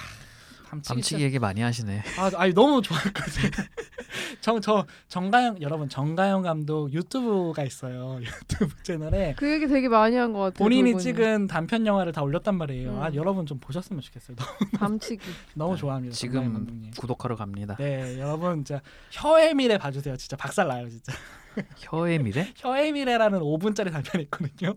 아, 0.66 0.70
밤치기, 0.70 0.93
밤치기 0.95 1.24
얘기 1.24 1.39
많이 1.39 1.61
하시네. 1.61 2.03
아 2.18 2.32
아니 2.36 2.53
너무 2.53 2.82
좋았거든. 2.82 3.51
정저 4.41 4.86
정가영 5.07 5.57
여러분 5.61 5.89
정가영 5.89 6.41
감독 6.43 6.91
유튜브가 6.93 7.63
있어요. 7.63 8.20
유튜브 8.22 8.74
채널에 8.84 9.34
그 9.38 9.51
얘기 9.51 9.68
되게 9.68 9.88
많이 9.89 10.16
한 10.16 10.34
것 10.34 10.39
같아요. 10.39 10.57
본인이 10.66 10.91
그분이. 10.91 11.03
찍은 11.03 11.47
단편 11.47 11.86
영화를 11.86 12.11
다 12.11 12.22
올렸단 12.22 12.55
말이에요. 12.55 12.91
음. 12.91 13.01
아 13.01 13.13
여러분 13.13 13.45
좀 13.45 13.59
보셨으면 13.59 14.01
좋겠어요. 14.01 14.36
너무, 14.38 14.70
밤치기. 14.78 15.26
너무 15.53 15.74
네, 15.76 15.80
좋아합니다. 15.80 16.16
지금. 16.16 16.91
구독하러 16.97 17.36
갑니다. 17.36 17.76
네 17.78 18.20
여러분 18.20 18.63
진짜 18.63 18.82
혀의 19.11 19.53
미래 19.55 19.78
봐주세요. 19.78 20.18
진짜 20.18 20.36
박살 20.36 20.68
나요 20.68 20.89
진짜. 20.89 21.13
혀의 21.78 22.20
미래? 22.20 22.51
혀의 22.58 22.91
미래라는 22.91 23.39
5분짜리 23.39 23.91
단편이 23.91 24.26
있거든요. 24.26 24.74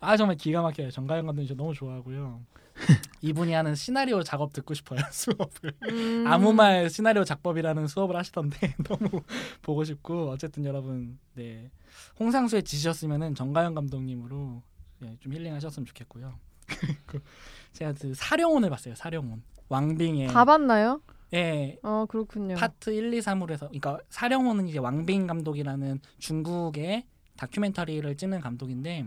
아 0.00 0.16
정말 0.16 0.36
기가 0.36 0.62
막혀요. 0.62 0.90
정가영 0.90 1.26
감독님 1.26 1.48
저 1.48 1.54
너무 1.54 1.74
좋아하고요. 1.74 2.42
이분이 3.22 3.52
하는 3.52 3.74
시나리오 3.74 4.22
작업 4.22 4.52
듣고 4.52 4.74
싶어요 4.74 5.00
수업을. 5.10 5.72
음. 5.90 6.24
아무 6.26 6.52
말 6.52 6.90
시나리오 6.90 7.24
작법이라는 7.24 7.86
수업을 7.86 8.16
하시던데 8.16 8.74
너무 8.84 9.22
보고 9.62 9.84
싶고 9.84 10.30
어쨌든 10.30 10.64
여러분 10.64 11.18
네 11.34 11.70
홍상수에 12.18 12.62
지셨으면은 12.62 13.34
정가영 13.34 13.74
감독님으로 13.74 14.62
네, 15.00 15.16
좀 15.20 15.32
힐링하셨으면 15.32 15.86
좋겠고요. 15.86 16.34
그리고 17.06 17.24
제가 17.72 17.92
그 18.00 18.14
사령온을 18.14 18.70
봤어요. 18.70 18.94
사령온 18.94 19.42
왕빙의 19.68 20.28
다 20.28 20.44
봤나요? 20.44 21.00
예어 21.34 22.06
그렇군요. 22.06 22.54
파트 22.54 22.90
1, 22.90 23.12
2, 23.12 23.18
3으로 23.20 23.50
해서 23.50 23.66
그러니까 23.66 23.98
사령호는 24.08 24.68
이제 24.68 24.78
왕빙 24.78 25.26
감독이라는 25.26 26.00
중국의 26.18 27.04
다큐멘터리를 27.36 28.16
찍는 28.16 28.40
감독인데 28.40 29.06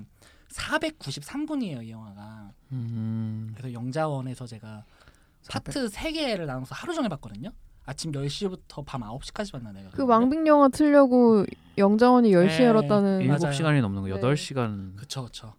493분이에요 0.51 1.83
이 1.85 1.91
영화가 1.91 2.51
음, 2.73 3.53
그래서 3.55 3.73
영자원에서 3.73 4.45
제가 4.45 4.83
파트 5.49 5.87
3개를 5.87 6.45
나눠서 6.45 6.75
하루 6.75 6.93
종일 6.93 7.09
봤거든요 7.09 7.51
아침 7.85 8.11
10시부터 8.11 8.83
밤 8.85 9.01
9시까지 9.01 9.53
봤나 9.53 9.71
내가 9.71 9.89
그 9.91 10.03
왕빙 10.05 10.45
영화 10.47 10.67
틀려고 10.67 11.45
영자원이 11.77 12.31
10시에 12.31 12.57
네. 12.57 12.63
열었다는 12.65 13.21
일- 13.21 13.27
맞아요. 13.27 13.39
7시간이 13.53 13.79
넘는 13.81 14.01
거 14.01 14.07
네. 14.09 14.21
8시간 14.21 14.95
그쵸 14.97 15.23
그쵸 15.25 15.53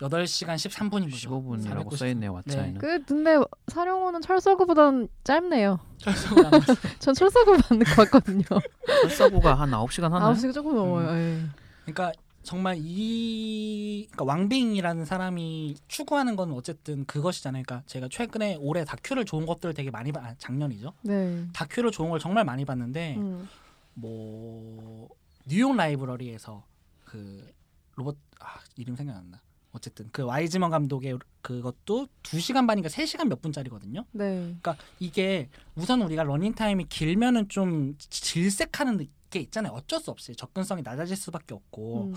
8시간 0.00 0.54
13분인 0.54 1.10
거죠 1.10 1.28
15분이라고 1.28 1.96
써 1.96 2.06
있네요, 2.08 2.34
왓챠에는. 2.34 2.78
그 2.78 3.04
근데 3.04 3.36
사령호는 3.68 4.22
철서구보단 4.22 5.08
짧네요. 5.24 5.78
봤어요. 6.02 6.50
전 6.98 7.14
철서구 7.14 7.58
받는 7.58 7.84
거 7.84 8.04
같거든요. 8.04 8.44
설사고가 8.86 9.54
한 9.54 9.70
9시간 9.70 10.10
하나요? 10.10 10.32
9시가 10.32 10.54
조금 10.54 10.74
넘어요. 10.74 11.10
예. 11.10 11.42
그러니까 11.84 12.12
정말 12.42 12.76
이 12.80 14.08
그러니까 14.10 14.24
왕빙이라는 14.24 15.04
사람이 15.04 15.76
추구하는 15.88 16.36
건 16.36 16.52
어쨌든 16.52 17.04
그것이잖아요. 17.04 17.62
그러니까 17.66 17.86
제가 17.86 18.08
최근에 18.10 18.56
올해 18.60 18.84
다큐를 18.84 19.26
좋은 19.26 19.44
것들을 19.44 19.74
되게 19.74 19.90
많이 19.90 20.10
봐 20.12 20.20
아, 20.24 20.34
작년이죠. 20.38 20.94
네. 21.02 21.44
다큐를 21.52 21.90
좋은 21.90 22.08
걸 22.08 22.18
정말 22.18 22.44
많이 22.44 22.64
봤는데 22.64 23.16
음. 23.18 23.46
뭐 23.92 25.08
뉴욕 25.46 25.76
라이브러리에서 25.76 26.64
그 27.04 27.52
로봇 27.96 28.16
아 28.40 28.58
이름 28.76 28.96
생각 28.96 29.16
안 29.16 29.30
나. 29.30 29.40
어쨌든 29.72 30.08
그 30.12 30.22
와이즈먼 30.24 30.70
감독의 30.70 31.18
그것도 31.42 32.08
2시간 32.22 32.66
반인가 32.66 32.88
3시간 32.88 33.28
몇 33.28 33.40
분짜리거든요. 33.40 34.04
네. 34.12 34.40
그러니까 34.42 34.76
이게 34.98 35.48
우선 35.74 36.02
우리가 36.02 36.24
러닝 36.24 36.54
타임이 36.54 36.86
길면은 36.88 37.48
좀 37.48 37.94
질색하는 37.98 39.06
게 39.30 39.40
있잖아요. 39.40 39.72
어쩔 39.72 40.00
수 40.00 40.10
없이 40.10 40.34
접근성이 40.34 40.82
낮아질 40.82 41.16
수밖에 41.16 41.54
없고. 41.54 42.06
음. 42.06 42.14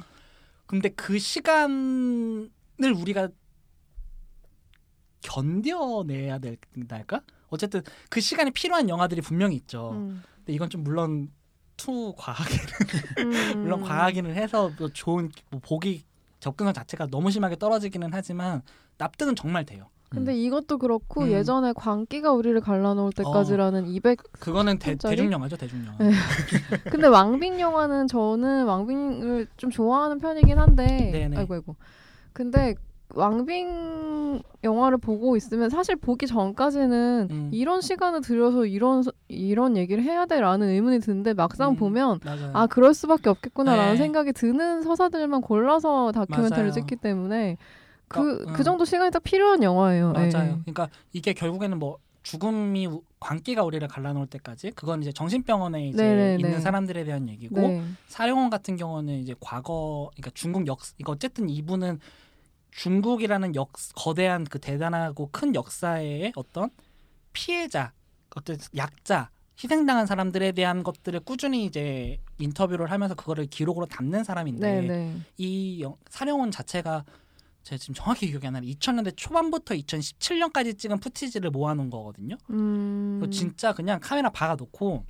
근데 0.66 0.90
그 0.90 1.20
시간을 1.20 2.50
우리가 2.96 3.30
견뎌내야 5.22 6.40
될까? 6.40 7.22
어쨌든 7.50 7.82
그 8.10 8.20
시간이 8.20 8.52
필요한 8.52 8.90
영화들이 8.90 9.22
분명히 9.22 9.56
있죠. 9.58 9.92
음. 9.92 10.24
근데 10.38 10.54
이건 10.54 10.70
좀 10.70 10.84
물론 10.84 11.32
too 11.78 12.14
과하게 12.18 12.56
음. 13.20 13.62
물론 13.64 13.82
과하기는 13.82 14.34
해서 14.34 14.72
뭐 14.78 14.90
좋은 14.90 15.32
뭐 15.50 15.60
보기 15.64 16.04
접근성 16.44 16.74
자체가 16.74 17.08
너무 17.08 17.32
심하게 17.32 17.56
떨어지기는 17.58 18.10
하지만 18.12 18.62
납득은 18.98 19.36
정말 19.36 19.66
돼요. 19.66 19.88
근데 20.10 20.36
이것도 20.36 20.78
그렇고 20.78 21.24
음. 21.24 21.32
예전에 21.32 21.74
광기가 21.74 22.34
우리를 22.34 22.60
갈라놓을 22.62 23.14
때까지라는 23.14 23.88
200 23.88 24.20
그거는 24.34 24.78
대? 24.78 24.96
대중 24.96 25.32
영화죠, 25.32 25.58
대중 25.58 25.84
영화. 25.88 25.98
네. 25.98 26.12
근데 26.92 27.08
왕빙 27.08 27.60
영화는 27.60 28.08
저는 28.08 28.66
왕빙을 28.66 29.48
좀 29.58 29.72
좋아하는 29.72 30.20
편이긴 30.20 30.60
한데 30.60 30.86
네네. 31.12 31.38
아이고 31.38 31.54
아이고 31.56 31.76
근데 32.32 32.76
왕빙 33.14 34.42
영화를 34.64 34.98
보고 34.98 35.36
있으면 35.36 35.70
사실 35.70 35.96
보기 35.96 36.26
전까지는 36.28 37.28
음. 37.30 37.50
이런 37.54 37.82
시간을 37.82 38.22
들여서 38.22 38.66
이런 38.66 39.04
서- 39.04 39.12
이런 39.28 39.78
얘기를 39.78 40.04
해야 40.04 40.26
돼라는 40.26 40.70
의문이 40.70 41.00
드는데 41.00 41.34
막상 41.34 41.72
음, 41.72 41.76
보면 41.76 42.20
맞아요. 42.24 42.52
아 42.54 42.68
그럴 42.68 42.94
수밖에 42.94 43.30
없겠구나라는 43.30 43.94
네. 43.94 43.98
생각이 43.98 44.34
드는 44.34 44.82
서사들만 44.82 45.42
골라서 45.42 46.12
다큐멘터리를 46.12 46.70
맞아요. 46.70 46.72
찍기 46.72 46.96
때문에 46.98 47.58
그 48.08 48.22
그러니까, 48.22 48.54
그 48.54 48.62
음. 48.62 48.64
정도 48.64 48.86
시간이 48.86 49.12
딱 49.12 49.24
필요한 49.24 49.64
영화예요. 49.64 50.14
예. 50.18 50.20
맞아요. 50.32 50.60
그러니까 50.64 50.90
이게 51.14 51.34
결국에는 51.34 51.78
뭐 51.80 51.98
죽음이 52.24 52.88
우- 52.88 53.02
광기가 53.20 53.64
우리를 53.64 53.86
갈라놓을 53.88 54.28
때까지 54.28 54.72
그건 54.72 55.02
이제 55.02 55.12
정신병원에 55.12 55.88
이제 55.90 56.02
네네네. 56.04 56.36
있는 56.40 56.62
사람들에 56.62 57.04
대한 57.04 57.28
얘기고 57.30 57.60
네. 57.60 57.84
사령원 58.08 58.50
같은 58.50 58.76
경우는 58.78 59.16
이제 59.20 59.36
과거 59.40 60.10
그러니까 60.16 60.32
중국 60.34 60.66
역 60.68 60.80
이거 60.98 61.12
어쨌든 61.12 61.50
이분은 61.50 62.00
중국이라는 62.76 63.56
역 63.56 63.72
거대한 63.96 64.44
그 64.46 64.60
대단하고 64.60 65.30
큰 65.32 65.56
역사의 65.56 66.34
어떤 66.36 66.70
피해자 67.32 67.94
어떤 68.36 68.58
약자 68.76 69.30
희생당한 69.62 70.06
사람들에 70.08 70.52
대한 70.54 70.84
것들을 70.84 71.20
꾸준히 71.22 71.66
이제 71.66 72.20
인터뷰를 72.40 72.90
하면서 72.92 73.14
그거를 73.16 73.46
기록으로 73.46 73.86
담는 73.86 74.24
사람인데 74.24 74.82
네, 74.82 74.88
네. 74.88 75.16
이 75.38 75.82
영- 75.82 75.96
사령원 76.10 76.50
자체가 76.52 77.06
제가 77.62 77.78
지금 77.78 77.94
정확히 77.96 78.28
기억이 78.28 78.46
안 78.48 78.54
나는 78.54 78.68
2000년대 78.68 79.14
초반부터 79.16 79.76
2017년까지 79.76 80.78
찍은 80.78 81.00
푸티지를 81.00 81.52
모아놓은 81.52 81.90
거거든요. 81.90 82.36
음. 82.50 83.22
진짜 83.32 83.72
그냥 83.74 84.00
카메라 84.02 84.30
박아놓고 84.30 85.06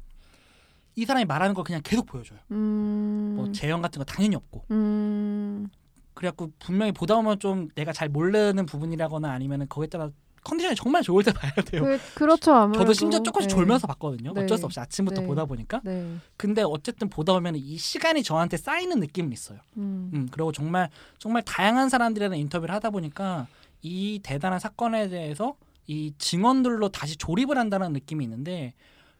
이 0.96 1.06
사람이 1.06 1.26
말하는 1.26 1.56
걸 1.56 1.64
그냥 1.64 1.82
계속 1.84 2.06
보여줘요. 2.06 2.38
음. 2.52 3.34
뭐 3.38 3.52
재현 3.54 3.82
같은 3.82 3.98
거 4.00 4.04
당연히 4.06 4.36
없고. 4.36 4.66
음. 4.70 5.68
그래갖고 6.14 6.52
분명히 6.60 6.92
보다 6.92 7.16
보면 7.16 7.40
좀 7.40 7.70
내가 7.76 7.92
잘 7.94 8.10
모르는 8.10 8.66
부분이라거나 8.66 9.32
아니면은 9.32 9.68
거기에 9.70 9.88
따라 9.88 10.10
컨디션이 10.44 10.76
정말 10.76 11.02
좋을 11.04 11.24
때 11.24 11.32
봐야 11.32 11.52
돼요. 11.54 11.84
그, 11.84 12.00
그렇죠 12.16 12.54
아무래도 12.54 12.84
저도 12.84 12.94
심지어 12.94 13.24
조금씩 13.24 13.50
네. 13.50 13.56
졸면서 13.56 13.88
봤거든요. 13.88 14.34
네. 14.34 14.44
어쩔 14.44 14.58
수 14.58 14.66
없이 14.66 14.80
아침부터 14.80 15.22
네. 15.22 15.28
보다 15.28 15.46
보니까. 15.46 15.82
네. 15.84 16.16
근데 16.38 16.62
어쨌든 16.64 17.10
보다 17.10 17.34
보면 17.34 17.56
이 17.56 17.78
시간이 17.78 18.24
저한테 18.24 18.58
쌓이는 18.58 19.00
느낌은 19.00 19.32
있어요. 19.32 19.60
음. 19.78 20.12
음, 20.14 20.28
그리고 20.32 20.52
정말 20.52 20.90
정말 21.18 21.44
다양한 21.44 21.90
사람들이랑 21.90 22.38
인터뷰를 22.38 22.76
하다 22.76 22.90
보니까 22.90 23.48
이 23.82 24.20
대단한 24.22 24.60
사건에 24.60 25.08
대해서 25.08 25.56
이 25.88 26.14
증언들로 26.18 26.90
다시 26.90 27.18
조립을 27.18 27.58
한다는 27.58 27.94
느낌이 27.94 28.24
있는데 28.24 28.74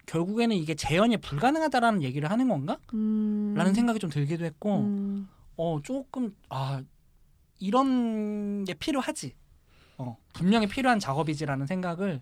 결국에는 0.06 0.56
이게 0.56 0.76
재현이 0.76 1.18
불가능하다라는 1.18 2.04
얘기를 2.04 2.30
하는 2.30 2.50
건가? 2.50 2.78
음. 2.94 3.54
라는 3.56 3.74
생각이 3.74 4.00
좀 4.00 4.10
들기도 4.10 4.44
했고 4.44 4.80
음. 4.80 5.30
어 5.58 5.80
조금 5.84 6.36
아 6.50 6.82
이런 7.60 8.64
게 8.66 8.74
필요하지 8.74 9.34
어 9.98 10.18
분명히 10.34 10.68
필요한 10.68 11.00
작업이지라는 11.00 11.66
생각을 11.66 12.20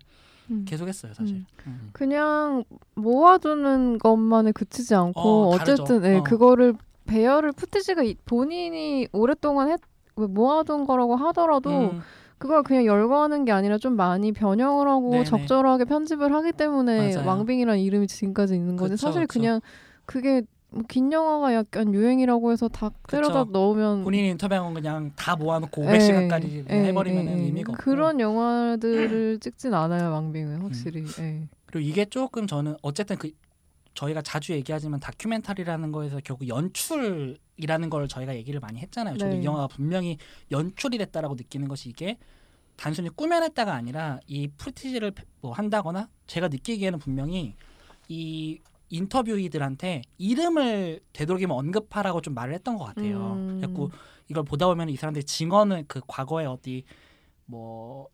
음. 0.50 0.64
계속했어요 0.68 1.14
사실. 1.14 1.36
음. 1.36 1.46
음. 1.66 1.90
그냥 1.92 2.64
모아두는 2.94 3.98
것만에 3.98 4.52
그치지 4.52 4.94
않고 4.94 5.20
어, 5.20 5.48
어, 5.54 5.58
다르죠. 5.58 5.84
쨌든 5.84 6.04
예, 6.12 6.18
어. 6.18 6.22
그거를 6.22 6.74
배열을 7.06 7.52
푸티지가 7.52 8.02
이- 8.04 8.16
본인이 8.24 9.08
오랫동안 9.12 9.70
했 9.70 9.80
모아둔 10.14 10.84
거라고 10.84 11.16
하더라도 11.16 11.70
음, 11.92 12.00
그걸 12.38 12.62
그냥 12.62 12.84
열거하는 12.84 13.44
게 13.46 13.52
아니라 13.52 13.78
좀 13.78 13.96
많이 13.96 14.30
변형을 14.32 14.86
하고 14.86 15.10
네네. 15.10 15.24
적절하게 15.24 15.86
편집을 15.86 16.32
하기 16.34 16.52
때문에 16.52 17.14
맞아요. 17.16 17.26
왕빙이라는 17.28 17.80
이름이 17.80 18.06
지금까지 18.08 18.54
있는 18.54 18.76
거지. 18.76 18.92
그쵸, 18.92 19.06
사실 19.06 19.22
그쵸. 19.22 19.40
그냥 19.40 19.60
그게 20.04 20.42
뭐 20.72 20.82
긴 20.88 21.12
영화가 21.12 21.54
약간 21.54 21.92
유행이라고 21.94 22.52
해서 22.52 22.68
다 22.68 22.90
때려다 23.08 23.44
넣으면 23.44 24.04
본인이 24.04 24.28
인터뷰한 24.30 24.64
건 24.64 24.74
그냥 24.74 25.12
다 25.16 25.36
모아놓고 25.36 25.84
예, 25.84 25.98
500시간까지 25.98 26.70
예, 26.70 26.74
해버리면 26.86 27.26
예, 27.28 27.32
예. 27.32 27.44
의미가 27.44 27.72
없고 27.72 27.82
그런 27.82 28.20
영화들을 28.20 29.38
찍진 29.40 29.74
않아요 29.74 30.10
왕빙은 30.12 30.62
확실히. 30.62 31.04
예. 31.20 31.48
그리고 31.66 31.88
이게 31.88 32.04
조금 32.04 32.46
저는 32.46 32.76
어쨌든 32.82 33.16
그 33.16 33.30
저희가 33.94 34.22
자주 34.22 34.52
얘기하지만 34.52 35.00
다큐멘터리라는 35.00 35.92
거에서 35.92 36.20
결국 36.24 36.48
연출이라는 36.48 37.90
걸 37.90 38.08
저희가 38.08 38.34
얘기를 38.34 38.58
많이 38.60 38.78
했잖아요. 38.80 39.18
저도 39.18 39.34
네. 39.34 39.40
이 39.40 39.44
영화가 39.44 39.68
분명히 39.68 40.16
연출이 40.50 40.96
됐다라고 40.98 41.34
느끼는 41.34 41.68
것이 41.68 41.90
이게 41.90 42.16
단순히 42.76 43.10
꾸며냈다가 43.10 43.72
아니라 43.74 44.18
이 44.26 44.48
프티지를 44.48 45.12
뭐 45.42 45.52
한다거나 45.52 46.08
제가 46.26 46.48
느끼기에는 46.48 46.98
분명히 46.98 47.54
이 48.08 48.60
인터뷰이들한테 48.92 50.02
이름을 50.18 51.00
되도록이면 51.12 51.56
언급하라고 51.56 52.20
좀 52.20 52.34
말을 52.34 52.54
했던 52.54 52.76
것 52.76 52.84
같아요. 52.84 53.32
음. 53.34 53.58
자꾸 53.60 53.90
이걸 54.28 54.44
보다 54.44 54.66
보면 54.66 54.88
이 54.90 54.96
사람들이 54.96 55.24
증언을 55.24 55.84
그 55.88 56.00
과거에 56.06 56.44
어디 56.44 56.84
뭐 57.46 58.08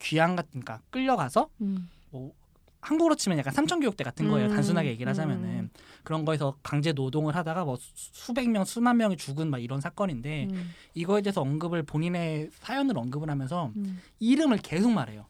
귀양 0.00 0.34
같은 0.36 0.60
그러니까 0.60 0.80
끌려가서 0.90 1.48
음. 1.60 1.88
뭐 2.10 2.32
한국으로 2.80 3.14
치면 3.14 3.38
약간 3.38 3.52
삼천교육대 3.54 4.02
같은 4.02 4.28
거예요. 4.28 4.48
음, 4.48 4.54
단순하게 4.54 4.88
얘기를 4.90 5.08
하자면은 5.08 5.48
음. 5.48 5.70
그런 6.02 6.24
거에서 6.24 6.56
강제 6.64 6.92
노동을 6.92 7.36
하다가 7.36 7.64
뭐 7.64 7.76
수- 7.76 7.92
수백 7.94 8.50
명, 8.50 8.64
수만 8.64 8.96
명이 8.96 9.16
죽은 9.16 9.48
막 9.50 9.58
이런 9.62 9.80
사건인데 9.80 10.48
음. 10.50 10.70
이거에 10.94 11.22
대해서 11.22 11.40
언급을 11.42 11.84
본인의 11.84 12.50
사연을 12.54 12.98
언급을 12.98 13.30
하면서 13.30 13.70
음. 13.76 14.00
이름을 14.18 14.58
계속 14.58 14.90
말해요. 14.90 15.26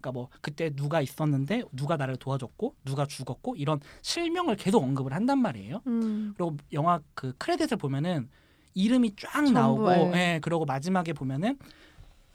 그러니까 0.00 0.12
뭐 0.12 0.28
그때 0.40 0.70
누가 0.70 1.00
있었는데 1.00 1.62
누가 1.72 1.96
나를 1.96 2.16
도와줬고 2.16 2.74
누가 2.84 3.06
죽었고 3.06 3.56
이런 3.56 3.80
실명을 4.02 4.56
계속 4.56 4.82
언급을 4.82 5.12
한단 5.12 5.38
말이에요. 5.38 5.82
음. 5.86 6.34
그리고 6.36 6.56
영화 6.72 7.00
그 7.14 7.34
크레딧을 7.38 7.76
보면은 7.78 8.28
이름이 8.74 9.14
쫙 9.16 9.32
전부, 9.44 9.52
나오고 9.52 9.90
예. 9.90 10.12
예, 10.34 10.40
그러고 10.42 10.64
마지막에 10.64 11.12
보면은 11.12 11.58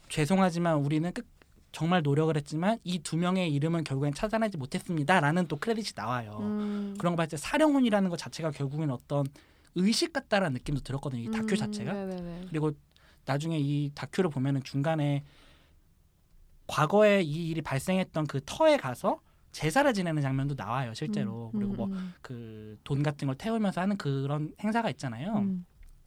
죄송하지만 0.08 0.76
우리는 0.78 1.12
끝 1.12 1.26
정말 1.72 2.02
노력을 2.02 2.34
했지만 2.34 2.78
이 2.84 3.00
두 3.00 3.16
명의 3.16 3.52
이름은 3.52 3.84
결국엔 3.84 4.14
찾아내지 4.14 4.56
못했습니다라는 4.56 5.46
또 5.48 5.56
크레딧이 5.56 5.92
나와요. 5.94 6.38
음. 6.40 6.94
그런 6.98 7.12
거 7.14 7.16
봤을 7.18 7.30
때 7.30 7.36
사령훈이라는 7.36 8.08
것 8.08 8.16
자체가 8.16 8.50
결국엔 8.52 8.90
어떤 8.90 9.26
의식 9.74 10.12
같다라는 10.12 10.54
느낌도 10.54 10.80
들었거든요. 10.82 11.22
이 11.22 11.30
다큐 11.30 11.54
음, 11.54 11.56
자체가. 11.56 11.92
네네네. 11.92 12.46
그리고 12.48 12.72
나중에 13.26 13.58
이 13.58 13.90
다큐를 13.94 14.30
보면은 14.30 14.62
중간에 14.62 15.22
과거에 16.66 17.22
이 17.22 17.48
일이 17.48 17.62
발생했던 17.62 18.26
그 18.26 18.40
터에 18.44 18.76
가서 18.76 19.20
제사를 19.52 19.92
지내는 19.94 20.20
장면도 20.22 20.54
나와요 20.56 20.92
실제로 20.94 21.50
음, 21.54 21.58
그리고 21.58 21.72
음, 21.72 21.76
뭐 21.76 21.86
음. 21.86 22.14
그돈 22.22 23.02
같은 23.02 23.26
걸 23.26 23.36
태우면서 23.36 23.80
하는 23.80 23.96
그런 23.96 24.52
행사가 24.60 24.90
있잖아요 24.90 25.38
음. 25.38 25.64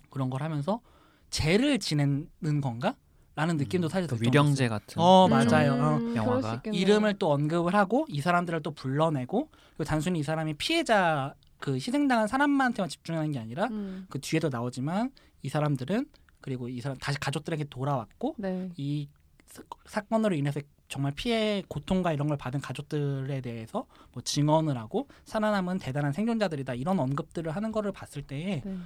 그런 0.09 0.29
걸 0.29 0.43
하면서 0.43 0.81
죄를 1.29 1.79
지내는 1.79 2.61
건가? 2.61 2.95
라는 3.35 3.55
느낌도 3.55 3.87
사실 3.87 4.07
그들 4.09 4.27
위령제. 4.27 4.67
같은 4.67 5.01
어 5.01 5.29
맞아요 5.29 5.71
어. 5.73 5.97
음, 5.97 6.13
영화가 6.13 6.41
수 6.41 6.55
있겠네요. 6.55 6.81
이름을 6.81 7.13
또 7.19 7.31
언급을 7.31 7.73
하고 7.73 8.05
이 8.09 8.19
사람들을 8.19 8.61
또 8.63 8.71
불러내고 8.71 9.49
그리고 9.49 9.83
단순히 9.85 10.19
이 10.19 10.23
사람이 10.23 10.55
피해자 10.55 11.33
그 11.57 11.75
희생당한 11.75 12.27
사람만한테만 12.27 12.89
집중하는 12.89 13.31
게 13.31 13.39
아니라 13.39 13.67
음. 13.67 14.05
그 14.09 14.19
뒤에도 14.19 14.49
나오지만 14.49 15.11
이 15.41 15.47
사람들은 15.47 16.07
그리고 16.41 16.67
이 16.67 16.81
사람 16.81 16.97
다시 16.97 17.17
가족들에게 17.17 17.65
돌아왔고 17.69 18.35
네. 18.39 18.71
이 18.75 19.07
사- 19.49 19.63
사건으로 19.85 20.35
인해서 20.35 20.59
정말 20.87 21.11
피해 21.11 21.63
고통과 21.67 22.11
이런 22.13 22.27
걸 22.27 22.37
받은 22.37 22.61
가족들에 22.61 23.41
대해서 23.41 23.85
뭐 24.13 24.21
증언을 24.23 24.77
하고 24.77 25.07
살아남은 25.25 25.77
대단한 25.79 26.13
생존자들이다 26.13 26.73
이런 26.75 26.99
언급들을 26.99 27.51
하는 27.55 27.71
거를 27.71 27.91
봤을 27.91 28.21
때 28.23 28.61
네. 28.65 28.77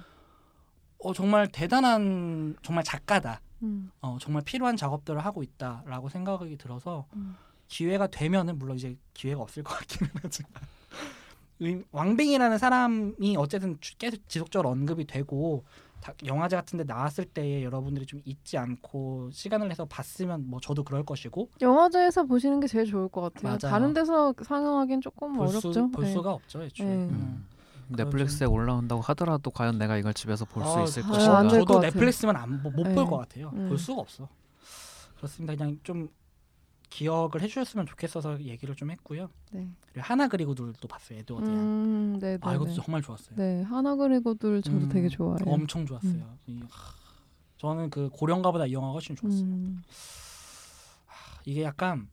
어, 0.98 1.12
정말 1.12 1.48
대단한 1.48 2.56
정말 2.62 2.84
작가다 2.84 3.40
음. 3.62 3.90
어, 4.00 4.18
정말 4.20 4.42
필요한 4.42 4.76
작업들을 4.76 5.24
하고 5.24 5.42
있다라고 5.42 6.08
생각이 6.08 6.56
들어서 6.56 7.06
음. 7.14 7.36
기회가 7.68 8.06
되면은 8.06 8.58
물론 8.58 8.76
이제 8.76 8.96
기회가 9.14 9.40
없을 9.42 9.62
것 9.62 9.74
같기는 9.78 10.10
하지만 10.22 10.50
의- 11.60 11.84
왕빙이라는 11.92 12.58
사람이 12.58 13.36
어쨌든 13.38 13.78
주- 13.80 13.96
계속 13.96 14.28
지속적으로 14.28 14.70
언급이 14.70 15.06
되고 15.06 15.64
다- 15.66 15.93
영화제 16.24 16.56
같은데 16.56 16.84
나왔을 16.84 17.24
때에 17.24 17.62
여러분들이 17.62 18.06
좀 18.06 18.20
잊지 18.24 18.58
않고 18.58 19.30
시간을 19.32 19.68
내서 19.68 19.84
봤으면 19.84 20.48
뭐 20.48 20.60
저도 20.60 20.84
그럴 20.84 21.04
것이고 21.04 21.50
영화제에서 21.60 22.24
보시는 22.24 22.60
게 22.60 22.66
제일 22.66 22.84
좋을 22.84 23.08
것 23.08 23.20
같아요. 23.20 23.48
맞아요. 23.48 23.72
다른 23.72 23.92
데서 23.94 24.34
상영하기엔 24.42 25.00
조금 25.00 25.32
볼, 25.34 25.46
어렵죠. 25.48 25.72
수, 25.72 25.90
볼 25.90 26.04
네. 26.04 26.12
수가 26.12 26.32
없죠 26.32 26.62
애초에. 26.62 26.86
네. 26.86 26.94
음. 26.94 27.46
넷플릭스에 27.88 28.46
올라온다고 28.46 29.02
하더라도 29.02 29.50
과연 29.50 29.78
내가 29.78 29.96
이걸 29.96 30.14
집에서 30.14 30.44
볼수 30.44 30.78
아, 30.78 30.82
있을 30.84 31.04
아, 31.04 31.08
것인가? 31.08 31.38
안될것 31.38 31.60
저도 31.60 31.74
같아요. 31.74 31.90
넷플릭스만 31.90 32.62
못볼 32.62 32.84
네. 32.84 32.94
것 32.94 33.16
같아요. 33.18 33.50
음. 33.54 33.68
볼 33.68 33.78
수가 33.78 34.00
없어. 34.00 34.28
그렇습니다. 35.16 35.54
그냥 35.54 35.78
좀 35.82 36.08
기억을 36.94 37.42
해주셨으면 37.42 37.86
좋겠어서 37.86 38.40
얘기를 38.44 38.76
좀 38.76 38.92
했고요. 38.92 39.28
네. 39.50 39.68
그리고 39.92 40.06
하나 40.06 40.28
그리고 40.28 40.54
둘도 40.54 40.86
봤어요. 40.86 41.18
에드워드 41.18 41.50
양. 41.50 41.58
음, 41.58 42.18
네, 42.20 42.34
네. 42.34 42.38
아 42.40 42.54
이것도 42.54 42.70
네. 42.70 42.74
정말 42.76 43.02
좋았어요. 43.02 43.34
네, 43.36 43.62
하나 43.62 43.96
그리고들 43.96 44.62
저도 44.62 44.76
음, 44.76 44.88
되게 44.88 45.08
좋아해요. 45.08 45.38
엄청 45.44 45.84
좋았어요. 45.86 46.38
이, 46.46 46.60
하, 46.70 46.94
저는 47.56 47.90
그 47.90 48.08
고령가보다 48.10 48.66
이 48.66 48.72
영화가 48.74 48.92
훨씬 48.92 49.16
좋았어요. 49.16 49.42
음. 49.42 49.82
이게 51.44 51.64
약간 51.64 52.08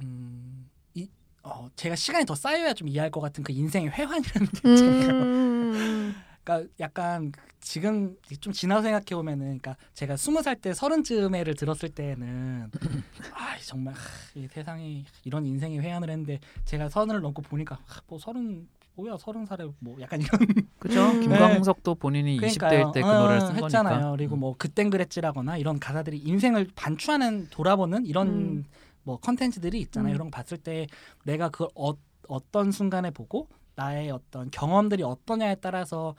음, 0.00 0.70
이, 0.94 1.08
어, 1.42 1.68
제가 1.74 1.96
시간이 1.96 2.24
더 2.24 2.36
쌓여야 2.36 2.72
좀 2.72 2.86
이해할 2.86 3.10
것 3.10 3.20
같은 3.20 3.42
그 3.42 3.52
인생의 3.52 3.90
회환이라는 3.90 4.48
게 4.48 4.70
있잖아요. 4.70 6.14
음. 6.58 6.68
그러니까 6.68 6.74
약간 6.80 7.32
지금 7.60 8.16
좀 8.40 8.52
지나서 8.52 8.82
생각해 8.82 9.04
보면은, 9.14 9.58
그러니까 9.58 9.76
제가 9.94 10.16
스무 10.16 10.42
살 10.42 10.56
때 10.56 10.74
서른 10.74 11.02
쯤에를 11.02 11.54
들었을 11.54 11.88
때는 11.90 12.70
아 13.34 13.56
정말 13.64 13.94
하, 13.94 14.00
이 14.34 14.46
세상에 14.48 15.04
이런 15.24 15.46
인생의 15.46 15.80
회한을 15.80 16.10
했는데 16.10 16.40
제가 16.64 16.88
서른을 16.88 17.20
넘고 17.22 17.42
보니까 17.42 17.78
하, 17.86 18.00
뭐 18.06 18.18
서른 18.18 18.68
뭐야 18.94 19.16
서른 19.18 19.46
살에 19.46 19.66
뭐 19.78 19.96
약간 20.00 20.20
이런 20.20 20.38
그죠? 20.78 21.02
음. 21.10 21.20
김광석도 21.22 21.94
본인이 21.94 22.36
그러니까요. 22.36 22.88
20대일 22.88 22.92
때그 22.92 23.08
어, 23.08 23.20
노래를 23.22 23.40
쓴 23.40 23.62
했잖아요. 23.62 23.94
거니까. 23.94 24.10
그리고 24.10 24.34
음. 24.36 24.40
뭐 24.40 24.54
그땐 24.58 24.90
그랬지라거나 24.90 25.56
이런 25.56 25.78
가사들이 25.78 26.18
인생을 26.18 26.68
반추하는 26.74 27.48
돌아보는 27.50 28.04
이런 28.06 28.28
음. 28.28 28.64
뭐 29.02 29.18
컨텐츠들이 29.18 29.80
있잖아요. 29.80 30.12
음. 30.12 30.16
그런 30.16 30.30
거 30.30 30.36
봤을 30.36 30.58
때 30.58 30.86
내가 31.24 31.48
그걸 31.48 31.68
어, 31.74 31.94
어떤 32.28 32.70
순간에 32.70 33.10
보고 33.10 33.48
나의 33.76 34.10
어떤 34.10 34.50
경험들이 34.50 35.02
어떠냐에 35.02 35.56
따라서 35.56 36.14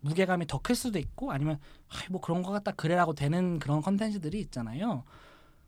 무게감이 0.00 0.46
더 0.46 0.58
클 0.58 0.74
수도 0.74 0.98
있고 0.98 1.32
아니면 1.32 1.58
아, 1.88 1.94
뭐 2.10 2.20
그런 2.20 2.42
거 2.42 2.50
같다 2.52 2.72
그래라고 2.72 3.14
되는 3.14 3.58
그런 3.58 3.82
컨텐츠들이 3.82 4.38
있잖아요. 4.40 5.04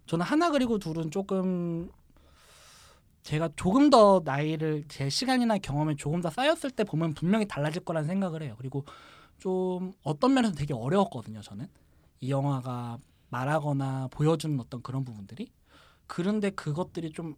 저는 0.06 0.24
하나 0.24 0.50
그리고 0.50 0.78
둘은 0.78 1.10
조금 1.10 1.90
제가 3.22 3.50
조금 3.56 3.88
더 3.88 4.20
나이를 4.24 4.84
제 4.88 5.08
시간이나 5.08 5.58
경험이 5.58 5.96
조금 5.96 6.20
더 6.20 6.28
쌓였을 6.30 6.70
때 6.70 6.82
보면 6.84 7.14
분명히 7.14 7.46
달라질 7.46 7.84
거라는 7.84 8.08
생각을 8.08 8.42
해요. 8.42 8.54
그리고 8.58 8.84
좀 9.38 9.92
어떤 10.02 10.34
면에서 10.34 10.54
되게 10.54 10.74
어려웠거든요. 10.74 11.40
저는 11.40 11.68
이 12.20 12.30
영화가 12.30 12.98
말하거나 13.30 14.08
보여주는 14.10 14.58
어떤 14.60 14.82
그런 14.82 15.04
부분들이 15.04 15.50
그런데 16.06 16.50
그것들이 16.50 17.12
좀 17.12 17.36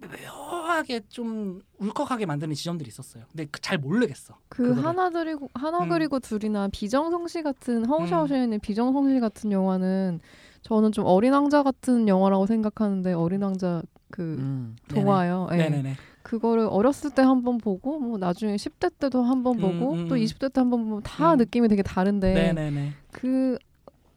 묘하게 0.00 1.00
좀 1.08 1.60
울컥하게 1.78 2.26
만드는 2.26 2.54
지점들이 2.54 2.88
있었어요. 2.88 3.24
근데 3.30 3.46
그잘 3.46 3.78
모르겠어. 3.78 4.34
그 4.48 4.62
그거를. 4.62 4.84
하나 4.84 5.10
그리고 5.10 5.48
하나 5.54 5.84
음. 5.84 5.88
그리고 5.88 6.20
둘이나 6.20 6.68
비정성시 6.68 7.42
같은 7.42 7.84
음. 7.84 7.88
허우샤오샤인의 7.88 8.58
비정성시 8.60 9.20
같은 9.20 9.52
영화는 9.52 10.20
저는 10.62 10.92
좀 10.92 11.04
어린 11.06 11.32
왕자 11.32 11.62
같은 11.62 12.08
영화라고 12.08 12.46
생각하는데 12.46 13.12
어린 13.12 13.42
왕자 13.42 13.82
그 14.10 14.36
음. 14.38 14.76
동화요. 14.88 15.48
예. 15.52 15.56
네네네. 15.56 15.96
그거를 16.22 16.66
어렸을 16.70 17.10
때 17.10 17.22
한번 17.22 17.58
보고 17.58 17.98
뭐 17.98 18.18
나중에 18.18 18.56
10대 18.56 18.90
때도 18.98 19.22
한번 19.22 19.56
음, 19.56 19.60
보고 19.60 19.94
음, 19.94 20.08
또 20.08 20.14
음. 20.14 20.20
20대 20.20 20.52
때 20.52 20.60
한번 20.60 20.84
보면 20.84 21.02
다 21.02 21.32
음. 21.32 21.38
느낌이 21.38 21.68
되게 21.68 21.82
다른데 21.82 22.34
네네네. 22.34 22.92
그 23.12 23.56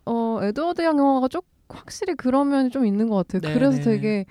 어, 0.06 0.40
에드워드 0.42 0.82
양 0.82 0.98
영화가 0.98 1.28
좀 1.30 1.42
확실히 1.70 2.16
그런 2.16 2.50
면이 2.50 2.70
좀 2.70 2.86
있는 2.86 3.08
것 3.08 3.16
같아요. 3.16 3.42
네, 3.42 3.54
그래서 3.54 3.78
네, 3.78 3.84
되게 3.84 4.26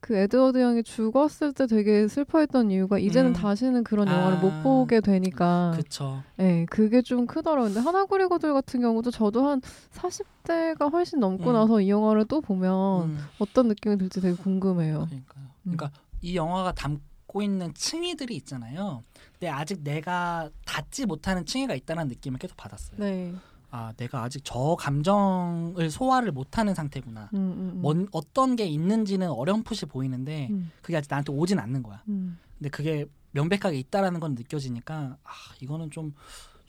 그 0.00 0.16
에드워드 0.16 0.58
형이 0.58 0.82
죽었을 0.82 1.52
때 1.52 1.66
되게 1.66 2.08
슬퍼했던 2.08 2.70
이유가 2.70 2.98
이제는 2.98 3.30
음. 3.30 3.34
다시는 3.34 3.84
그런 3.84 4.08
영화를 4.08 4.38
아. 4.38 4.40
못 4.40 4.62
보게 4.62 5.00
되니까 5.00 5.72
그쵸. 5.76 6.22
네, 6.36 6.66
그게 6.70 7.02
좀 7.02 7.26
크더라고요. 7.26 7.66
근데 7.74 7.80
하나그리고들 7.80 8.52
같은 8.54 8.80
경우도 8.80 9.10
저도 9.10 9.46
한 9.46 9.60
40대가 9.92 10.90
훨씬 10.90 11.20
넘고 11.20 11.50
음. 11.50 11.52
나서 11.52 11.80
이 11.80 11.90
영화를 11.90 12.24
또 12.24 12.40
보면 12.40 13.10
음, 13.10 13.18
어떤 13.38 13.68
느낌이 13.68 13.98
들지 13.98 14.20
되게 14.20 14.34
궁금해요. 14.34 15.06
그러니까요. 15.06 15.44
그러니까 15.62 15.90
이 16.22 16.34
영화가 16.34 16.72
담고 16.72 17.42
있는 17.42 17.74
층위들이 17.74 18.34
있잖아요. 18.36 19.02
근데 19.32 19.48
아직 19.48 19.82
내가 19.82 20.48
닿지 20.64 21.04
못하는 21.06 21.44
층위가 21.44 21.74
있다는 21.74 22.08
느낌을 22.08 22.38
계속 22.38 22.56
받았어요. 22.56 22.98
네. 22.98 23.34
아, 23.70 23.92
내가 23.96 24.22
아직 24.22 24.42
저 24.44 24.76
감정을 24.78 25.90
소화를 25.90 26.32
못하는 26.32 26.74
상태구나. 26.74 27.30
음, 27.34 27.38
음, 27.38 27.70
음. 27.76 27.82
뭔 27.82 28.08
어떤 28.12 28.56
게 28.56 28.64
있는지는 28.66 29.30
어렴풋이 29.30 29.86
보이는데 29.86 30.48
음, 30.50 30.72
그게 30.82 30.96
아직 30.96 31.08
나한테 31.10 31.32
오진 31.32 31.58
않는 31.58 31.82
거야. 31.82 32.02
음. 32.08 32.38
근데 32.58 32.68
그게 32.70 33.06
명백하게 33.32 33.78
있다라는 33.78 34.18
건 34.20 34.34
느껴지니까 34.34 35.16
아 35.22 35.30
이거는 35.60 35.90
좀 35.90 36.14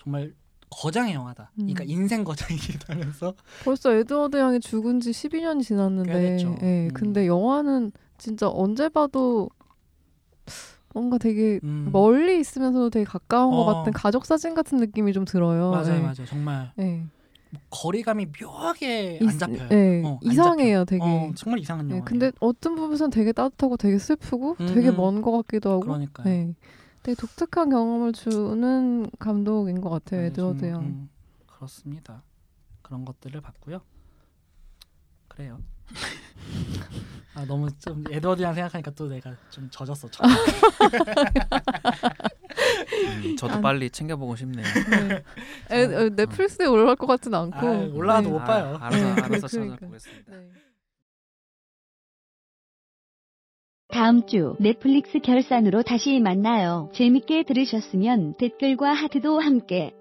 정말 0.01 0.33
거장의 0.69 1.13
영화다. 1.15 1.51
그러니까 1.55 1.83
음. 1.83 1.89
인생 1.89 2.23
거장이기도 2.23 2.93
하면서 2.93 3.33
벌써 3.63 3.93
에드워드 3.93 4.37
형이 4.37 4.59
죽은 4.59 4.99
지 4.99 5.11
12년이 5.11 5.63
지났는데. 5.63 6.37
예, 6.39 6.43
음. 6.43 6.89
근데 6.93 7.27
영화는 7.27 7.91
진짜 8.17 8.47
언제 8.47 8.87
봐도 8.87 9.49
뭔가 10.93 11.17
되게 11.17 11.59
음, 11.63 11.89
멀리 11.91 12.39
있으면서도 12.39 12.89
되게 12.89 13.05
가까운 13.05 13.51
것 13.51 13.61
어. 13.61 13.65
같은 13.73 13.93
가족 13.93 14.25
사진 14.25 14.53
같은 14.53 14.77
느낌이 14.77 15.13
좀 15.13 15.25
들어요. 15.25 15.71
맞아요, 15.71 15.95
예. 15.95 15.99
맞아요. 15.99 16.25
정말 16.27 16.71
예. 16.79 17.03
거리감이 17.69 18.27
묘하게 18.41 19.19
있- 19.21 19.27
안 19.27 19.37
잡혀요. 19.37 19.67
예, 19.71 20.01
어, 20.05 20.19
안 20.25 20.31
이상해요, 20.31 20.79
잡혀. 20.79 20.85
되게. 20.85 21.03
어, 21.03 21.31
정말 21.35 21.59
이상한 21.59 21.89
예, 21.89 21.95
영화. 21.95 22.05
근데 22.05 22.31
어떤 22.39 22.75
부분에서는 22.75 23.09
되게 23.11 23.31
따뜻하고 23.33 23.77
되게 23.77 23.97
슬프고 23.99 24.55
음, 24.59 24.65
되게 24.67 24.89
음. 24.89 24.95
먼것 24.97 25.31
같기도 25.31 25.71
하고. 25.71 25.81
그러니까요. 25.81 26.27
예. 26.29 26.53
되게 27.03 27.15
독특한 27.19 27.69
경험을 27.69 28.13
주는 28.13 29.09
감독인 29.19 29.81
것 29.81 29.89
같아요, 29.89 30.21
네, 30.21 30.27
에드워드 30.27 30.59
정- 30.61 30.69
형. 30.69 30.81
음, 30.83 31.09
그렇습니다. 31.47 32.23
그런 32.81 33.03
것들을 33.05 33.39
봤고요. 33.41 33.81
그래요. 35.27 35.59
아 37.33 37.45
너무 37.45 37.69
좀 37.79 38.03
에드워드랑 38.11 38.53
생각하니까 38.53 38.91
또 38.91 39.07
내가 39.07 39.33
좀 39.49 39.69
젖었어. 39.71 40.09
젖. 40.09 40.21
음, 43.23 43.35
저도 43.37 43.53
안- 43.55 43.61
빨리 43.61 43.89
챙겨보고 43.89 44.35
싶네요. 44.35 44.65
네. 44.65 45.23
에, 45.75 45.81
에, 45.83 46.09
넷플릭스에 46.09 46.65
올라갈 46.65 46.95
것 46.95 47.07
같진 47.07 47.33
않고. 47.33 47.57
아, 47.57 47.71
올라와도 47.93 48.27
네. 48.27 48.33
못 48.33 48.39
봐요. 48.43 48.77
아, 48.81 48.87
알아서 48.87 49.03
네, 49.15 49.21
알아서 49.21 49.47
그러니까. 49.47 49.75
찾아보겠습니다. 49.77 50.31
네. 50.35 50.49
다음 53.89 54.25
주 54.25 54.55
넷플릭스 54.59 55.19
결산으로 55.19 55.83
다시 55.83 56.19
만나요. 56.19 56.89
재밌게 56.93 57.43
들으셨으면 57.43 58.35
댓글과 58.37 58.93
하트도 58.93 59.39
함께 59.39 59.93